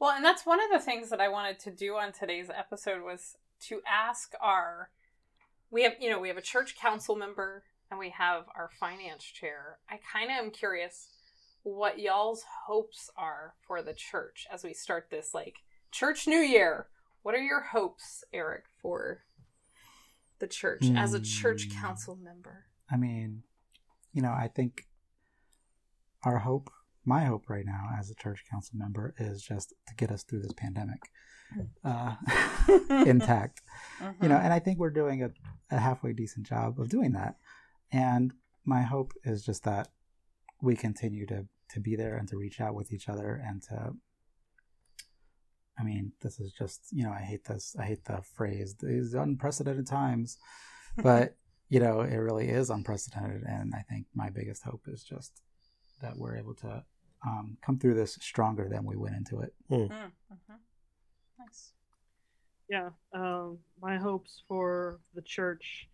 Well, 0.00 0.10
and 0.10 0.24
that's 0.24 0.44
one 0.44 0.60
of 0.60 0.70
the 0.70 0.84
things 0.84 1.10
that 1.10 1.20
I 1.20 1.28
wanted 1.28 1.58
to 1.60 1.70
do 1.70 1.94
on 1.94 2.12
today's 2.12 2.50
episode 2.50 3.02
was 3.02 3.36
to 3.62 3.80
ask 3.86 4.34
our, 4.40 4.90
we 5.70 5.82
have 5.84 5.94
you 6.00 6.10
know 6.10 6.20
we 6.20 6.28
have 6.28 6.36
a 6.36 6.42
church 6.42 6.76
council 6.76 7.16
member 7.16 7.64
and 7.90 7.98
we 7.98 8.10
have 8.10 8.44
our 8.56 8.70
finance 8.78 9.24
chair. 9.24 9.78
I 9.88 9.98
kind 10.12 10.30
of 10.30 10.44
am 10.44 10.50
curious 10.50 11.08
what 11.62 11.98
y'all's 11.98 12.44
hopes 12.66 13.10
are 13.16 13.54
for 13.66 13.82
the 13.82 13.94
church 13.94 14.46
as 14.52 14.62
we 14.62 14.72
start 14.72 15.08
this 15.10 15.34
like 15.34 15.56
church 15.90 16.26
new 16.26 16.38
year. 16.38 16.86
What 17.22 17.34
are 17.34 17.42
your 17.42 17.60
hopes, 17.60 18.22
Eric, 18.32 18.64
for 18.80 19.24
the 20.38 20.46
church 20.46 20.82
mm. 20.82 20.96
as 20.96 21.12
a 21.12 21.20
church 21.20 21.66
hmm. 21.68 21.80
council 21.80 22.16
member? 22.22 22.66
I 22.90 22.96
mean, 22.96 23.42
you 24.16 24.22
know, 24.22 24.30
I 24.30 24.48
think 24.48 24.86
our 26.24 26.38
hope, 26.38 26.70
my 27.04 27.24
hope 27.26 27.50
right 27.50 27.66
now 27.66 27.90
as 27.98 28.10
a 28.10 28.14
church 28.14 28.44
council 28.50 28.78
member 28.78 29.14
is 29.18 29.42
just 29.42 29.74
to 29.88 29.94
get 29.94 30.10
us 30.10 30.22
through 30.22 30.40
this 30.40 30.54
pandemic 30.54 31.00
uh, 31.84 32.14
intact. 33.04 33.60
Mm-hmm. 34.00 34.22
You 34.22 34.30
know, 34.30 34.36
and 34.36 34.54
I 34.54 34.58
think 34.58 34.78
we're 34.78 34.88
doing 34.88 35.22
a, 35.22 35.28
a 35.70 35.78
halfway 35.78 36.14
decent 36.14 36.46
job 36.46 36.80
of 36.80 36.88
doing 36.88 37.12
that. 37.12 37.36
And 37.92 38.32
my 38.64 38.80
hope 38.80 39.12
is 39.22 39.44
just 39.44 39.64
that 39.64 39.88
we 40.62 40.76
continue 40.76 41.26
to 41.26 41.46
to 41.72 41.80
be 41.80 41.94
there 41.94 42.16
and 42.16 42.26
to 42.28 42.38
reach 42.38 42.58
out 42.58 42.74
with 42.74 42.92
each 42.92 43.08
other 43.10 43.42
and 43.44 43.60
to 43.64 43.92
I 45.78 45.82
mean, 45.82 46.12
this 46.22 46.40
is 46.40 46.52
just, 46.52 46.80
you 46.90 47.04
know, 47.04 47.12
I 47.12 47.20
hate 47.20 47.44
this. 47.44 47.76
I 47.78 47.84
hate 47.84 48.06
the 48.06 48.22
phrase 48.34 48.76
these 48.80 49.12
unprecedented 49.12 49.86
times. 49.86 50.38
But 51.02 51.36
you 51.68 51.80
know, 51.80 52.00
it 52.00 52.16
really 52.16 52.48
is 52.48 52.70
unprecedented. 52.70 53.42
And 53.42 53.74
I 53.74 53.82
think 53.82 54.06
my 54.14 54.30
biggest 54.30 54.62
hope 54.62 54.82
is 54.86 55.02
just 55.02 55.42
that 56.02 56.16
we're 56.16 56.36
able 56.36 56.54
to 56.54 56.84
um, 57.26 57.56
come 57.64 57.78
through 57.78 57.94
this 57.94 58.18
stronger 58.20 58.68
than 58.68 58.84
we 58.84 58.96
went 58.96 59.16
into 59.16 59.40
it. 59.40 59.54
Mm. 59.70 59.88
Mm-hmm. 59.88 60.54
Nice. 61.38 61.72
Yeah, 62.68 62.90
um, 63.14 63.58
my 63.80 63.96
hopes 63.96 64.42
for 64.48 65.00
the 65.14 65.22
church 65.22 65.88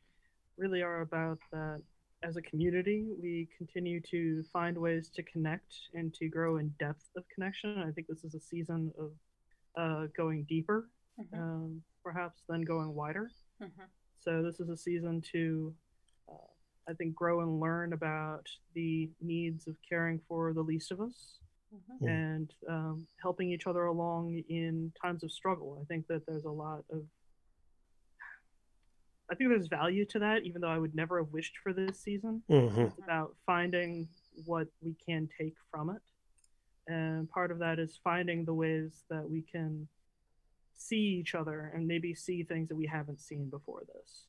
really 0.56 0.82
are 0.82 1.02
about 1.02 1.38
that 1.52 1.82
as 2.22 2.36
a 2.36 2.42
community, 2.42 3.08
we 3.20 3.48
continue 3.56 4.00
to 4.00 4.44
find 4.52 4.78
ways 4.78 5.10
to 5.14 5.22
connect 5.24 5.74
and 5.94 6.14
to 6.14 6.28
grow 6.28 6.58
in 6.58 6.68
depth 6.78 7.08
of 7.16 7.24
connection. 7.34 7.78
I 7.78 7.90
think 7.90 8.06
this 8.06 8.24
is 8.24 8.34
a 8.34 8.40
season 8.40 8.92
of 8.98 9.10
uh, 9.76 10.06
going 10.16 10.44
deeper, 10.48 10.88
mm-hmm. 11.20 11.40
um, 11.40 11.82
perhaps 12.04 12.42
than 12.48 12.62
going 12.62 12.94
wider. 12.94 13.30
Mm-hmm. 13.62 13.82
So 14.24 14.42
this 14.42 14.60
is 14.60 14.68
a 14.68 14.76
season 14.76 15.22
to, 15.32 15.74
uh, 16.28 16.50
I 16.88 16.94
think, 16.94 17.14
grow 17.14 17.40
and 17.40 17.60
learn 17.60 17.92
about 17.92 18.46
the 18.74 19.10
needs 19.20 19.66
of 19.66 19.76
caring 19.88 20.20
for 20.28 20.52
the 20.52 20.62
least 20.62 20.92
of 20.92 21.00
us. 21.00 21.38
Mm-hmm. 21.74 22.06
And 22.06 22.52
um, 22.68 23.06
helping 23.22 23.50
each 23.50 23.66
other 23.66 23.86
along 23.86 24.42
in 24.50 24.92
times 25.00 25.24
of 25.24 25.32
struggle. 25.32 25.78
I 25.80 25.84
think 25.86 26.06
that 26.08 26.26
there's 26.26 26.44
a 26.44 26.50
lot 26.50 26.84
of 26.90 27.02
I 29.32 29.34
think 29.34 29.48
there's 29.48 29.68
value 29.68 30.04
to 30.06 30.18
that, 30.18 30.42
even 30.44 30.60
though 30.60 30.68
I 30.68 30.76
would 30.76 30.94
never 30.94 31.16
have 31.18 31.32
wished 31.32 31.54
for 31.62 31.72
this 31.72 31.98
season. 31.98 32.42
Mm-hmm. 32.50 32.82
It's 32.82 32.98
about 33.02 33.34
finding 33.46 34.06
what 34.44 34.68
we 34.82 34.94
can 35.06 35.26
take 35.40 35.54
from 35.70 35.88
it. 35.88 36.02
And 36.92 37.30
part 37.30 37.50
of 37.50 37.58
that 37.60 37.78
is 37.78 37.98
finding 38.04 38.44
the 38.44 38.52
ways 38.52 39.04
that 39.08 39.28
we 39.28 39.42
can 39.50 39.88
see 40.74 41.18
each 41.20 41.34
other 41.34 41.70
and 41.74 41.86
maybe 41.86 42.14
see 42.14 42.42
things 42.42 42.68
that 42.68 42.76
we 42.76 42.86
haven't 42.86 43.20
seen 43.20 43.48
before 43.48 43.82
this. 43.94 44.26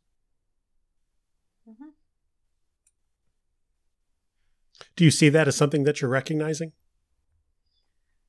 Mm-hmm. 1.69 1.89
Do 4.95 5.03
you 5.03 5.11
see 5.11 5.29
that 5.29 5.47
as 5.47 5.55
something 5.55 5.83
that 5.85 6.01
you're 6.01 6.09
recognizing? 6.09 6.73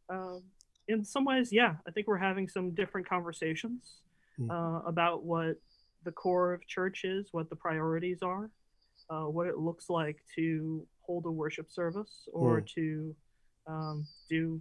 Um, 0.09 0.43
in 0.89 1.05
some 1.05 1.25
ways, 1.25 1.53
yeah. 1.53 1.75
I 1.87 1.91
think 1.91 2.07
we're 2.07 2.19
having 2.19 2.49
some 2.49 2.75
different 2.75 3.09
conversations 3.09 4.01
mm. 4.39 4.51
uh, 4.51 4.87
about 4.87 5.25
what 5.25 5.57
the 6.05 6.13
core 6.13 6.53
of 6.53 6.67
church 6.67 7.05
is, 7.05 7.29
what 7.33 7.49
the 7.51 7.57
priorities 7.57 8.23
are, 8.23 8.51
uh, 9.11 9.25
what 9.25 9.47
it 9.47 9.59
looks 9.59 9.91
like 9.91 10.19
to 10.37 10.87
hold 11.01 11.27
a 11.27 11.31
worship 11.31 11.71
service 11.71 12.29
or 12.33 12.61
mm. 12.61 12.67
to 12.75 13.17
um, 13.67 14.07
do 14.29 14.61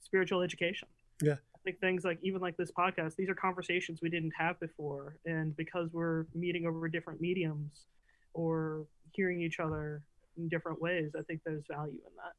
spiritual 0.00 0.42
education. 0.42 0.88
Yeah. 1.22 1.36
Things 1.80 2.04
like 2.04 2.18
even 2.22 2.40
like 2.40 2.56
this 2.56 2.70
podcast, 2.70 3.16
these 3.16 3.28
are 3.28 3.34
conversations 3.34 4.00
we 4.02 4.08
didn't 4.08 4.32
have 4.38 4.58
before. 4.58 5.16
And 5.26 5.56
because 5.56 5.90
we're 5.92 6.24
meeting 6.34 6.66
over 6.66 6.88
different 6.88 7.20
mediums 7.20 7.84
or 8.32 8.86
hearing 9.12 9.42
each 9.42 9.60
other 9.60 10.02
in 10.38 10.48
different 10.48 10.80
ways, 10.80 11.10
I 11.18 11.22
think 11.22 11.40
there's 11.44 11.64
value 11.70 11.92
in 11.92 12.12
that. 12.16 12.34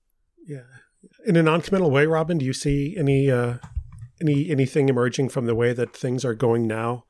Yeah. 0.48 1.28
In 1.28 1.36
a 1.36 1.44
non-committal 1.44 1.92
way, 1.92 2.06
Robin, 2.08 2.38
do 2.38 2.46
you 2.46 2.54
see 2.54 2.96
any 2.98 3.30
uh 3.30 3.58
any 4.22 4.50
anything 4.50 4.90
emerging 4.90 5.30
from 5.30 5.46
the 5.46 5.56
way 5.56 5.74
that 5.74 5.96
things 5.96 6.26
are 6.26 6.34
going 6.34 6.68
now 6.68 7.06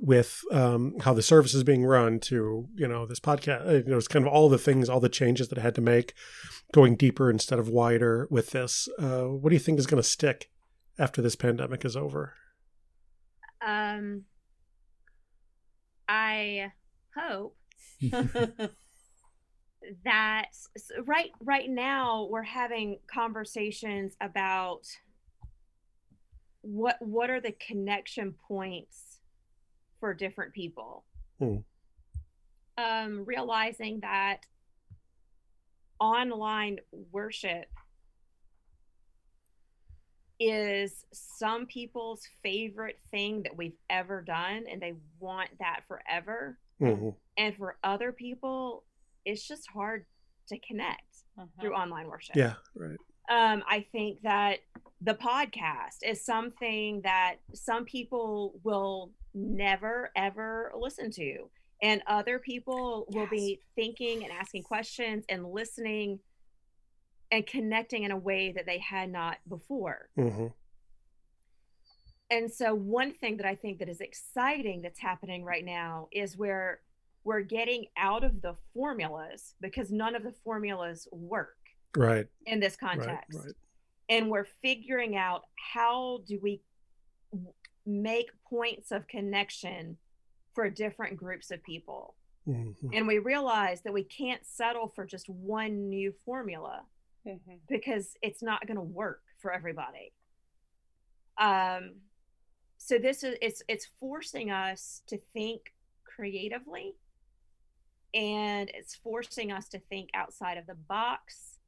with 0.00 0.42
um, 0.50 0.94
how 1.00 1.12
the 1.12 1.22
service 1.22 1.54
is 1.54 1.64
being 1.64 1.84
run 1.84 2.18
to 2.18 2.66
you 2.74 2.88
know 2.88 3.06
this 3.06 3.20
podcast 3.20 3.84
you 3.84 3.90
know 3.90 3.98
it's 3.98 4.08
kind 4.08 4.26
of 4.26 4.32
all 4.32 4.48
the 4.48 4.58
things 4.58 4.88
all 4.88 5.00
the 5.00 5.08
changes 5.08 5.48
that 5.48 5.58
i 5.58 5.62
had 5.62 5.74
to 5.74 5.80
make 5.80 6.14
going 6.72 6.96
deeper 6.96 7.30
instead 7.30 7.58
of 7.58 7.68
wider 7.68 8.26
with 8.30 8.50
this 8.50 8.88
uh, 8.98 9.24
what 9.24 9.50
do 9.50 9.54
you 9.54 9.60
think 9.60 9.78
is 9.78 9.86
going 9.86 10.02
to 10.02 10.08
stick 10.08 10.50
after 10.98 11.22
this 11.22 11.36
pandemic 11.36 11.84
is 11.84 11.96
over 11.96 12.34
um 13.64 14.24
i 16.08 16.70
hope 17.16 17.56
that 20.04 20.46
right 21.06 21.30
right 21.40 21.68
now 21.70 22.26
we're 22.30 22.42
having 22.42 22.98
conversations 23.12 24.16
about 24.20 24.82
what 26.62 26.96
what 27.00 27.28
are 27.30 27.40
the 27.40 27.52
connection 27.52 28.34
points 28.48 29.18
for 30.00 30.14
different 30.14 30.52
people. 30.52 31.04
Hmm. 31.38 31.58
Um, 32.78 33.24
realizing 33.24 34.00
that 34.00 34.38
online 36.00 36.78
worship 37.12 37.66
is 40.48 41.04
some 41.12 41.66
people's 41.66 42.22
favorite 42.42 42.98
thing 43.10 43.42
that 43.42 43.56
we've 43.56 43.76
ever 43.90 44.22
done, 44.22 44.64
and 44.70 44.80
they 44.80 44.94
want 45.18 45.50
that 45.58 45.80
forever. 45.88 46.58
Mm-hmm. 46.80 47.10
And 47.36 47.56
for 47.56 47.76
other 47.84 48.12
people, 48.12 48.84
it's 49.24 49.46
just 49.46 49.68
hard 49.72 50.04
to 50.48 50.58
connect 50.58 51.24
uh-huh. 51.38 51.46
through 51.60 51.74
online 51.74 52.08
worship. 52.08 52.36
Yeah, 52.36 52.54
right. 52.74 52.98
Um, 53.30 53.62
I 53.68 53.86
think 53.92 54.20
that 54.22 54.58
the 55.00 55.14
podcast 55.14 55.98
is 56.02 56.24
something 56.24 57.00
that 57.02 57.36
some 57.54 57.84
people 57.84 58.60
will 58.64 59.12
never 59.34 60.10
ever 60.14 60.72
listen 60.78 61.10
to 61.10 61.48
and 61.82 62.00
other 62.06 62.38
people 62.38 63.06
yes. 63.08 63.16
will 63.16 63.26
be 63.26 63.60
thinking 63.74 64.22
and 64.22 64.32
asking 64.32 64.62
questions 64.62 65.24
and 65.28 65.44
listening 65.44 66.20
and 67.32 67.44
connecting 67.46 68.04
in 68.04 68.12
a 68.12 68.16
way 68.16 68.52
that 68.52 68.66
they 68.66 68.78
had 68.78 69.10
not 69.10 69.38
before 69.48 70.08
mm-hmm. 70.16 70.46
and 72.30 72.52
so 72.52 72.74
one 72.74 73.12
thing 73.14 73.36
that 73.36 73.46
i 73.46 73.54
think 73.54 73.80
that 73.80 73.88
is 73.88 74.00
exciting 74.00 74.80
that's 74.80 75.00
happening 75.00 75.44
right 75.44 75.64
now 75.64 76.06
is 76.12 76.36
where 76.36 76.80
we're 77.24 77.40
getting 77.40 77.86
out 77.96 78.22
of 78.22 78.40
the 78.42 78.54
formulas 78.72 79.54
because 79.60 79.90
none 79.90 80.14
of 80.14 80.22
the 80.22 80.34
formulas 80.44 81.08
work 81.10 81.56
right 81.96 82.26
in 82.46 82.60
this 82.60 82.76
context 82.76 83.38
right, 83.38 83.46
right. 83.46 83.54
and 84.08 84.30
we're 84.30 84.46
figuring 84.62 85.16
out 85.16 85.42
how 85.56 86.20
do 86.28 86.38
we 86.40 86.60
make 87.86 88.30
points 88.48 88.92
of 88.92 89.06
connection 89.08 89.96
for 90.54 90.68
different 90.68 91.16
groups 91.16 91.50
of 91.50 91.62
people. 91.62 92.14
Mm-hmm. 92.48 92.88
And 92.92 93.06
we 93.06 93.18
realize 93.18 93.82
that 93.82 93.92
we 93.92 94.04
can't 94.04 94.44
settle 94.44 94.88
for 94.88 95.04
just 95.06 95.28
one 95.28 95.88
new 95.88 96.12
formula 96.24 96.82
mm-hmm. 97.26 97.54
because 97.68 98.16
it's 98.22 98.42
not 98.42 98.66
going 98.66 98.76
to 98.76 98.82
work 98.82 99.22
for 99.38 99.52
everybody. 99.52 100.12
Um, 101.38 101.96
so 102.78 102.98
this 102.98 103.22
is 103.22 103.36
it's 103.40 103.62
it's 103.68 103.88
forcing 104.00 104.50
us 104.50 105.02
to 105.06 105.18
think 105.32 105.72
creatively 106.04 106.96
and 108.12 108.70
it's 108.74 108.94
forcing 108.96 109.52
us 109.52 109.68
to 109.68 109.78
think 109.78 110.10
outside 110.14 110.58
of 110.58 110.66
the 110.66 110.74
box 110.74 111.58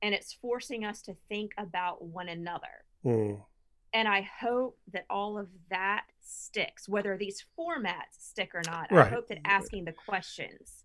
and 0.00 0.14
it's 0.14 0.32
forcing 0.32 0.84
us 0.84 1.02
to 1.02 1.16
think 1.28 1.52
about 1.58 2.02
one 2.02 2.28
another. 2.28 2.84
Mm 3.04 3.40
and 3.92 4.08
I 4.08 4.28
hope 4.40 4.78
that 4.92 5.04
all 5.10 5.38
of 5.38 5.48
that 5.70 6.04
sticks, 6.20 6.88
whether 6.88 7.16
these 7.16 7.44
formats 7.58 8.18
stick 8.18 8.54
or 8.54 8.62
not. 8.66 8.90
Right. 8.90 9.06
I 9.06 9.10
hope 9.10 9.28
that 9.28 9.38
asking 9.44 9.84
the 9.84 9.92
questions 9.92 10.84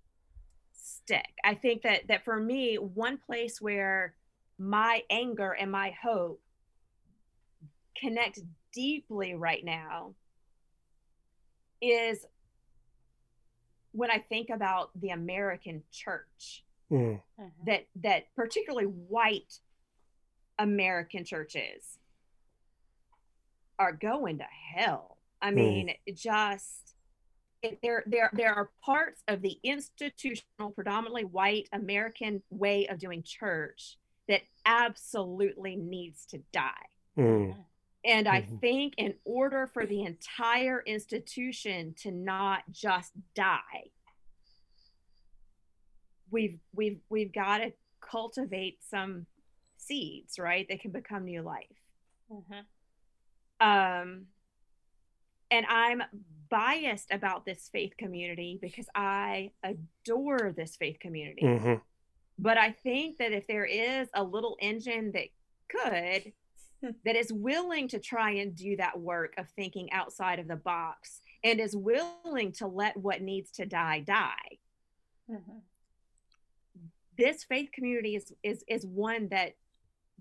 stick. 1.06 1.28
I 1.44 1.56
think 1.56 1.84
that 1.84 2.08
that 2.08 2.26
for 2.26 2.40
me, 2.40 2.76
one 2.76 3.18
place 3.18 3.62
where 3.62 4.16
my 4.58 5.02
anger 5.10 5.52
and 5.52 5.72
my 5.72 5.94
hope 6.02 6.42
connect 7.98 8.40
deeply 8.74 9.34
right 9.36 9.64
now 9.64 10.14
is 11.82 12.26
when 13.92 14.12
I 14.12 14.20
think 14.20 14.50
about 14.50 14.90
the 15.00 15.10
American 15.10 15.84
church. 15.92 16.64
Mm. 16.92 17.22
That 17.66 17.88
that 18.04 18.34
particularly 18.36 18.86
white 18.86 19.60
American 20.60 21.26
churches 21.26 21.98
are 23.80 23.92
going 23.92 24.38
to 24.38 24.46
hell. 24.76 25.18
I 25.42 25.50
hmm. 25.50 25.56
mean, 25.56 25.96
mm. 26.08 26.16
just 26.16 26.85
it, 26.85 26.85
there 27.82 28.04
there 28.06 28.30
there 28.34 28.54
are 28.54 28.70
parts 28.84 29.22
of 29.28 29.42
the 29.42 29.60
institutional 29.64 30.72
predominantly 30.74 31.26
white 31.26 31.68
American 31.74 32.42
way 32.50 32.88
of 32.88 33.00
doing 33.00 33.24
church 33.24 33.98
that 34.28 34.42
absolutely 34.66 35.76
needs 35.76 36.26
to 36.28 36.40
die. 36.52 36.72
Mm. 37.18 37.56
And 38.04 38.28
I 38.28 38.42
mm-hmm. 38.42 38.58
think 38.58 38.94
in 38.98 39.16
order 39.24 39.68
for 39.68 39.86
the 39.86 40.04
entire 40.04 40.84
institution 40.86 41.96
to 42.00 42.12
not 42.12 42.64
just 42.72 43.12
die, 43.36 43.92
we've 46.30 46.60
we've 46.74 47.00
we've 47.10 47.34
got 47.34 47.60
to 47.60 47.74
cultivate 48.02 48.80
some 48.88 49.26
seeds, 49.78 50.38
right? 50.38 50.68
That 50.70 50.82
can 50.82 50.92
become 50.92 51.26
new 51.26 51.42
life. 51.42 51.66
Mm-hmm. 52.32 53.68
Um, 53.68 54.26
and 55.52 55.66
I'm 55.68 56.04
biased 56.50 57.12
about 57.12 57.46
this 57.46 57.70
faith 57.72 57.94
community 57.98 58.60
because 58.62 58.88
I 58.96 59.52
adore 59.64 60.54
this 60.56 60.76
faith 60.76 61.00
community. 61.00 61.44
Mm-hmm. 61.44 61.76
But 62.38 62.58
I 62.58 62.72
think 62.72 63.18
that 63.18 63.32
if 63.32 63.48
there 63.48 63.66
is 63.66 64.10
a 64.14 64.24
little 64.24 64.58
engine 64.60 65.14
that 65.14 65.28
could, 65.70 66.34
that 67.06 67.16
is 67.16 67.32
willing 67.32 67.88
to 67.90 68.00
try 68.00 68.32
and 68.32 68.56
do 68.56 68.78
that 68.78 69.00
work 69.00 69.34
of 69.38 69.50
thinking 69.50 69.92
outside 69.92 70.40
of 70.40 70.48
the 70.48 70.56
box 70.56 71.22
and 71.44 71.60
is 71.60 71.76
willing 71.76 72.52
to 72.54 72.68
let 72.68 72.98
what 72.98 73.22
needs 73.22 73.52
to 73.52 73.66
die 73.66 74.02
die, 74.02 74.58
mm-hmm. 75.30 75.60
this 77.18 77.44
faith 77.44 77.70
community 77.74 78.16
is 78.16 78.34
is 78.44 78.64
is 78.68 78.86
one 78.86 79.30
that 79.30 79.56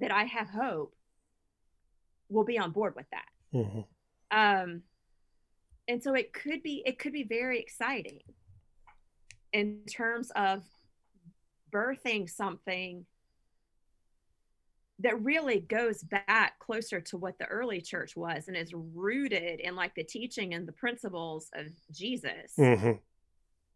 that 0.00 0.12
I 0.12 0.24
have 0.24 0.48
hope 0.48 0.94
will 2.28 2.44
be 2.44 2.58
on 2.58 2.70
board 2.70 2.94
with 2.96 3.06
that. 3.10 3.28
Mm-hmm. 3.54 3.80
Um, 4.30 4.82
and 5.88 6.02
so 6.02 6.14
it 6.14 6.32
could 6.32 6.62
be 6.62 6.82
it 6.86 6.98
could 6.98 7.12
be 7.12 7.24
very 7.24 7.60
exciting 7.60 8.20
in 9.52 9.80
terms 9.86 10.30
of 10.34 10.62
birthing 11.72 12.28
something 12.28 13.04
that 15.00 15.20
really 15.22 15.60
goes 15.60 16.02
back 16.02 16.58
closer 16.60 17.00
to 17.00 17.16
what 17.16 17.38
the 17.38 17.46
early 17.46 17.80
church 17.80 18.16
was 18.16 18.46
and 18.46 18.56
is 18.56 18.72
rooted 18.72 19.60
in 19.60 19.74
like 19.74 19.94
the 19.94 20.04
teaching 20.04 20.54
and 20.54 20.68
the 20.68 20.72
principles 20.72 21.50
of 21.54 21.66
Jesus 21.92 22.52
mm-hmm. 22.58 22.92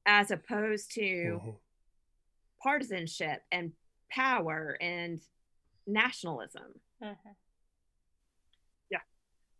as 0.07 0.31
opposed 0.31 0.93
to 0.93 1.01
mm-hmm. 1.01 1.51
partisanship 2.63 3.43
and 3.51 3.73
power 4.11 4.79
and 4.81 5.21
nationalism. 5.87 6.63
Mm-hmm. 7.03 7.31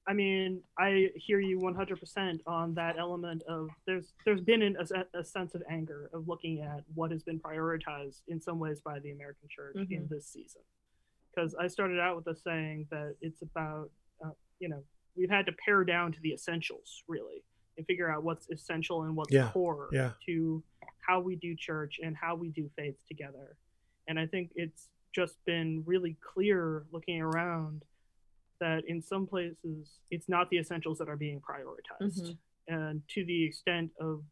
Yeah. 0.09 0.13
I 0.13 0.15
mean, 0.15 0.61
I 0.79 1.11
hear 1.15 1.41
you 1.41 1.59
100% 1.59 2.41
on 2.47 2.75
that 2.75 2.99
element 2.99 3.43
of 3.49 3.69
there's 3.87 4.13
there's 4.25 4.41
been 4.41 4.63
an, 4.63 4.77
a, 4.95 5.19
a, 5.19 5.25
sense 5.25 5.55
of 5.55 5.63
anger 5.71 6.11
of 6.15 6.27
looking 6.27 6.63
at 6.63 6.83
what 6.95 7.11
has 7.11 7.23
been 7.23 7.39
prioritized 7.39 8.23
in 8.29 8.41
some 8.41 8.59
ways 8.59 8.81
by 8.81 8.99
the 9.01 9.11
American 9.11 9.49
church 9.49 9.77
in 9.77 9.87
mm-hmm. 9.87 10.15
this 10.15 10.27
season 10.27 10.63
because 11.39 11.55
I 11.55 11.69
started 11.69 12.01
out 12.01 12.17
with 12.17 12.27
a 12.27 12.35
saying 12.35 12.87
that 12.91 13.15
it's 13.21 13.43
about, 13.43 13.91
uh, 14.25 14.31
you 14.59 14.69
know, 14.69 14.83
we've 15.17 15.31
had 15.31 15.47
to 15.47 15.53
pare 15.65 15.85
down 15.85 16.13
to 16.13 16.19
the 16.21 16.31
essentials 16.33 17.05
really 17.07 17.45
and 17.77 17.87
figure 17.87 18.11
out 18.11 18.25
what's 18.25 18.49
essential 18.51 19.03
and 19.03 19.17
what's 19.17 19.33
yeah. 19.33 19.51
core 19.53 19.89
yeah. 19.93 20.13
to 20.27 20.63
how 21.01 21.21
we 21.21 21.37
do 21.37 21.55
church 21.55 22.01
and 22.03 22.17
how 22.17 22.35
we 22.35 22.49
do 22.49 22.69
faith 22.77 22.97
together. 23.07 23.57
And 24.09 24.19
I 24.19 24.27
think 24.27 24.51
it's 24.57 24.89
just 25.15 25.37
been 25.45 25.83
really 25.87 26.17
clear 26.35 26.85
looking 26.93 27.21
around 27.21 27.83
that 28.61 28.83
in 28.87 29.01
some 29.03 29.27
places 29.27 30.01
it's 30.11 30.29
not 30.29 30.51
the 30.51 30.59
essentials 30.59 30.99
that 30.99 31.09
are 31.09 31.17
being 31.17 31.41
prioritized. 31.41 32.21
Mm-hmm. 32.21 32.75
And 32.75 33.03
to 33.15 33.25
the 33.25 33.45
extent 33.45 33.91
of 34.01 34.23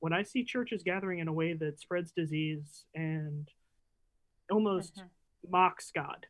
when 0.00 0.12
I 0.12 0.22
see 0.22 0.44
churches 0.44 0.82
gathering 0.82 1.20
in 1.20 1.28
a 1.28 1.32
way 1.32 1.54
that 1.54 1.80
spreads 1.80 2.12
disease 2.12 2.84
and 2.94 3.48
almost 4.50 4.96
mm-hmm. 4.96 5.50
mocks 5.50 5.90
God 5.94 6.26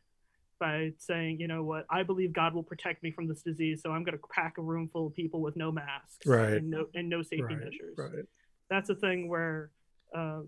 by 0.59 0.93
saying, 0.97 1.39
you 1.39 1.47
know 1.47 1.63
what, 1.63 1.85
I 1.89 2.03
believe 2.03 2.33
God 2.33 2.53
will 2.53 2.63
protect 2.63 3.03
me 3.03 3.11
from 3.11 3.27
this 3.27 3.41
disease, 3.43 3.81
so 3.83 3.91
I'm 3.91 4.03
going 4.03 4.17
to 4.17 4.23
pack 4.33 4.57
a 4.57 4.61
room 4.61 4.89
full 4.91 5.07
of 5.07 5.13
people 5.13 5.41
with 5.41 5.55
no 5.55 5.71
masks 5.71 6.25
right. 6.25 6.53
and 6.53 6.69
no 6.69 6.85
and 6.95 7.09
no 7.09 7.21
safety 7.21 7.43
right. 7.43 7.59
measures. 7.59 7.95
Right. 7.97 8.25
That's 8.69 8.89
a 8.89 8.95
thing 8.95 9.29
where 9.29 9.69
uh, 10.15 10.41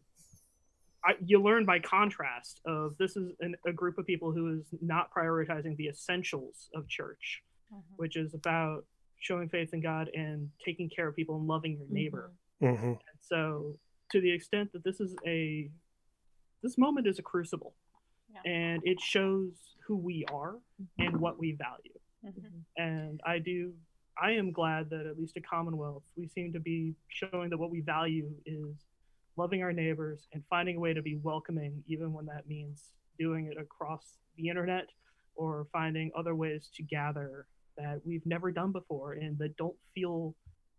I, 1.05 1.13
you 1.25 1.41
learn 1.41 1.65
by 1.65 1.79
contrast 1.79 2.59
of 2.65 2.95
this 2.97 3.15
is 3.15 3.31
an, 3.39 3.55
a 3.65 3.71
group 3.71 3.97
of 3.97 4.05
people 4.05 4.31
who 4.31 4.59
is 4.59 4.65
not 4.81 5.13
prioritizing 5.13 5.77
the 5.77 5.87
essentials 5.87 6.69
of 6.75 6.87
church, 6.87 7.41
mm-hmm. 7.73 7.95
which 7.95 8.15
is 8.17 8.33
about 8.33 8.85
showing 9.19 9.49
faith 9.49 9.73
in 9.73 9.81
God 9.81 10.09
and 10.13 10.49
taking 10.63 10.89
care 10.89 11.07
of 11.07 11.15
people 11.15 11.37
and 11.37 11.47
loving 11.47 11.77
your 11.77 11.87
neighbor. 11.89 12.31
Mm-hmm. 12.61 12.85
mm-hmm. 12.85 12.93
so, 13.21 13.77
to 14.11 14.19
the 14.19 14.31
extent 14.31 14.73
that 14.73 14.83
this 14.83 14.99
is 14.99 15.15
a 15.25 15.69
this 16.61 16.77
moment 16.77 17.07
is 17.07 17.19
a 17.19 17.21
crucible, 17.21 17.73
yeah. 18.33 18.51
and 18.51 18.81
it 18.83 18.99
shows 18.99 19.53
who 19.87 19.95
we 19.95 20.25
are 20.31 20.55
mm-hmm. 20.81 21.07
and 21.07 21.17
what 21.17 21.39
we 21.39 21.53
value. 21.53 21.97
Mm-hmm. 22.25 22.81
And 22.81 23.21
I 23.25 23.39
do, 23.39 23.73
I 24.21 24.31
am 24.31 24.51
glad 24.51 24.89
that 24.89 25.05
at 25.05 25.17
least 25.17 25.37
at 25.37 25.45
Commonwealth, 25.47 26.03
we 26.17 26.27
seem 26.27 26.51
to 26.53 26.59
be 26.59 26.95
showing 27.07 27.49
that 27.49 27.57
what 27.57 27.71
we 27.71 27.79
value 27.81 28.29
is 28.45 28.75
loving 29.39 29.63
our 29.63 29.71
neighbors 29.73 30.27
and 30.33 30.43
finding 30.49 30.75
a 30.75 30.79
way 30.79 30.93
to 30.93 31.01
be 31.01 31.15
welcoming, 31.23 31.81
even 31.87 32.11
when 32.11 32.25
that 32.25 32.47
means 32.47 32.91
doing 33.17 33.45
it 33.45 33.57
across 33.57 34.17
the 34.37 34.49
internet 34.49 34.87
or 35.35 35.65
finding 35.71 36.11
other 36.17 36.35
ways 36.35 36.69
to 36.75 36.83
gather 36.83 37.47
that 37.77 38.01
we've 38.05 38.25
never 38.25 38.51
done 38.51 38.73
before 38.73 39.13
and 39.13 39.39
that 39.39 39.55
don't 39.55 39.77
feel 39.95 40.35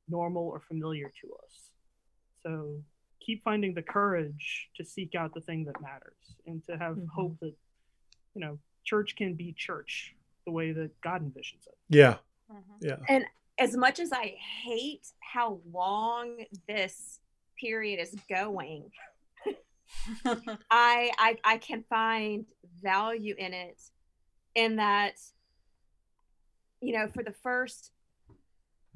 normal 0.08 0.42
or 0.42 0.61
familiar 0.61 1.11
to 1.22 1.28
us. 1.42 1.70
So 2.42 2.82
keep 3.24 3.42
finding 3.42 3.72
the 3.74 3.82
courage 3.82 4.68
to 4.76 4.84
seek 4.84 5.14
out 5.14 5.32
the 5.32 5.40
thing 5.40 5.64
that 5.64 5.80
matters 5.80 6.36
and 6.46 6.62
to 6.66 6.72
have 6.76 6.96
mm-hmm. 6.96 7.06
hope 7.14 7.38
that, 7.40 7.54
you 8.34 8.40
know, 8.42 8.58
church 8.84 9.16
can 9.16 9.34
be 9.34 9.54
church 9.56 10.14
the 10.44 10.52
way 10.52 10.72
that 10.72 10.90
God 11.00 11.22
envisions 11.22 11.66
it. 11.66 11.78
Yeah. 11.88 12.16
Mm-hmm. 12.52 12.86
Yeah. 12.88 12.96
And 13.08 13.24
as 13.58 13.76
much 13.76 14.00
as 14.00 14.12
I 14.12 14.34
hate 14.64 15.06
how 15.20 15.61
long 15.72 16.44
this 16.68 17.20
period 17.61 18.00
is 18.00 18.14
going, 18.28 18.90
I, 20.70 21.11
I 21.18 21.36
I 21.44 21.58
can 21.58 21.84
find 21.88 22.44
value 22.82 23.34
in 23.36 23.52
it 23.52 23.80
in 24.54 24.76
that 24.76 25.14
you 26.80 26.92
know 26.92 27.08
for 27.08 27.22
the 27.22 27.32
first 27.42 27.92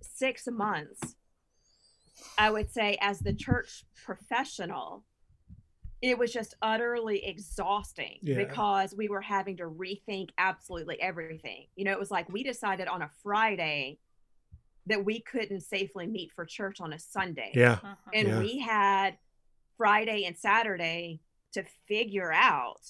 6 0.02 0.48
months 0.48 1.16
I 2.38 2.50
would 2.50 2.70
say 2.70 2.96
as 3.00 3.20
the 3.20 3.34
church 3.34 3.84
professional 4.04 5.04
it 6.04 6.18
was 6.18 6.32
just 6.32 6.54
utterly 6.60 7.24
exhausting 7.24 8.18
yeah. 8.20 8.36
because 8.36 8.94
we 8.94 9.08
were 9.08 9.22
having 9.22 9.56
to 9.56 9.64
rethink 9.64 10.28
absolutely 10.36 11.00
everything. 11.00 11.64
You 11.76 11.86
know, 11.86 11.92
it 11.92 11.98
was 11.98 12.10
like 12.10 12.30
we 12.30 12.42
decided 12.42 12.88
on 12.88 13.00
a 13.00 13.08
Friday 13.22 13.98
that 14.87 15.05
we 15.05 15.20
couldn't 15.20 15.62
safely 15.62 16.07
meet 16.07 16.30
for 16.35 16.45
church 16.45 16.80
on 16.80 16.93
a 16.93 16.99
Sunday. 16.99 17.53
Yeah. 17.55 17.72
Uh-huh. 17.72 17.95
And 18.12 18.28
yeah. 18.28 18.39
we 18.39 18.59
had 18.59 19.16
Friday 19.76 20.24
and 20.24 20.37
Saturday 20.37 21.20
to 21.53 21.64
figure 21.89 22.32
out 22.32 22.80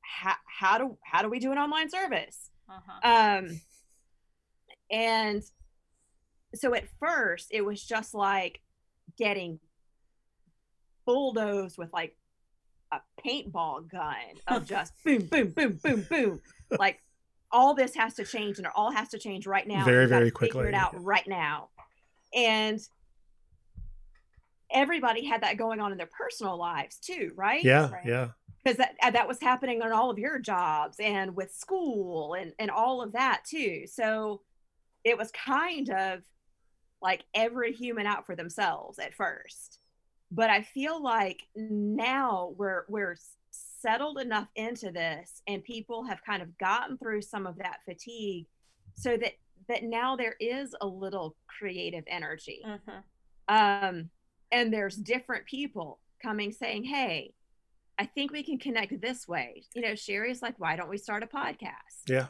how, 0.00 0.34
how 0.46 0.78
do 0.78 0.98
how 1.02 1.22
do 1.22 1.28
we 1.28 1.38
do 1.38 1.52
an 1.52 1.58
online 1.58 1.90
service? 1.90 2.50
Uh-huh. 2.68 3.38
Um 3.38 3.60
and 4.90 5.42
so 6.54 6.74
at 6.74 6.84
first 7.00 7.48
it 7.50 7.62
was 7.62 7.82
just 7.82 8.14
like 8.14 8.60
getting 9.18 9.58
bulldozed 11.04 11.78
with 11.78 11.92
like 11.92 12.16
a 12.92 13.00
paintball 13.26 13.90
gun 13.90 14.14
of 14.46 14.66
just 14.66 14.92
boom, 15.04 15.26
boom, 15.26 15.50
boom, 15.50 15.78
boom, 15.82 16.06
boom. 16.08 16.40
Like 16.78 17.02
all 17.52 17.74
this 17.74 17.94
has 17.94 18.14
to 18.14 18.24
change 18.24 18.58
and 18.58 18.66
it 18.66 18.72
all 18.74 18.90
has 18.90 19.08
to 19.10 19.18
change 19.18 19.46
right 19.46 19.66
now. 19.66 19.84
Very, 19.84 20.06
very 20.06 20.30
quickly. 20.30 20.60
Figure 20.60 20.68
it 20.70 20.74
out 20.74 21.02
right 21.02 21.26
now. 21.26 21.68
And 22.34 22.80
everybody 24.70 25.24
had 25.24 25.42
that 25.42 25.58
going 25.58 25.80
on 25.80 25.92
in 25.92 25.98
their 25.98 26.08
personal 26.18 26.56
lives 26.56 26.96
too, 26.96 27.32
right? 27.36 27.62
Yeah, 27.62 27.90
right. 27.90 28.06
yeah. 28.06 28.28
Because 28.64 28.78
that 28.78 28.94
uh, 29.02 29.10
that 29.10 29.28
was 29.28 29.40
happening 29.40 29.82
on 29.82 29.92
all 29.92 30.10
of 30.10 30.18
your 30.18 30.38
jobs 30.38 30.96
and 31.00 31.36
with 31.36 31.52
school 31.52 32.34
and 32.34 32.52
and 32.58 32.70
all 32.70 33.02
of 33.02 33.12
that 33.12 33.42
too. 33.44 33.86
So 33.86 34.42
it 35.04 35.18
was 35.18 35.30
kind 35.32 35.90
of 35.90 36.20
like 37.02 37.24
every 37.34 37.72
human 37.72 38.06
out 38.06 38.24
for 38.24 38.36
themselves 38.36 39.00
at 39.00 39.14
first 39.14 39.80
but 40.32 40.48
I 40.48 40.62
feel 40.62 41.00
like 41.00 41.42
now 41.54 42.54
we're 42.56 42.84
we're 42.88 43.16
settled 43.82 44.18
enough 44.18 44.48
into 44.56 44.90
this 44.90 45.42
and 45.46 45.62
people 45.64 46.04
have 46.04 46.24
kind 46.24 46.42
of 46.42 46.56
gotten 46.58 46.96
through 46.98 47.20
some 47.20 47.46
of 47.46 47.56
that 47.58 47.78
fatigue 47.84 48.46
so 48.94 49.16
that 49.16 49.32
that 49.68 49.82
now 49.82 50.16
there 50.16 50.36
is 50.40 50.74
a 50.80 50.86
little 50.86 51.36
creative 51.46 52.04
energy 52.06 52.62
mm-hmm. 52.66 53.54
um 53.54 54.08
and 54.50 54.72
there's 54.72 54.96
different 54.96 55.44
people 55.46 55.98
coming 56.22 56.52
saying 56.52 56.84
hey 56.84 57.32
i 57.98 58.06
think 58.06 58.32
we 58.32 58.42
can 58.42 58.58
connect 58.58 59.00
this 59.00 59.26
way 59.28 59.62
you 59.74 59.82
know 59.82 59.94
sherry's 59.94 60.42
like 60.42 60.54
why 60.58 60.76
don't 60.76 60.88
we 60.88 60.98
start 60.98 61.22
a 61.22 61.26
podcast 61.26 62.08
yeah 62.08 62.26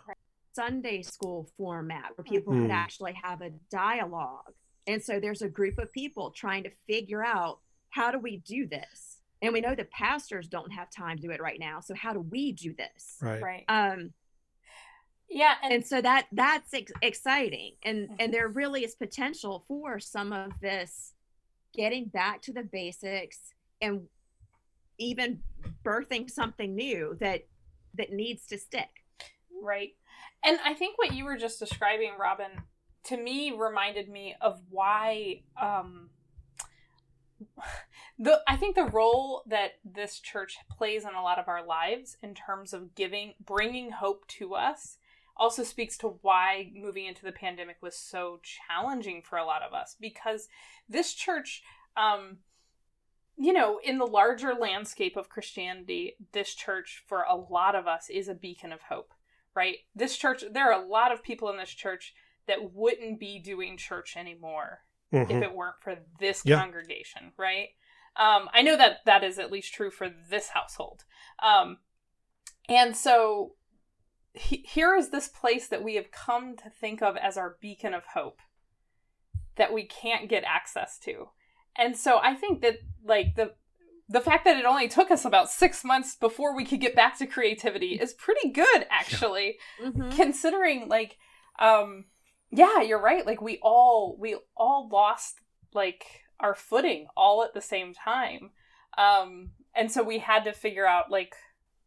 sunday 0.54 1.02
school 1.02 1.48
format 1.56 2.10
where 2.16 2.24
people 2.24 2.52
mm. 2.52 2.62
could 2.62 2.70
actually 2.70 3.14
have 3.22 3.40
a 3.40 3.50
dialogue 3.70 4.52
and 4.86 5.02
so 5.02 5.20
there's 5.20 5.42
a 5.42 5.48
group 5.48 5.78
of 5.78 5.92
people 5.92 6.30
trying 6.30 6.64
to 6.64 6.70
figure 6.88 7.24
out 7.24 7.60
how 7.90 8.10
do 8.10 8.18
we 8.18 8.38
do 8.38 8.66
this? 8.66 9.11
And 9.42 9.52
we 9.52 9.60
know 9.60 9.74
the 9.74 9.84
pastors 9.84 10.46
don't 10.46 10.70
have 10.70 10.88
time 10.90 11.16
to 11.16 11.22
do 11.22 11.30
it 11.30 11.42
right 11.42 11.58
now. 11.58 11.80
So 11.80 11.94
how 11.94 12.12
do 12.12 12.20
we 12.20 12.52
do 12.52 12.74
this? 12.74 13.16
Right. 13.20 13.42
Right. 13.42 13.64
Um, 13.68 14.12
yeah, 15.28 15.54
and, 15.62 15.72
and 15.72 15.86
so 15.86 16.00
that 16.02 16.26
that's 16.32 16.74
ex- 16.74 16.92
exciting, 17.00 17.72
and 17.82 18.04
mm-hmm. 18.04 18.14
and 18.20 18.34
there 18.34 18.48
really 18.48 18.84
is 18.84 18.94
potential 18.94 19.64
for 19.66 19.98
some 19.98 20.30
of 20.30 20.52
this 20.60 21.14
getting 21.74 22.04
back 22.04 22.42
to 22.42 22.52
the 22.52 22.62
basics 22.62 23.38
and 23.80 24.02
even 24.98 25.40
birthing 25.82 26.30
something 26.30 26.74
new 26.74 27.16
that 27.20 27.46
that 27.94 28.12
needs 28.12 28.46
to 28.48 28.58
stick. 28.58 28.90
Right. 29.62 29.92
And 30.44 30.58
I 30.64 30.74
think 30.74 30.98
what 30.98 31.14
you 31.14 31.24
were 31.24 31.36
just 31.36 31.58
describing, 31.58 32.12
Robin, 32.20 32.50
to 33.04 33.16
me 33.16 33.52
reminded 33.52 34.08
me 34.10 34.34
of 34.40 34.60
why 34.68 35.42
um, 35.60 36.10
the 38.18 38.40
I 38.46 38.56
think 38.56 38.74
the 38.74 38.84
role 38.84 39.42
that 39.46 39.72
this 39.84 40.18
church 40.18 40.56
plays 40.70 41.04
in 41.04 41.14
a 41.14 41.22
lot 41.22 41.38
of 41.38 41.48
our 41.48 41.64
lives 41.64 42.16
in 42.22 42.34
terms 42.34 42.72
of 42.72 42.94
giving 42.94 43.34
bringing 43.44 43.90
hope 43.90 44.26
to 44.28 44.54
us 44.54 44.98
also 45.36 45.62
speaks 45.62 45.96
to 45.98 46.18
why 46.22 46.70
moving 46.74 47.06
into 47.06 47.24
the 47.24 47.32
pandemic 47.32 47.76
was 47.80 47.96
so 47.96 48.40
challenging 48.42 49.22
for 49.22 49.38
a 49.38 49.44
lot 49.44 49.62
of 49.62 49.72
us 49.72 49.96
because 50.00 50.48
this 50.88 51.14
church 51.14 51.62
um 51.96 52.38
you 53.38 53.52
know, 53.52 53.80
in 53.82 53.98
the 53.98 54.06
larger 54.06 54.52
landscape 54.54 55.16
of 55.16 55.30
Christianity, 55.30 56.16
this 56.32 56.54
church 56.54 57.02
for 57.06 57.22
a 57.22 57.34
lot 57.34 57.74
of 57.74 57.86
us 57.86 58.10
is 58.10 58.28
a 58.28 58.34
beacon 58.34 58.72
of 58.72 58.82
hope, 58.82 59.14
right? 59.56 59.78
This 59.94 60.16
church, 60.16 60.44
there 60.52 60.70
are 60.70 60.80
a 60.80 60.86
lot 60.86 61.12
of 61.12 61.22
people 61.22 61.48
in 61.48 61.56
this 61.56 61.70
church 61.70 62.14
that 62.46 62.72
wouldn't 62.74 63.18
be 63.18 63.38
doing 63.38 63.76
church 63.76 64.16
anymore 64.16 64.80
mm-hmm. 65.12 65.30
if 65.30 65.42
it 65.42 65.54
weren't 65.54 65.80
for 65.80 65.96
this 66.18 66.42
yeah. 66.44 66.58
congregation, 66.58 67.32
right? 67.36 67.68
Um, 68.16 68.48
I 68.52 68.62
know 68.62 68.76
that 68.76 68.98
that 69.06 69.24
is 69.24 69.38
at 69.38 69.50
least 69.50 69.72
true 69.72 69.90
for 69.90 70.08
this 70.30 70.48
household. 70.48 71.04
Um, 71.42 71.78
and 72.68 72.96
so 72.96 73.52
he, 74.34 74.64
here 74.66 74.94
is 74.94 75.10
this 75.10 75.28
place 75.28 75.68
that 75.68 75.82
we 75.82 75.94
have 75.96 76.10
come 76.10 76.56
to 76.56 76.70
think 76.70 77.02
of 77.02 77.16
as 77.16 77.36
our 77.36 77.56
beacon 77.60 77.94
of 77.94 78.04
hope 78.14 78.40
that 79.56 79.72
we 79.72 79.84
can't 79.84 80.28
get 80.28 80.44
access 80.44 80.98
to. 81.00 81.28
And 81.76 81.96
so 81.96 82.18
I 82.22 82.34
think 82.34 82.60
that 82.62 82.78
like 83.04 83.34
the 83.36 83.52
the 84.08 84.20
fact 84.20 84.44
that 84.44 84.58
it 84.58 84.66
only 84.66 84.88
took 84.88 85.10
us 85.10 85.24
about 85.24 85.50
six 85.50 85.84
months 85.84 86.16
before 86.16 86.54
we 86.54 86.66
could 86.66 86.80
get 86.80 86.94
back 86.94 87.16
to 87.18 87.26
creativity 87.26 87.98
is 88.00 88.12
pretty 88.12 88.50
good 88.50 88.86
actually 88.90 89.56
yeah. 89.80 89.88
mm-hmm. 89.88 90.10
considering 90.10 90.88
like 90.88 91.16
um 91.58 92.04
yeah 92.52 92.82
you're 92.82 93.00
right. 93.00 93.26
Like 93.26 93.40
we 93.40 93.58
all 93.62 94.16
we 94.18 94.36
all 94.56 94.88
lost 94.90 95.40
like 95.74 96.04
our 96.38 96.54
footing 96.54 97.06
all 97.16 97.42
at 97.42 97.54
the 97.54 97.60
same 97.60 97.94
time. 97.94 98.50
Um 98.96 99.50
and 99.74 99.90
so 99.90 100.02
we 100.02 100.18
had 100.18 100.44
to 100.44 100.52
figure 100.52 100.86
out 100.86 101.10
like 101.10 101.34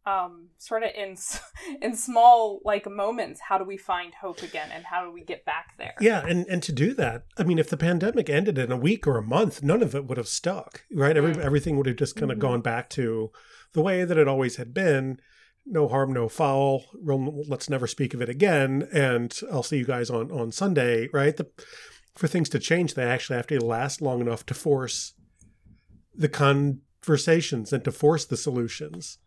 um, 0.06 0.50
sort 0.58 0.84
of 0.84 0.90
in 0.96 1.16
in 1.82 1.96
small 1.96 2.60
like 2.64 2.88
moments 2.88 3.40
how 3.48 3.58
do 3.58 3.64
we 3.64 3.76
find 3.76 4.14
hope 4.14 4.42
again 4.42 4.70
and 4.72 4.84
how 4.84 5.04
do 5.04 5.10
we 5.10 5.24
get 5.24 5.44
back 5.44 5.74
there? 5.78 5.94
Yeah 6.00 6.24
and 6.24 6.46
and 6.46 6.62
to 6.62 6.72
do 6.72 6.94
that 6.94 7.24
i 7.36 7.42
mean 7.42 7.58
if 7.58 7.68
the 7.68 7.76
pandemic 7.76 8.30
ended 8.30 8.56
in 8.56 8.70
a 8.70 8.76
week 8.76 9.06
or 9.06 9.18
a 9.18 9.22
month 9.22 9.64
none 9.64 9.82
of 9.82 9.94
it 9.94 10.06
would 10.06 10.16
have 10.16 10.28
stuck 10.28 10.84
right? 10.92 11.16
Every, 11.16 11.34
mm. 11.34 11.38
everything 11.40 11.76
would 11.76 11.86
have 11.86 11.96
just 11.96 12.14
kind 12.14 12.30
of 12.30 12.38
mm-hmm. 12.38 12.46
gone 12.46 12.60
back 12.60 12.88
to 12.90 13.32
the 13.72 13.82
way 13.82 14.04
that 14.04 14.16
it 14.16 14.28
always 14.28 14.56
had 14.56 14.72
been 14.72 15.18
no 15.66 15.88
harm 15.88 16.12
no 16.12 16.28
foul 16.28 16.84
let's 17.48 17.68
never 17.68 17.86
speak 17.86 18.14
of 18.14 18.22
it 18.22 18.28
again 18.28 18.88
and 18.92 19.40
i'll 19.50 19.62
see 19.62 19.78
you 19.78 19.84
guys 19.84 20.10
on 20.10 20.30
on 20.30 20.52
sunday 20.52 21.08
right 21.12 21.36
the, 21.36 21.46
for 22.14 22.28
things 22.28 22.48
to 22.48 22.58
change 22.58 22.94
they 22.94 23.02
actually 23.02 23.36
have 23.36 23.46
to 23.46 23.64
last 23.64 24.00
long 24.00 24.20
enough 24.20 24.46
to 24.46 24.54
force 24.54 25.14
the 26.14 26.28
conversations 26.28 27.72
and 27.72 27.84
to 27.84 27.92
force 27.92 28.24
the 28.24 28.36
solutions 28.36 29.18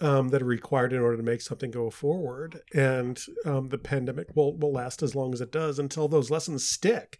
um, 0.00 0.28
that 0.28 0.42
are 0.42 0.46
required 0.46 0.92
in 0.92 1.00
order 1.00 1.16
to 1.16 1.22
make 1.22 1.42
something 1.42 1.70
go 1.70 1.90
forward. 1.90 2.60
And 2.74 3.20
um, 3.44 3.68
the 3.68 3.78
pandemic 3.78 4.34
will, 4.34 4.56
will 4.56 4.72
last 4.72 5.02
as 5.02 5.14
long 5.14 5.32
as 5.32 5.40
it 5.40 5.52
does 5.52 5.78
until 5.78 6.08
those 6.08 6.30
lessons 6.30 6.66
stick. 6.66 7.18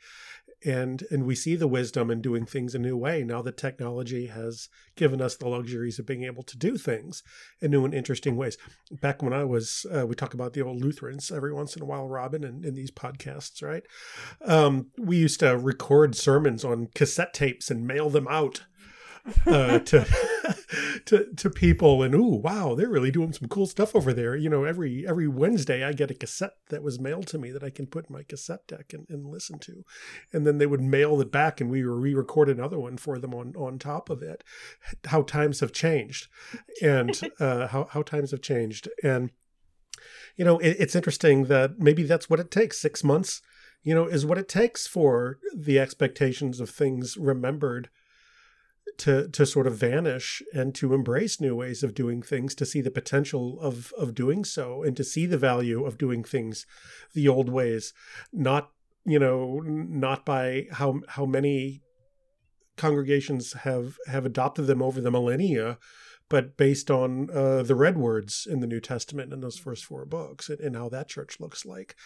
And 0.65 1.05
and 1.11 1.25
we 1.25 1.35
see 1.35 1.57
the 1.57 1.67
wisdom 1.67 2.11
in 2.11 2.21
doing 2.21 2.45
things 2.45 2.75
a 2.75 2.79
new 2.79 2.97
way 2.97 3.25
now 3.25 3.41
that 3.43 3.57
technology 3.57 4.27
has 4.27 4.69
given 4.95 5.23
us 5.23 5.37
the 5.37 5.49
luxuries 5.49 5.99
of 5.99 6.07
being 6.07 6.25
able 6.25 6.43
to 6.43 6.59
do 6.59 6.77
things 6.77 7.23
in 7.61 7.71
new 7.71 7.85
and 7.85 7.95
interesting 7.95 8.37
ways. 8.37 8.59
Back 8.91 9.23
when 9.23 9.33
I 9.33 9.45
was, 9.45 9.87
uh, 9.91 10.07
we 10.07 10.15
talk 10.15 10.35
about 10.35 10.53
the 10.53 10.63
old 10.63 10.83
Lutherans 10.83 11.31
every 11.31 11.53
once 11.53 11.77
in 11.77 11.83
a 11.83 11.87
while, 11.87 12.09
Robin, 12.09 12.45
in, 12.45 12.65
in 12.65 12.75
these 12.75 12.91
podcasts, 12.91 13.63
right? 13.63 13.85
Um, 14.45 14.91
we 14.99 15.17
used 15.17 15.41
to 15.41 15.57
record 15.57 16.15
sermons 16.15 16.65
on 16.65 16.89
cassette 16.95 17.33
tapes 17.33 17.71
and 17.71 17.87
mail 17.87 18.11
them 18.11 18.29
out 18.29 18.65
uh, 19.47 19.79
to 19.79 20.07
to 21.07 21.27
to 21.37 21.51
people 21.51 22.03
and 22.03 22.15
ooh 22.15 22.41
wow 22.43 22.75
they're 22.75 22.89
really 22.89 23.11
doing 23.11 23.33
some 23.33 23.49
cool 23.49 23.67
stuff 23.67 23.95
over 23.95 24.13
there. 24.13 24.37
You 24.37 24.49
know 24.49 24.65
every 24.65 25.07
every 25.07 25.29
wednesday 25.29 25.85
i 25.85 25.93
get 25.93 26.11
a 26.11 26.15
cassette 26.15 26.55
that 26.69 26.83
was 26.83 27.01
mailed 27.01 27.27
to 27.29 27.39
me 27.39 27.51
that 27.51 27.63
i 27.63 27.71
can 27.71 27.87
put 27.87 28.09
in 28.09 28.15
my 28.15 28.23
cassette 28.23 28.67
deck 28.67 28.93
and, 28.93 29.07
and 29.09 29.27
listen 29.27 29.59
to. 29.61 29.85
And 30.33 30.47
then 30.47 30.59
they 30.59 30.67
would 30.67 30.81
mail 30.81 31.21
it 31.21 31.33
back 31.33 31.61
and 31.61 31.71
we 31.71 31.85
were 31.85 31.99
re-record 31.99 32.49
another 32.49 32.79
one 32.79 32.97
for 32.97 33.19
them 33.19 33.35
on 33.35 33.55
on 33.57 33.79
top 33.79 34.11
of 34.11 34.23
it. 34.23 34.45
How 35.07 35.23
times 35.23 35.61
have 35.61 35.73
changed 35.73 36.29
and 36.83 37.19
uh, 37.41 37.69
how, 37.69 37.89
how 37.91 38.03
times 38.03 38.31
have 38.31 38.43
changed. 38.43 38.89
And 39.03 39.31
you 40.37 40.45
know 40.45 40.59
it, 40.59 40.77
it's 40.79 40.97
interesting 40.97 41.45
that 41.45 41.79
maybe 41.79 42.05
that's 42.05 42.31
what 42.31 42.41
it 42.41 42.51
takes. 42.51 42.79
Six 42.79 43.05
months 43.05 43.43
you 43.83 43.95
know 43.95 44.07
is 44.07 44.27
what 44.27 44.39
it 44.39 44.49
takes 44.49 44.87
for 44.87 45.39
the 45.57 45.79
expectations 45.79 46.61
of 46.61 46.71
things 46.71 47.17
remembered 47.17 47.89
to 48.99 49.29
to 49.29 49.47
sort 49.47 49.67
of 49.67 49.77
vanish 49.77 50.43
and 50.53 50.75
to 50.75 50.95
embrace 50.95 51.41
new 51.41 51.55
ways 51.57 51.83
of 51.83 51.95
doing 51.95 52.23
things 52.23 52.55
to 52.55 52.67
see 52.67 52.81
the 52.81 52.91
potential 52.91 53.59
of 53.61 53.93
of 53.99 54.15
doing 54.15 54.45
so 54.45 54.83
and 54.83 54.97
to 54.97 55.05
see 55.05 55.27
the 55.27 55.39
value 55.39 55.85
of 55.85 55.99
doing 55.99 56.25
things 56.25 56.67
the 57.15 57.29
old 57.29 57.49
ways 57.49 57.93
not 58.33 58.71
you 59.05 59.19
know 59.19 59.61
not 59.65 60.25
by 60.25 60.67
how 60.73 61.01
how 61.09 61.25
many 61.25 61.83
congregations 62.77 63.53
have 63.53 63.97
have 64.07 64.25
adopted 64.25 64.67
them 64.67 64.83
over 64.83 65.01
the 65.01 65.11
millennia 65.11 65.79
but 66.31 66.57
based 66.57 66.91
on 66.91 67.29
uh, 67.31 67.63
the 67.63 67.75
red 67.75 67.99
words 67.99 68.47
in 68.49 68.61
the 68.61 68.67
New 68.67 68.81
Testament 68.81 69.33
in 69.33 69.41
those 69.41 69.59
first 69.59 69.85
four 69.85 70.07
books 70.07 70.49
and, 70.49 70.61
and, 70.61 70.77
how 70.77 70.89
that 70.89 71.09
church 71.09 71.41
looks 71.41 71.67
like, 71.67 71.97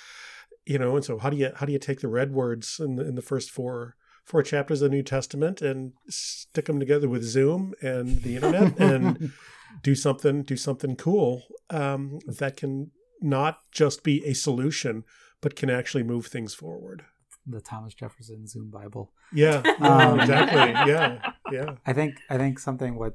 you 0.65 0.79
know. 0.79 0.97
And 0.97 1.05
so, 1.05 1.19
how 1.19 1.31
do 1.31 1.37
you 1.37 1.53
how 1.55 1.67
do 1.67 1.73
you 1.73 1.79
take 1.79 2.01
the 2.01 2.09
red 2.09 2.33
words 2.33 2.81
in 2.81 2.97
the, 2.97 3.07
in 3.07 3.15
the 3.15 3.23
first 3.23 3.51
four 3.51 3.97
four 4.25 4.43
chapters 4.43 4.83
of 4.83 4.91
the 4.91 4.97
New 4.97 5.03
Testament 5.03 5.63
and 5.63 5.93
stick 6.09 6.67
them 6.67 6.81
together 6.81 7.09
with 7.09 7.23
Zoom 7.23 7.75
and 7.83 8.23
the 8.23 8.37
internet 8.37 8.79
and 8.79 9.33
do 9.83 9.95
something 9.95 10.43
do 10.43 10.57
something 10.57 10.97
cool 10.97 11.43
um, 11.71 12.19
that 12.27 12.57
can 12.57 12.91
not 13.21 13.61
just 13.71 14.03
be 14.03 14.25
a 14.27 14.35
solution 14.35 15.05
but 15.41 15.57
can 15.57 15.69
actually 15.69 16.03
move 16.03 16.27
things 16.27 16.55
forward. 16.55 17.05
The 17.47 17.61
Thomas 17.61 17.93
Jefferson 17.93 18.47
Zoom 18.47 18.71
Bible. 18.71 19.13
Yeah, 19.31 19.63
um, 19.81 20.21
exactly. 20.21 20.73
Yeah, 20.91 21.33
yeah. 21.53 21.75
I 21.85 21.93
think 21.93 22.17
I 22.31 22.39
think 22.39 22.59
something 22.59 22.99
what 22.99 23.15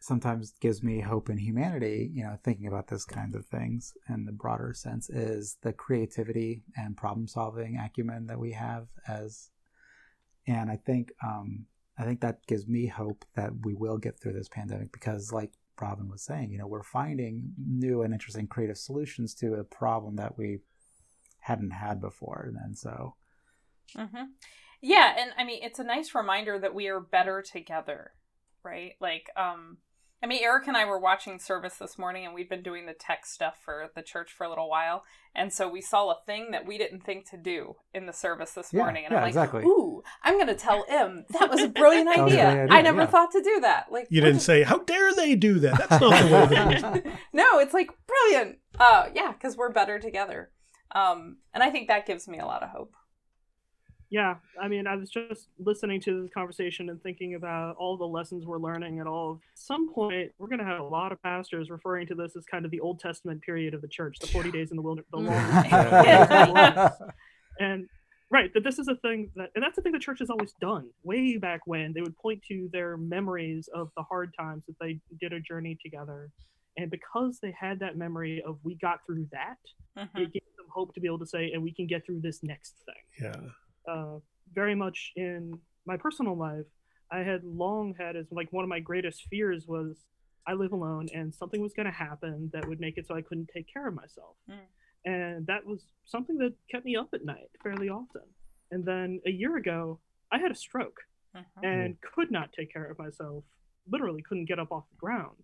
sometimes 0.00 0.52
gives 0.60 0.82
me 0.82 1.00
hope 1.00 1.30
in 1.30 1.38
humanity, 1.38 2.10
you 2.12 2.22
know, 2.22 2.36
thinking 2.44 2.66
about 2.66 2.88
this 2.88 3.06
kind 3.06 3.34
of 3.34 3.46
things 3.46 3.94
in 4.10 4.26
the 4.26 4.32
broader 4.32 4.74
sense 4.74 5.08
is 5.08 5.56
the 5.62 5.72
creativity 5.72 6.62
and 6.76 6.94
problem 6.94 7.26
solving 7.26 7.78
acumen 7.78 8.26
that 8.26 8.38
we 8.38 8.52
have 8.52 8.86
as 9.08 9.48
and 10.46 10.70
I 10.70 10.76
think 10.76 11.12
um, 11.22 11.66
I 11.98 12.04
think 12.04 12.20
that 12.20 12.46
gives 12.46 12.66
me 12.66 12.86
hope 12.86 13.24
that 13.34 13.52
we 13.64 13.74
will 13.74 13.98
get 13.98 14.18
through 14.18 14.32
this 14.32 14.48
pandemic 14.48 14.92
because, 14.92 15.32
like 15.32 15.52
Robin 15.80 16.08
was 16.08 16.22
saying, 16.22 16.50
you 16.50 16.58
know, 16.58 16.66
we're 16.66 16.82
finding 16.82 17.52
new 17.58 18.02
and 18.02 18.12
interesting 18.12 18.46
creative 18.46 18.78
solutions 18.78 19.34
to 19.34 19.54
a 19.54 19.64
problem 19.64 20.16
that 20.16 20.36
we 20.36 20.58
hadn't 21.40 21.70
had 21.70 22.00
before, 22.00 22.52
and 22.64 22.76
so. 22.76 23.14
Mm-hmm. 23.96 24.24
Yeah, 24.80 25.14
and 25.18 25.30
I 25.38 25.44
mean, 25.44 25.60
it's 25.62 25.78
a 25.78 25.84
nice 25.84 26.14
reminder 26.14 26.58
that 26.58 26.74
we 26.74 26.88
are 26.88 27.00
better 27.00 27.42
together, 27.42 28.12
right? 28.62 28.92
Like, 29.00 29.30
um, 29.36 29.78
I 30.22 30.26
mean, 30.26 30.42
Eric 30.42 30.66
and 30.68 30.76
I 30.76 30.84
were 30.86 30.98
watching 30.98 31.38
service 31.38 31.76
this 31.76 31.98
morning, 31.98 32.24
and 32.24 32.34
we've 32.34 32.48
been 32.48 32.62
doing 32.62 32.86
the 32.86 32.94
tech 32.94 33.26
stuff 33.26 33.58
for 33.62 33.90
the 33.94 34.02
church 34.02 34.32
for 34.32 34.44
a 34.44 34.48
little 34.48 34.70
while, 34.70 35.04
and 35.34 35.52
so 35.52 35.68
we 35.68 35.80
saw 35.80 36.10
a 36.10 36.16
thing 36.26 36.50
that 36.52 36.66
we 36.66 36.78
didn't 36.78 37.04
think 37.04 37.28
to 37.30 37.36
do 37.36 37.76
in 37.92 38.06
the 38.06 38.12
service 38.12 38.52
this 38.52 38.72
yeah, 38.72 38.80
morning, 38.80 39.04
and 39.04 39.12
yeah, 39.12 39.18
I'm 39.18 39.22
like, 39.24 39.30
exactly. 39.30 39.62
"Ooh, 39.64 39.93
I'm 40.22 40.34
going 40.34 40.48
to 40.48 40.54
tell 40.54 40.84
him 40.88 41.24
that 41.30 41.50
was 41.50 41.62
a 41.62 41.68
brilliant 41.68 42.08
idea. 42.08 42.48
idea. 42.48 42.66
I 42.70 42.82
never 42.82 43.02
yeah. 43.02 43.06
thought 43.06 43.32
to 43.32 43.42
do 43.42 43.60
that." 43.60 43.86
Like, 43.90 44.06
you 44.10 44.20
didn't 44.20 44.36
just... 44.36 44.46
say, 44.46 44.62
"How 44.62 44.78
dare 44.78 45.14
they 45.14 45.34
do 45.34 45.58
that?" 45.60 45.88
That's 45.88 46.00
not 46.00 46.50
the 46.50 47.02
way. 47.04 47.12
no, 47.32 47.58
it's 47.58 47.74
like 47.74 47.90
brilliant. 48.06 48.58
Uh, 48.78 49.08
yeah, 49.14 49.32
because 49.32 49.56
we're 49.56 49.72
better 49.72 49.98
together, 49.98 50.50
um, 50.94 51.38
and 51.52 51.62
I 51.62 51.70
think 51.70 51.88
that 51.88 52.06
gives 52.06 52.28
me 52.28 52.38
a 52.38 52.46
lot 52.46 52.62
of 52.62 52.70
hope 52.70 52.94
yeah 54.14 54.36
i 54.62 54.68
mean 54.68 54.86
i 54.86 54.94
was 54.94 55.10
just 55.10 55.48
listening 55.58 56.00
to 56.00 56.22
this 56.22 56.30
conversation 56.32 56.88
and 56.88 57.02
thinking 57.02 57.34
about 57.34 57.74
all 57.76 57.96
the 57.96 58.04
lessons 58.04 58.46
we're 58.46 58.58
learning 58.58 59.00
at 59.00 59.08
all 59.08 59.40
at 59.52 59.58
some 59.58 59.92
point 59.92 60.30
we're 60.38 60.46
going 60.46 60.60
to 60.60 60.64
have 60.64 60.78
a 60.78 60.84
lot 60.84 61.10
of 61.10 61.20
pastors 61.20 61.68
referring 61.68 62.06
to 62.06 62.14
this 62.14 62.36
as 62.36 62.44
kind 62.44 62.64
of 62.64 62.70
the 62.70 62.78
old 62.78 63.00
testament 63.00 63.42
period 63.42 63.74
of 63.74 63.82
the 63.82 63.88
church 63.88 64.18
the 64.20 64.26
40 64.28 64.52
days 64.52 64.70
in 64.70 64.76
the 64.76 64.82
wilderness 64.84 65.06
the 65.10 66.92
and 67.58 67.88
right 68.30 68.52
that 68.54 68.64
this 68.64 68.78
is 68.78 68.88
a 68.88 68.96
thing 68.96 69.30
that 69.36 69.50
and 69.54 69.62
that's 69.62 69.76
the 69.76 69.82
thing 69.82 69.92
the 69.92 69.98
church 69.98 70.18
has 70.18 70.30
always 70.30 70.54
done 70.60 70.88
way 71.02 71.36
back 71.36 71.60
when 71.66 71.92
they 71.92 72.00
would 72.00 72.16
point 72.16 72.42
to 72.48 72.68
their 72.72 72.96
memories 72.96 73.68
of 73.74 73.90
the 73.96 74.02
hard 74.02 74.32
times 74.38 74.62
that 74.66 74.76
they 74.80 74.98
did 75.20 75.32
a 75.32 75.40
journey 75.40 75.76
together 75.82 76.30
and 76.76 76.90
because 76.90 77.38
they 77.40 77.54
had 77.58 77.78
that 77.78 77.96
memory 77.96 78.42
of 78.46 78.58
we 78.64 78.76
got 78.76 78.98
through 79.06 79.26
that 79.30 79.58
mm-hmm. 79.98 80.18
it 80.18 80.32
gave 80.32 80.42
them 80.56 80.66
hope 80.72 80.94
to 80.94 81.00
be 81.00 81.06
able 81.06 81.18
to 81.18 81.26
say 81.26 81.52
and 81.52 81.62
we 81.62 81.72
can 81.72 81.86
get 81.86 82.04
through 82.04 82.20
this 82.20 82.42
next 82.42 82.74
thing 82.86 83.30
yeah 83.30 83.92
uh, 83.92 84.18
very 84.54 84.74
much 84.74 85.12
in 85.16 85.58
my 85.86 85.96
personal 85.96 86.36
life, 86.36 86.66
I 87.10 87.18
had 87.18 87.44
long 87.44 87.94
had 87.98 88.16
as 88.16 88.26
like 88.30 88.48
one 88.52 88.64
of 88.64 88.68
my 88.68 88.80
greatest 88.80 89.24
fears 89.30 89.66
was 89.66 89.96
I 90.46 90.54
live 90.54 90.72
alone 90.72 91.08
and 91.14 91.34
something 91.34 91.60
was 91.60 91.72
going 91.72 91.86
to 91.86 91.92
happen 91.92 92.50
that 92.52 92.66
would 92.68 92.80
make 92.80 92.98
it 92.98 93.06
so 93.06 93.14
I 93.14 93.22
couldn't 93.22 93.50
take 93.54 93.72
care 93.72 93.86
of 93.86 93.94
myself. 93.94 94.36
Mm. 94.50 94.58
And 95.04 95.46
that 95.46 95.66
was 95.66 95.84
something 96.04 96.38
that 96.38 96.54
kept 96.70 96.84
me 96.84 96.96
up 96.96 97.08
at 97.12 97.24
night 97.24 97.50
fairly 97.62 97.88
often. 97.88 98.22
And 98.70 98.84
then 98.84 99.20
a 99.26 99.30
year 99.30 99.56
ago, 99.56 100.00
I 100.32 100.38
had 100.38 100.50
a 100.50 100.54
stroke 100.54 101.00
uh-huh. 101.34 101.60
and 101.62 101.96
could 102.14 102.30
not 102.30 102.52
take 102.52 102.72
care 102.72 102.84
of 102.90 102.98
myself, 102.98 103.44
literally 103.90 104.22
couldn't 104.22 104.46
get 104.46 104.58
up 104.58 104.72
off 104.72 104.84
the 104.90 104.96
ground. 104.96 105.36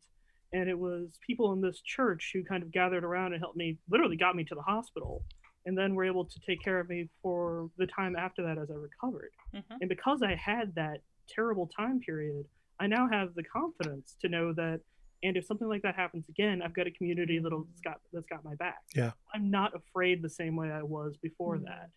And 0.52 0.68
it 0.68 0.78
was 0.78 1.18
people 1.24 1.52
in 1.52 1.60
this 1.60 1.80
church 1.80 2.30
who 2.34 2.42
kind 2.42 2.62
of 2.62 2.72
gathered 2.72 3.04
around 3.04 3.32
and 3.34 3.40
helped 3.40 3.56
me, 3.56 3.78
literally 3.88 4.16
got 4.16 4.34
me 4.34 4.44
to 4.44 4.54
the 4.54 4.62
hospital 4.62 5.22
and 5.66 5.76
then 5.76 5.94
were 5.94 6.04
able 6.04 6.24
to 6.24 6.40
take 6.46 6.62
care 6.62 6.80
of 6.80 6.88
me 6.88 7.08
for 7.22 7.70
the 7.76 7.86
time 7.86 8.16
after 8.16 8.42
that 8.42 8.58
as 8.58 8.70
I 8.70 8.74
recovered. 8.74 9.30
Mm-hmm. 9.54 9.74
And 9.80 9.88
because 9.88 10.22
I 10.22 10.34
had 10.34 10.74
that 10.74 11.02
terrible 11.28 11.68
time 11.76 12.00
period, 12.00 12.46
I 12.80 12.86
now 12.86 13.08
have 13.10 13.34
the 13.34 13.44
confidence 13.44 14.16
to 14.22 14.28
know 14.28 14.52
that 14.54 14.80
and 15.22 15.36
if 15.36 15.44
something 15.44 15.68
like 15.68 15.82
that 15.82 15.94
happens 15.94 16.28
again, 16.28 16.62
I've 16.62 16.74
got 16.74 16.86
a 16.86 16.90
community 16.90 17.38
that'll 17.38 17.64
that's 17.64 17.80
got 17.80 18.00
that's 18.12 18.26
got 18.26 18.44
my 18.44 18.54
back. 18.54 18.82
Yeah. 18.94 19.12
I'm 19.34 19.50
not 19.50 19.72
afraid 19.74 20.22
the 20.22 20.30
same 20.30 20.56
way 20.56 20.70
I 20.70 20.82
was 20.82 21.16
before 21.22 21.56
mm-hmm. 21.56 21.66
that. 21.66 21.90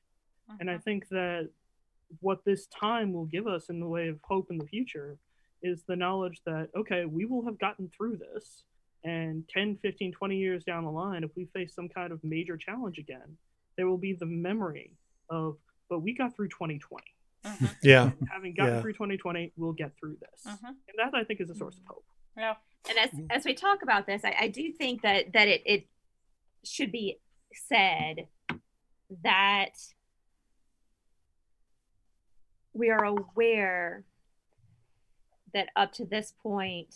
And 0.60 0.70
I 0.70 0.78
think 0.78 1.08
that 1.10 1.50
what 2.20 2.44
this 2.46 2.68
time 2.68 3.14
will 3.14 3.26
give 3.26 3.48
us 3.48 3.70
in 3.70 3.80
the 3.80 3.88
way 3.88 4.10
of 4.10 4.20
hope 4.24 4.52
in 4.52 4.58
the 4.58 4.68
future 4.68 5.18
is 5.62 5.84
the 5.88 5.96
knowledge 5.96 6.42
that 6.46 6.70
okay, 6.78 7.06
we 7.06 7.26
will 7.26 7.46
have 7.46 7.58
gotten 7.60 7.90
through 7.96 8.18
this 8.18 8.64
and 9.04 9.48
10, 9.50 9.78
15, 9.82 10.14
20 10.14 10.38
years 10.38 10.64
down 10.64 10.84
the 10.84 10.92
line 10.92 11.24
if 11.24 11.32
we 11.36 11.46
face 11.54 11.74
some 11.74 11.90
kind 11.90 12.12
of 12.12 12.24
major 12.24 12.58
challenge 12.58 12.98
again, 12.98 13.38
there 13.76 13.88
will 13.88 13.98
be 13.98 14.14
the 14.14 14.26
memory 14.26 14.92
of 15.30 15.58
but 15.90 16.00
we 16.00 16.14
got 16.14 16.36
through 16.36 16.50
2020. 16.50 17.04
Mm-hmm. 17.46 17.66
Yeah. 17.84 18.12
Having 18.32 18.56
gotten 18.56 18.76
yeah. 18.76 18.82
through 18.82 18.94
2020, 18.94 19.52
we'll 19.58 19.74
get 19.74 19.92
through 20.00 20.18
this. 20.22 20.54
Mm-hmm. 20.54 20.66
And 20.66 20.98
that 20.98 21.14
I 21.14 21.24
think 21.24 21.42
is 21.42 21.50
a 21.50 21.56
source 21.56 21.78
of 21.78 21.84
hope. 21.86 22.06
Yeah. 22.38 22.54
And 22.90 22.98
as 22.98 23.10
as 23.30 23.46
we 23.46 23.54
talk 23.54 23.82
about 23.82 24.06
this, 24.06 24.24
I, 24.26 24.36
I 24.42 24.48
do 24.48 24.72
think 24.72 25.02
that 25.04 25.34
that 25.34 25.48
it, 25.48 25.62
it 25.66 25.88
should 26.64 26.92
be 26.92 27.20
said 27.54 28.28
that 29.24 29.72
we 32.74 32.90
are 32.90 33.06
aware 33.06 34.04
that 35.54 35.70
up 35.76 35.94
to 35.94 36.06
this 36.06 36.34
point 36.42 36.96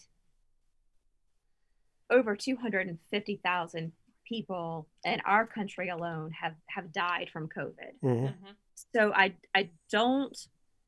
over 2.10 2.36
250,000 2.36 3.92
people 4.28 4.88
in 5.06 5.20
our 5.26 5.46
country 5.46 5.90
alone 5.90 6.32
have 6.32 6.56
have 6.68 6.92
died 6.92 7.30
from 7.32 7.48
covid 7.48 7.94
mm-hmm. 8.04 8.26
Mm-hmm. 8.26 8.52
so 8.94 9.14
i 9.14 9.34
i 9.56 9.70
don't 9.90 10.48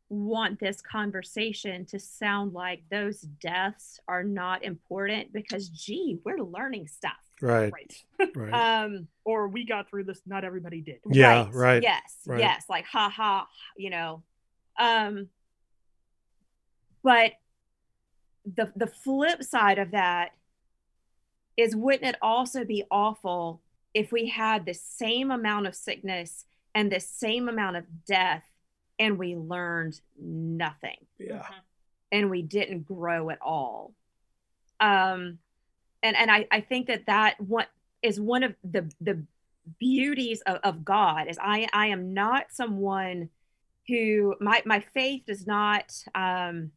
want 0.09 0.59
this 0.59 0.81
conversation 0.81 1.85
to 1.85 1.99
sound 1.99 2.53
like 2.53 2.81
those 2.89 3.21
deaths 3.21 3.99
are 4.07 4.23
not 4.23 4.63
important 4.63 5.31
because 5.31 5.69
gee 5.69 6.17
we're 6.25 6.39
learning 6.39 6.87
stuff 6.87 7.11
right 7.41 7.71
right, 8.19 8.29
right. 8.35 8.53
um 8.83 9.07
or 9.23 9.47
we 9.47 9.65
got 9.65 9.87
through 9.87 10.03
this 10.03 10.21
not 10.25 10.43
everybody 10.43 10.81
did 10.81 10.99
yeah 11.11 11.43
right, 11.43 11.53
right. 11.53 11.83
yes 11.83 12.17
right. 12.25 12.39
yes 12.39 12.65
like 12.69 12.85
ha 12.85 13.07
ha 13.09 13.47
you 13.77 13.91
know 13.91 14.23
um 14.79 15.27
but 17.03 17.33
the 18.55 18.71
the 18.75 18.87
flip 18.87 19.43
side 19.43 19.77
of 19.77 19.91
that 19.91 20.31
is 21.55 21.75
wouldn't 21.75 22.05
it 22.05 22.15
also 22.21 22.65
be 22.65 22.83
awful 22.89 23.61
if 23.93 24.11
we 24.11 24.27
had 24.27 24.65
the 24.65 24.73
same 24.73 25.29
amount 25.29 25.67
of 25.67 25.75
sickness 25.75 26.45
and 26.73 26.91
the 26.91 26.99
same 26.99 27.49
amount 27.49 27.75
of 27.75 27.83
death 28.07 28.43
and 28.99 29.17
we 29.17 29.35
learned 29.35 29.99
nothing. 30.21 30.97
Yeah. 31.17 31.37
Mm-hmm. 31.37 31.53
And 32.11 32.29
we 32.29 32.41
didn't 32.41 32.85
grow 32.85 33.29
at 33.29 33.39
all. 33.41 33.93
Um, 34.79 35.39
and 36.03 36.15
and 36.15 36.31
I, 36.31 36.47
I 36.51 36.61
think 36.61 36.87
that 36.87 37.05
that 37.07 37.39
what 37.39 37.67
is 38.01 38.19
one 38.19 38.43
of 38.43 38.55
the 38.63 38.91
the 39.01 39.23
beauties 39.79 40.41
of, 40.41 40.57
of 40.63 40.85
God 40.85 41.27
is 41.27 41.37
I 41.41 41.67
I 41.73 41.87
am 41.87 42.13
not 42.13 42.47
someone 42.51 43.29
who 43.87 44.35
my 44.39 44.61
my 44.65 44.79
faith 44.79 45.23
does 45.27 45.45
not 45.45 45.93
um, 46.15 46.71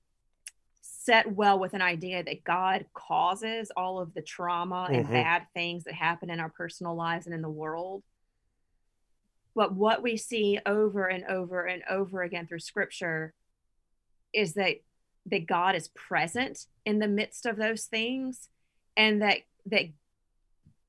set 0.81 1.31
well 1.33 1.59
with 1.59 1.75
an 1.75 1.83
idea 1.83 2.23
that 2.23 2.45
God 2.45 2.87
causes 2.95 3.70
all 3.77 4.01
of 4.01 4.14
the 4.14 4.23
trauma 4.23 4.87
mm-hmm. 4.87 4.95
and 4.95 5.09
bad 5.09 5.47
things 5.55 5.85
that 5.85 5.95
happen 5.95 6.31
in 6.31 6.41
our 6.41 6.51
personal 6.51 6.95
lives 6.95 7.27
and 7.27 7.35
in 7.35 7.43
the 7.43 7.51
world. 7.51 8.03
But 9.55 9.74
what 9.74 10.03
we 10.03 10.16
see 10.16 10.59
over 10.64 11.07
and 11.07 11.24
over 11.24 11.66
and 11.66 11.82
over 11.88 12.22
again 12.22 12.46
through 12.46 12.61
scripture 12.61 13.34
is 14.32 14.55
that 14.55 14.76
that 15.26 15.46
God 15.46 15.76
is 15.76 15.88
present 15.88 16.66
in 16.84 16.98
the 16.98 17.09
midst 17.09 17.46
of 17.46 17.57
those 17.57 17.84
things 17.84 18.48
and 18.96 19.22
that 19.22 19.38
that 19.66 19.86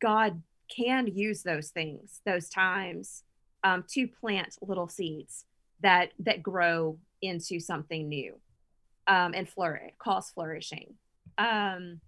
God 0.02 0.42
can 0.76 1.08
use 1.08 1.44
those 1.44 1.70
things, 1.70 2.22
those 2.26 2.50
times, 2.50 3.24
um, 3.64 3.84
to 3.90 4.08
plant 4.08 4.58
little 4.62 4.88
seeds 4.88 5.46
that 5.82 6.12
that 6.20 6.42
grow 6.42 6.98
into 7.22 7.60
something 7.60 8.10
new 8.10 8.36
um, 9.08 9.34
and 9.34 9.48
flourish, 9.48 9.94
cause 10.00 10.30
flourishing. 10.30 10.96
Um, 11.38 12.00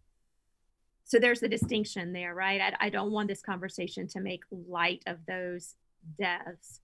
so 1.03 1.19
there's 1.19 1.43
a 1.43 1.47
distinction 1.47 2.13
there, 2.13 2.33
right? 2.33 2.59
I, 2.61 2.87
I 2.87 2.89
don't 2.89 3.11
want 3.11 3.27
this 3.27 3.41
conversation 3.41 4.07
to 4.09 4.19
make 4.19 4.43
light 4.51 5.03
of 5.05 5.17
those 5.27 5.75
deaths 6.17 6.81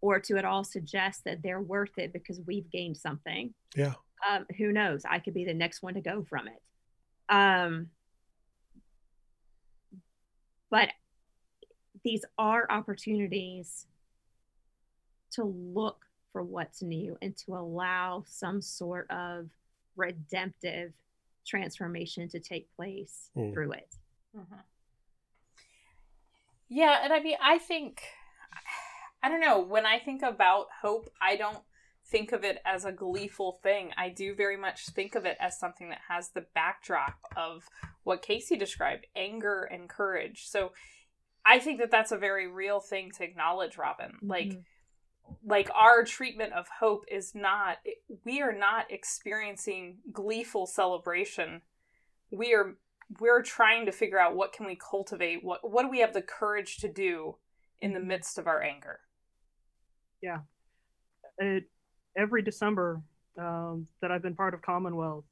or 0.00 0.20
to 0.20 0.36
at 0.36 0.44
all 0.44 0.64
suggest 0.64 1.24
that 1.24 1.42
they're 1.42 1.60
worth 1.60 1.98
it 1.98 2.12
because 2.12 2.40
we've 2.46 2.70
gained 2.70 2.96
something. 2.96 3.54
Yeah. 3.74 3.94
Um, 4.28 4.46
who 4.56 4.72
knows? 4.72 5.02
I 5.08 5.18
could 5.18 5.34
be 5.34 5.44
the 5.44 5.54
next 5.54 5.82
one 5.82 5.94
to 5.94 6.00
go 6.00 6.24
from 6.28 6.48
it. 6.48 6.62
Um, 7.28 7.88
but 10.70 10.90
these 12.04 12.24
are 12.38 12.66
opportunities 12.70 13.86
to 15.32 15.44
look 15.44 16.04
for 16.32 16.42
what's 16.42 16.82
new 16.82 17.16
and 17.22 17.36
to 17.36 17.54
allow 17.54 18.24
some 18.28 18.60
sort 18.60 19.10
of 19.10 19.48
redemptive 19.96 20.92
transformation 21.46 22.28
to 22.28 22.40
take 22.40 22.74
place 22.76 23.30
mm. 23.36 23.52
through 23.52 23.72
it. 23.72 23.94
Mm-hmm. 24.36 24.54
Yeah, 26.68 27.00
and 27.02 27.12
I 27.12 27.20
mean, 27.20 27.36
I 27.42 27.58
think 27.58 28.02
I 29.22 29.28
don't 29.28 29.40
know. 29.40 29.60
When 29.60 29.86
I 29.86 29.98
think 29.98 30.22
about 30.22 30.66
hope, 30.82 31.10
I 31.20 31.36
don't 31.36 31.62
think 32.08 32.32
of 32.32 32.44
it 32.44 32.58
as 32.64 32.84
a 32.84 32.92
gleeful 32.92 33.58
thing. 33.62 33.90
I 33.96 34.08
do 34.10 34.34
very 34.34 34.56
much 34.56 34.86
think 34.90 35.14
of 35.14 35.24
it 35.24 35.36
as 35.40 35.58
something 35.58 35.88
that 35.88 36.02
has 36.08 36.30
the 36.30 36.46
backdrop 36.54 37.16
of 37.36 37.64
what 38.04 38.22
Casey 38.22 38.56
described 38.56 39.06
anger 39.16 39.62
and 39.62 39.88
courage. 39.88 40.46
So 40.46 40.72
I 41.44 41.58
think 41.58 41.80
that 41.80 41.90
that's 41.90 42.12
a 42.12 42.18
very 42.18 42.46
real 42.46 42.80
thing 42.80 43.10
to 43.16 43.24
acknowledge, 43.24 43.76
Robin. 43.76 44.18
Like, 44.22 44.48
mm-hmm. 44.48 45.34
like 45.44 45.68
our 45.74 46.04
treatment 46.04 46.52
of 46.52 46.66
hope 46.80 47.04
is 47.10 47.34
not 47.34 47.78
we 48.24 48.40
are 48.40 48.56
not 48.56 48.90
experiencing 48.90 49.98
gleeful 50.12 50.66
celebration 50.66 51.62
we 52.30 52.54
are 52.54 52.76
we're 53.20 53.42
trying 53.42 53.86
to 53.86 53.92
figure 53.92 54.18
out 54.18 54.36
what 54.36 54.52
can 54.52 54.66
we 54.66 54.76
cultivate 54.76 55.44
what 55.44 55.68
what 55.68 55.82
do 55.82 55.88
we 55.88 56.00
have 56.00 56.14
the 56.14 56.22
courage 56.22 56.78
to 56.78 56.88
do 56.88 57.36
in 57.80 57.92
the 57.92 57.98
mm-hmm. 57.98 58.08
midst 58.08 58.38
of 58.38 58.46
our 58.46 58.62
anger 58.62 59.00
yeah. 60.26 60.38
It, 61.38 61.64
every 62.16 62.42
December 62.42 63.02
um, 63.38 63.86
that 64.00 64.10
I've 64.10 64.22
been 64.22 64.34
part 64.34 64.54
of 64.54 64.62
Commonwealth, 64.62 65.24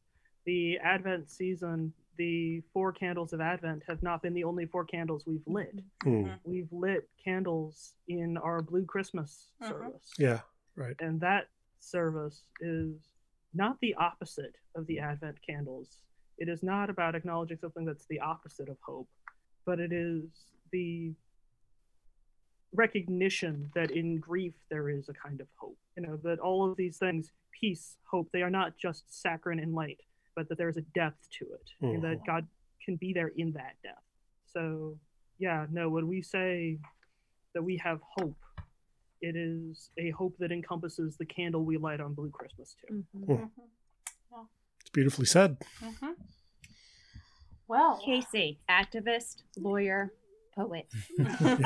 the 0.47 0.79
Advent 0.79 1.31
season, 1.31 1.93
the 2.17 2.63
four 2.73 2.93
candles 2.93 3.33
of 3.33 3.41
Advent 3.41 3.83
have 3.89 4.03
not 4.03 4.23
been 4.23 4.35
the 4.35 4.45
only 4.45 4.67
four 4.67 4.85
candles 4.85 5.25
we've 5.27 5.47
lit. 5.47 5.81
Mm. 6.05 6.39
We've 6.45 6.69
lit 6.71 7.09
candles 7.23 7.95
in 8.07 8.37
our 8.37 8.63
Blue 8.63 8.85
Christmas 8.85 9.49
uh-huh. 9.61 9.73
service. 9.73 10.13
Yeah, 10.19 10.41
right. 10.77 10.95
And 11.01 11.21
that 11.21 11.49
service 11.81 12.45
is 12.61 12.93
not 13.53 13.77
the 13.81 13.95
opposite 13.95 14.55
of 14.77 14.87
the 14.87 15.01
Advent 15.01 15.39
candles. 15.49 15.99
It 16.39 16.49
is 16.49 16.63
not 16.63 16.91
about 16.91 17.15
acknowledging 17.15 17.59
something 17.59 17.85
that's 17.85 18.07
the 18.07 18.21
opposite 18.21 18.69
of 18.69 18.77
hope, 18.85 19.09
but 19.67 19.81
it 19.81 19.93
is 19.93 20.25
the 20.73 21.15
recognition 22.75 23.71
that 23.75 23.91
in 23.93 24.19
grief 24.19 24.55
there 24.71 24.89
is 24.89 25.09
a 25.09 25.15
kind 25.15 25.41
of 25.41 25.47
hope. 25.57 25.79
You 25.97 26.07
know, 26.07 26.19
that 26.25 26.39
all 26.41 26.69
of 26.69 26.77
these 26.77 26.99
things, 26.99 27.31
peace, 27.59 27.97
hope, 28.05 28.29
they 28.33 28.43
are 28.43 28.51
not 28.51 28.77
just 28.77 29.05
saccharine 29.09 29.61
and 29.61 29.75
light, 29.75 30.01
but 30.35 30.49
that 30.49 30.59
there's 30.59 30.77
a 30.77 30.83
depth 30.95 31.29
to 31.39 31.47
it, 31.47 31.71
mm. 31.83 31.95
and 31.95 32.03
that 32.03 32.19
mm-hmm. 32.19 32.27
God 32.27 32.47
can 32.85 32.97
be 32.97 33.13
there 33.13 33.33
in 33.37 33.53
that 33.53 33.77
depth. 33.83 34.03
So, 34.53 34.97
yeah, 35.39 35.67
no, 35.71 35.89
when 35.89 36.07
we 36.07 36.23
say 36.23 36.79
that 37.55 37.63
we 37.63 37.77
have 37.79 38.01
hope, 38.19 38.37
it 39.21 39.37
is 39.37 39.91
a 39.99 40.11
hope 40.11 40.37
that 40.39 40.53
encompasses 40.53 41.17
the 41.17 41.25
candle 41.25 41.65
we 41.65 41.79
light 41.79 42.01
on 42.01 42.15
Blue 42.15 42.31
Christmas 42.31 42.75
too. 42.81 43.05
Mm-hmm. 43.17 43.33
Mm. 43.33 43.51
Yeah. 44.33 44.39
It's 44.81 44.91
beautifully 44.91 45.27
said. 45.27 45.57
Mm-hmm. 45.83 46.13
Well, 47.67 48.01
Casey, 48.05 48.59
activist, 48.69 49.43
lawyer, 49.57 50.13
poet. 50.55 50.87
Indeed. 51.19 51.65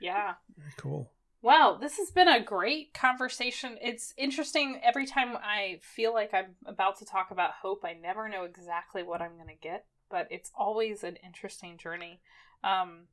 Yeah. 0.00 0.34
Cool. 0.76 1.10
Wow, 1.42 1.76
this 1.80 1.98
has 1.98 2.12
been 2.12 2.28
a 2.28 2.40
great 2.40 2.94
conversation. 2.94 3.76
It's 3.82 4.14
interesting 4.16 4.80
every 4.82 5.06
time 5.06 5.36
I 5.42 5.80
feel 5.82 6.14
like 6.14 6.32
I'm 6.32 6.54
about 6.66 6.98
to 6.98 7.04
talk 7.04 7.32
about 7.32 7.50
hope, 7.62 7.84
I 7.84 7.94
never 7.94 8.28
know 8.28 8.44
exactly 8.44 9.02
what 9.02 9.20
I'm 9.20 9.34
going 9.34 9.48
to 9.48 9.60
get, 9.60 9.86
but 10.08 10.28
it's 10.30 10.52
always 10.54 11.02
an 11.02 11.16
interesting 11.24 11.78
journey. 11.78 12.20
Um, 12.62 13.08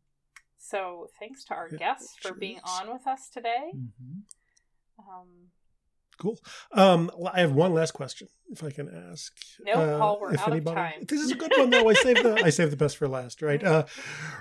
so 0.60 1.10
thanks 1.20 1.44
to 1.46 1.56
our 1.56 1.70
guests 1.70 2.18
for 2.22 2.36
being 2.36 2.60
on 2.64 2.94
with 2.94 3.08
us 3.08 3.30
today. 3.30 3.72
Mm-hmm. 3.76 4.20
Um, 5.00 5.28
Cool. 6.20 6.38
Um, 6.74 7.09
I 7.34 7.39
have 7.39 7.53
one 7.53 7.74
last 7.74 7.91
question, 7.91 8.28
if 8.51 8.61
I 8.61 8.72
can 8.72 8.89
ask. 9.09 9.34
No, 9.65 9.72
uh, 9.72 9.97
Paul, 9.97 10.20
we're 10.20 10.34
if 10.34 10.41
out 10.41 10.51
anybody, 10.51 10.70
of 10.70 10.76
time. 10.76 11.05
This 11.07 11.22
is 11.22 11.32
a 11.32 11.36
good 11.36 11.53
one, 11.55 11.70
though. 11.70 11.88
I 11.88 11.93
saved 11.93 12.24
the 12.24 12.41
I 12.43 12.49
saved 12.49 12.74
the 12.74 12.78
best 12.78 12.97
for 12.97 13.07
last, 13.07 13.41
right? 13.41 13.63
Uh, 13.63 13.86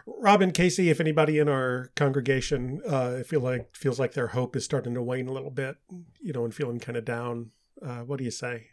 Robin, 0.04 0.50
Casey, 0.50 0.90
if 0.90 0.98
anybody 0.98 1.38
in 1.38 1.48
our 1.48 1.92
congregation 1.94 2.80
uh, 2.84 3.22
feel 3.22 3.40
like 3.40 3.76
feels 3.76 4.00
like 4.00 4.14
their 4.14 4.26
hope 4.28 4.56
is 4.56 4.64
starting 4.64 4.94
to 4.94 5.02
wane 5.02 5.28
a 5.28 5.32
little 5.32 5.52
bit, 5.52 5.76
you 6.20 6.32
know, 6.32 6.44
and 6.44 6.52
feeling 6.52 6.80
kind 6.80 6.98
of 6.98 7.04
down, 7.04 7.52
uh, 7.80 8.00
what 8.00 8.18
do 8.18 8.24
you 8.24 8.32
say? 8.32 8.66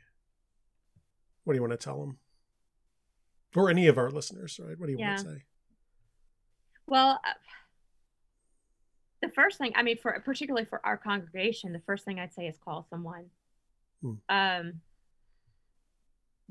What 1.43 1.53
do 1.53 1.57
you 1.57 1.61
want 1.61 1.79
to 1.79 1.83
tell 1.83 1.99
them? 1.99 2.17
Or 3.55 3.69
any 3.69 3.85
of 3.85 3.99
our 3.99 4.09
listeners, 4.09 4.59
right? 4.61 4.79
What 4.79 4.87
do 4.87 4.93
you 4.93 4.99
yeah. 4.99 5.09
want 5.09 5.19
to 5.19 5.25
say? 5.25 5.43
Well, 6.87 7.19
uh, 7.23 7.33
the 9.25 9.33
first 9.33 9.57
thing, 9.57 9.71
I 9.75 9.83
mean, 9.83 9.97
for 9.97 10.21
particularly 10.23 10.65
for 10.65 10.85
our 10.85 10.97
congregation, 10.97 11.73
the 11.73 11.81
first 11.85 12.05
thing 12.05 12.19
I'd 12.19 12.33
say 12.33 12.47
is 12.47 12.57
call 12.57 12.85
someone. 12.89 13.25
Hmm. 14.01 14.13
Um, 14.29 14.73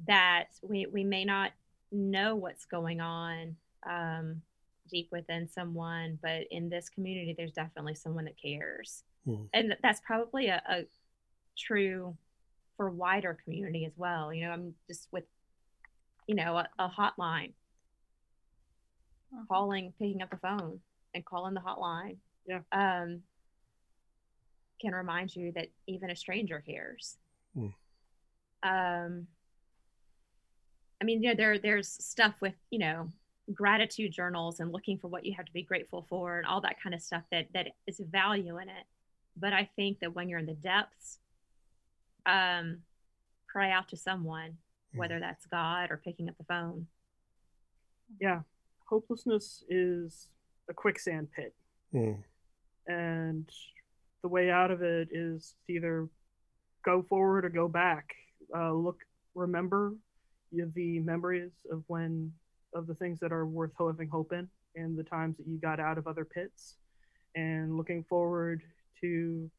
that 0.06 0.46
we 0.62 0.86
we 0.86 1.04
may 1.04 1.24
not 1.24 1.52
know 1.92 2.34
what's 2.34 2.64
going 2.64 3.00
on 3.00 3.56
um, 3.88 4.42
deep 4.90 5.08
within 5.12 5.48
someone, 5.48 6.18
but 6.20 6.42
in 6.50 6.68
this 6.68 6.88
community, 6.88 7.34
there's 7.36 7.52
definitely 7.52 7.94
someone 7.94 8.24
that 8.24 8.40
cares, 8.40 9.04
hmm. 9.24 9.44
and 9.52 9.76
that's 9.82 10.00
probably 10.00 10.48
a, 10.48 10.62
a 10.68 10.84
true 11.56 12.16
for 12.76 12.90
wider 12.90 13.38
community 13.44 13.84
as 13.84 13.92
well. 13.96 14.34
You 14.34 14.46
know, 14.46 14.50
I'm 14.50 14.74
just 14.88 15.06
with, 15.12 15.24
you 16.26 16.34
know, 16.34 16.56
a, 16.56 16.68
a 16.78 16.88
hotline, 16.88 17.52
uh-huh. 19.32 19.44
calling, 19.48 19.92
picking 19.98 20.22
up 20.22 20.30
the 20.30 20.38
phone 20.38 20.80
and 21.14 21.24
calling 21.24 21.54
the 21.54 21.60
hotline. 21.60 22.16
Yeah. 22.46 22.60
Um, 22.72 23.22
can 24.80 24.94
remind 24.94 25.34
you 25.34 25.52
that 25.52 25.68
even 25.86 26.10
a 26.10 26.16
stranger 26.16 26.62
hears. 26.64 27.16
Mm. 27.56 27.72
Um, 28.62 29.26
I 31.00 31.04
mean, 31.04 31.22
you 31.22 31.30
know, 31.30 31.34
there 31.34 31.58
there's 31.58 31.88
stuff 31.88 32.34
with 32.40 32.54
you 32.70 32.78
know 32.78 33.10
gratitude 33.52 34.12
journals 34.12 34.60
and 34.60 34.72
looking 34.72 34.98
for 34.98 35.08
what 35.08 35.24
you 35.24 35.34
have 35.34 35.46
to 35.46 35.52
be 35.52 35.62
grateful 35.62 36.06
for 36.08 36.38
and 36.38 36.46
all 36.46 36.60
that 36.62 36.80
kind 36.82 36.94
of 36.94 37.02
stuff 37.02 37.22
that 37.30 37.46
that 37.54 37.68
is 37.86 38.00
value 38.10 38.58
in 38.58 38.68
it. 38.68 38.84
But 39.36 39.52
I 39.52 39.68
think 39.76 40.00
that 40.00 40.14
when 40.14 40.28
you're 40.28 40.38
in 40.38 40.46
the 40.46 40.54
depths 40.54 41.18
um, 42.26 42.78
cry 43.50 43.70
out 43.70 43.88
to 43.88 43.96
someone, 43.96 44.56
whether 44.94 45.20
that's 45.20 45.46
God 45.46 45.90
or 45.90 46.00
picking 46.02 46.28
up 46.28 46.38
the 46.38 46.44
phone. 46.44 46.86
Yeah, 48.20 48.40
hopelessness 48.86 49.64
is 49.68 50.28
a 50.68 50.74
quicksand 50.74 51.28
pit. 51.34 51.54
Mm. 51.92 52.22
And 52.86 53.48
the 54.22 54.28
way 54.28 54.50
out 54.50 54.70
of 54.70 54.82
it 54.82 55.08
is 55.10 55.54
to 55.66 55.72
either 55.72 56.08
go 56.84 57.02
forward 57.02 57.44
or 57.44 57.50
go 57.50 57.68
back. 57.68 58.10
Uh, 58.56 58.72
look, 58.72 58.98
remember 59.34 59.94
the 60.52 61.00
memories 61.00 61.52
of 61.70 61.82
when, 61.88 62.32
of 62.74 62.86
the 62.86 62.94
things 62.94 63.18
that 63.20 63.32
are 63.32 63.46
worth 63.46 63.72
having 63.78 64.08
hope 64.08 64.32
in, 64.32 64.48
and 64.76 64.96
the 64.96 65.02
times 65.02 65.36
that 65.36 65.46
you 65.46 65.58
got 65.58 65.80
out 65.80 65.98
of 65.98 66.06
other 66.06 66.24
pits, 66.24 66.76
and 67.34 67.76
looking 67.76 68.04
forward 68.04 68.62
to 69.00 69.50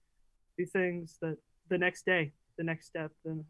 the 0.57 0.65
things 0.65 1.17
that 1.21 1.37
the 1.69 1.77
next 1.77 2.05
day 2.05 2.31
the 2.57 2.63
next 2.63 2.87
step, 2.87 3.11
the, 3.23 3.43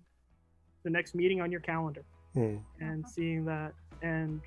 the 0.84 0.90
next 0.90 1.16
meeting 1.16 1.42
on 1.42 1.52
your 1.52 1.62
calendar, 1.62 2.04
mm. 2.36 2.60
and 2.80 3.08
seeing 3.08 3.46
that. 3.46 3.74
And 4.02 4.42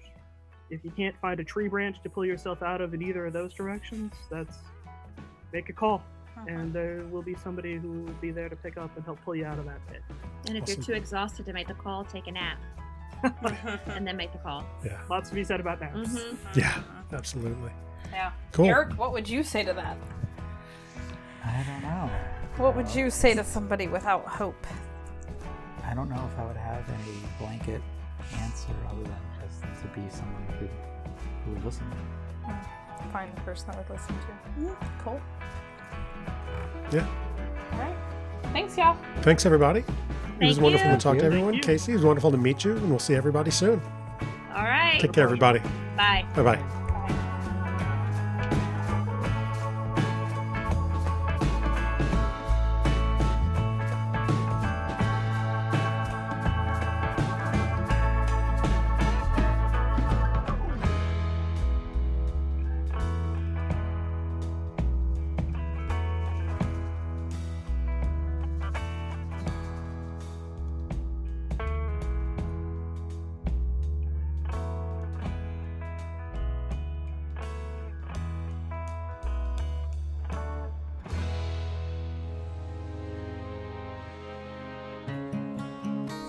if 0.70 0.84
you 0.84 0.90
can't 0.90 1.16
find 1.20 1.40
a 1.40 1.44
tree 1.44 1.68
branch 1.68 2.02
to 2.02 2.10
pull 2.10 2.24
yourself 2.24 2.62
out 2.62 2.80
of 2.80 2.94
in 2.94 3.02
either 3.02 3.26
of 3.26 3.32
those 3.32 3.54
directions, 3.54 4.12
that's 4.30 4.58
make 5.52 5.68
a 5.68 5.72
call. 5.72 6.02
Uh-huh. 6.36 6.46
And 6.48 6.72
there 6.72 7.04
will 7.10 7.22
be 7.22 7.34
somebody 7.34 7.76
who 7.76 7.88
will 7.88 8.12
be 8.20 8.30
there 8.30 8.48
to 8.48 8.56
pick 8.56 8.76
up 8.76 8.94
and 8.96 9.04
help 9.04 9.18
pull 9.24 9.34
you 9.34 9.44
out 9.44 9.58
of 9.58 9.64
that 9.64 9.84
pit. 9.88 10.02
And 10.46 10.56
if 10.56 10.62
awesome. 10.62 10.76
you're 10.76 10.84
too 10.84 10.92
exhausted 10.92 11.46
to 11.46 11.52
make 11.52 11.68
the 11.68 11.74
call, 11.74 12.04
take 12.04 12.26
a 12.26 12.32
nap. 12.32 12.58
and 13.86 14.06
then 14.06 14.16
make 14.16 14.32
the 14.32 14.38
call. 14.38 14.64
Yeah. 14.84 15.00
Lots 15.10 15.30
to 15.30 15.34
be 15.34 15.42
said 15.42 15.58
about 15.58 15.80
naps. 15.80 16.10
Mm-hmm. 16.10 16.58
Yeah, 16.58 16.82
absolutely. 17.12 17.72
Yeah. 18.12 18.30
Cool. 18.52 18.66
Eric, 18.66 18.96
what 18.96 19.12
would 19.12 19.28
you 19.28 19.42
say 19.42 19.64
to 19.64 19.72
that? 19.72 19.96
I 21.44 21.64
don't 21.66 21.82
know. 21.82 22.10
What 22.56 22.76
would 22.76 22.94
you 22.94 23.10
say 23.10 23.34
to 23.34 23.44
somebody 23.44 23.88
without 23.88 24.24
hope? 24.26 24.66
I 25.84 25.94
don't 25.94 26.08
know 26.08 26.28
if 26.32 26.38
I 26.38 26.44
would 26.46 26.56
have 26.56 26.88
any 26.88 27.18
blanket 27.38 27.80
answer 28.34 28.74
other 28.88 29.02
than 29.02 29.16
just 29.42 29.82
to 29.82 29.88
be 29.88 30.08
someone 30.10 30.44
who, 30.58 30.66
who 31.44 31.52
would 31.54 31.64
listen. 31.64 31.86
Hmm. 32.44 32.77
Find 33.12 33.34
the 33.34 33.40
person 33.42 33.68
that 33.68 33.78
would 33.78 33.90
listen 33.90 34.14
to. 34.14 34.60
Mm-hmm. 34.60 35.04
Cool. 35.04 35.20
Yeah. 36.92 37.06
All 37.72 37.78
right. 37.78 37.96
Thanks, 38.52 38.76
y'all. 38.76 38.96
Thanks, 39.22 39.46
everybody. 39.46 39.82
Thank 39.82 40.42
it 40.42 40.46
was 40.46 40.60
wonderful 40.60 40.90
to 40.90 40.96
talk 40.96 41.18
to 41.18 41.24
everyone. 41.24 41.58
Casey, 41.60 41.92
it 41.92 41.96
was 41.96 42.04
wonderful 42.04 42.30
to 42.30 42.36
meet 42.38 42.64
you, 42.64 42.72
and 42.72 42.90
we'll 42.90 42.98
see 42.98 43.14
everybody 43.14 43.50
soon. 43.50 43.80
All 44.54 44.64
right. 44.64 44.98
Take 45.00 45.12
care, 45.12 45.24
everybody. 45.24 45.60
Bye. 45.96 46.24
Bye 46.34 46.42
bye. 46.42 46.84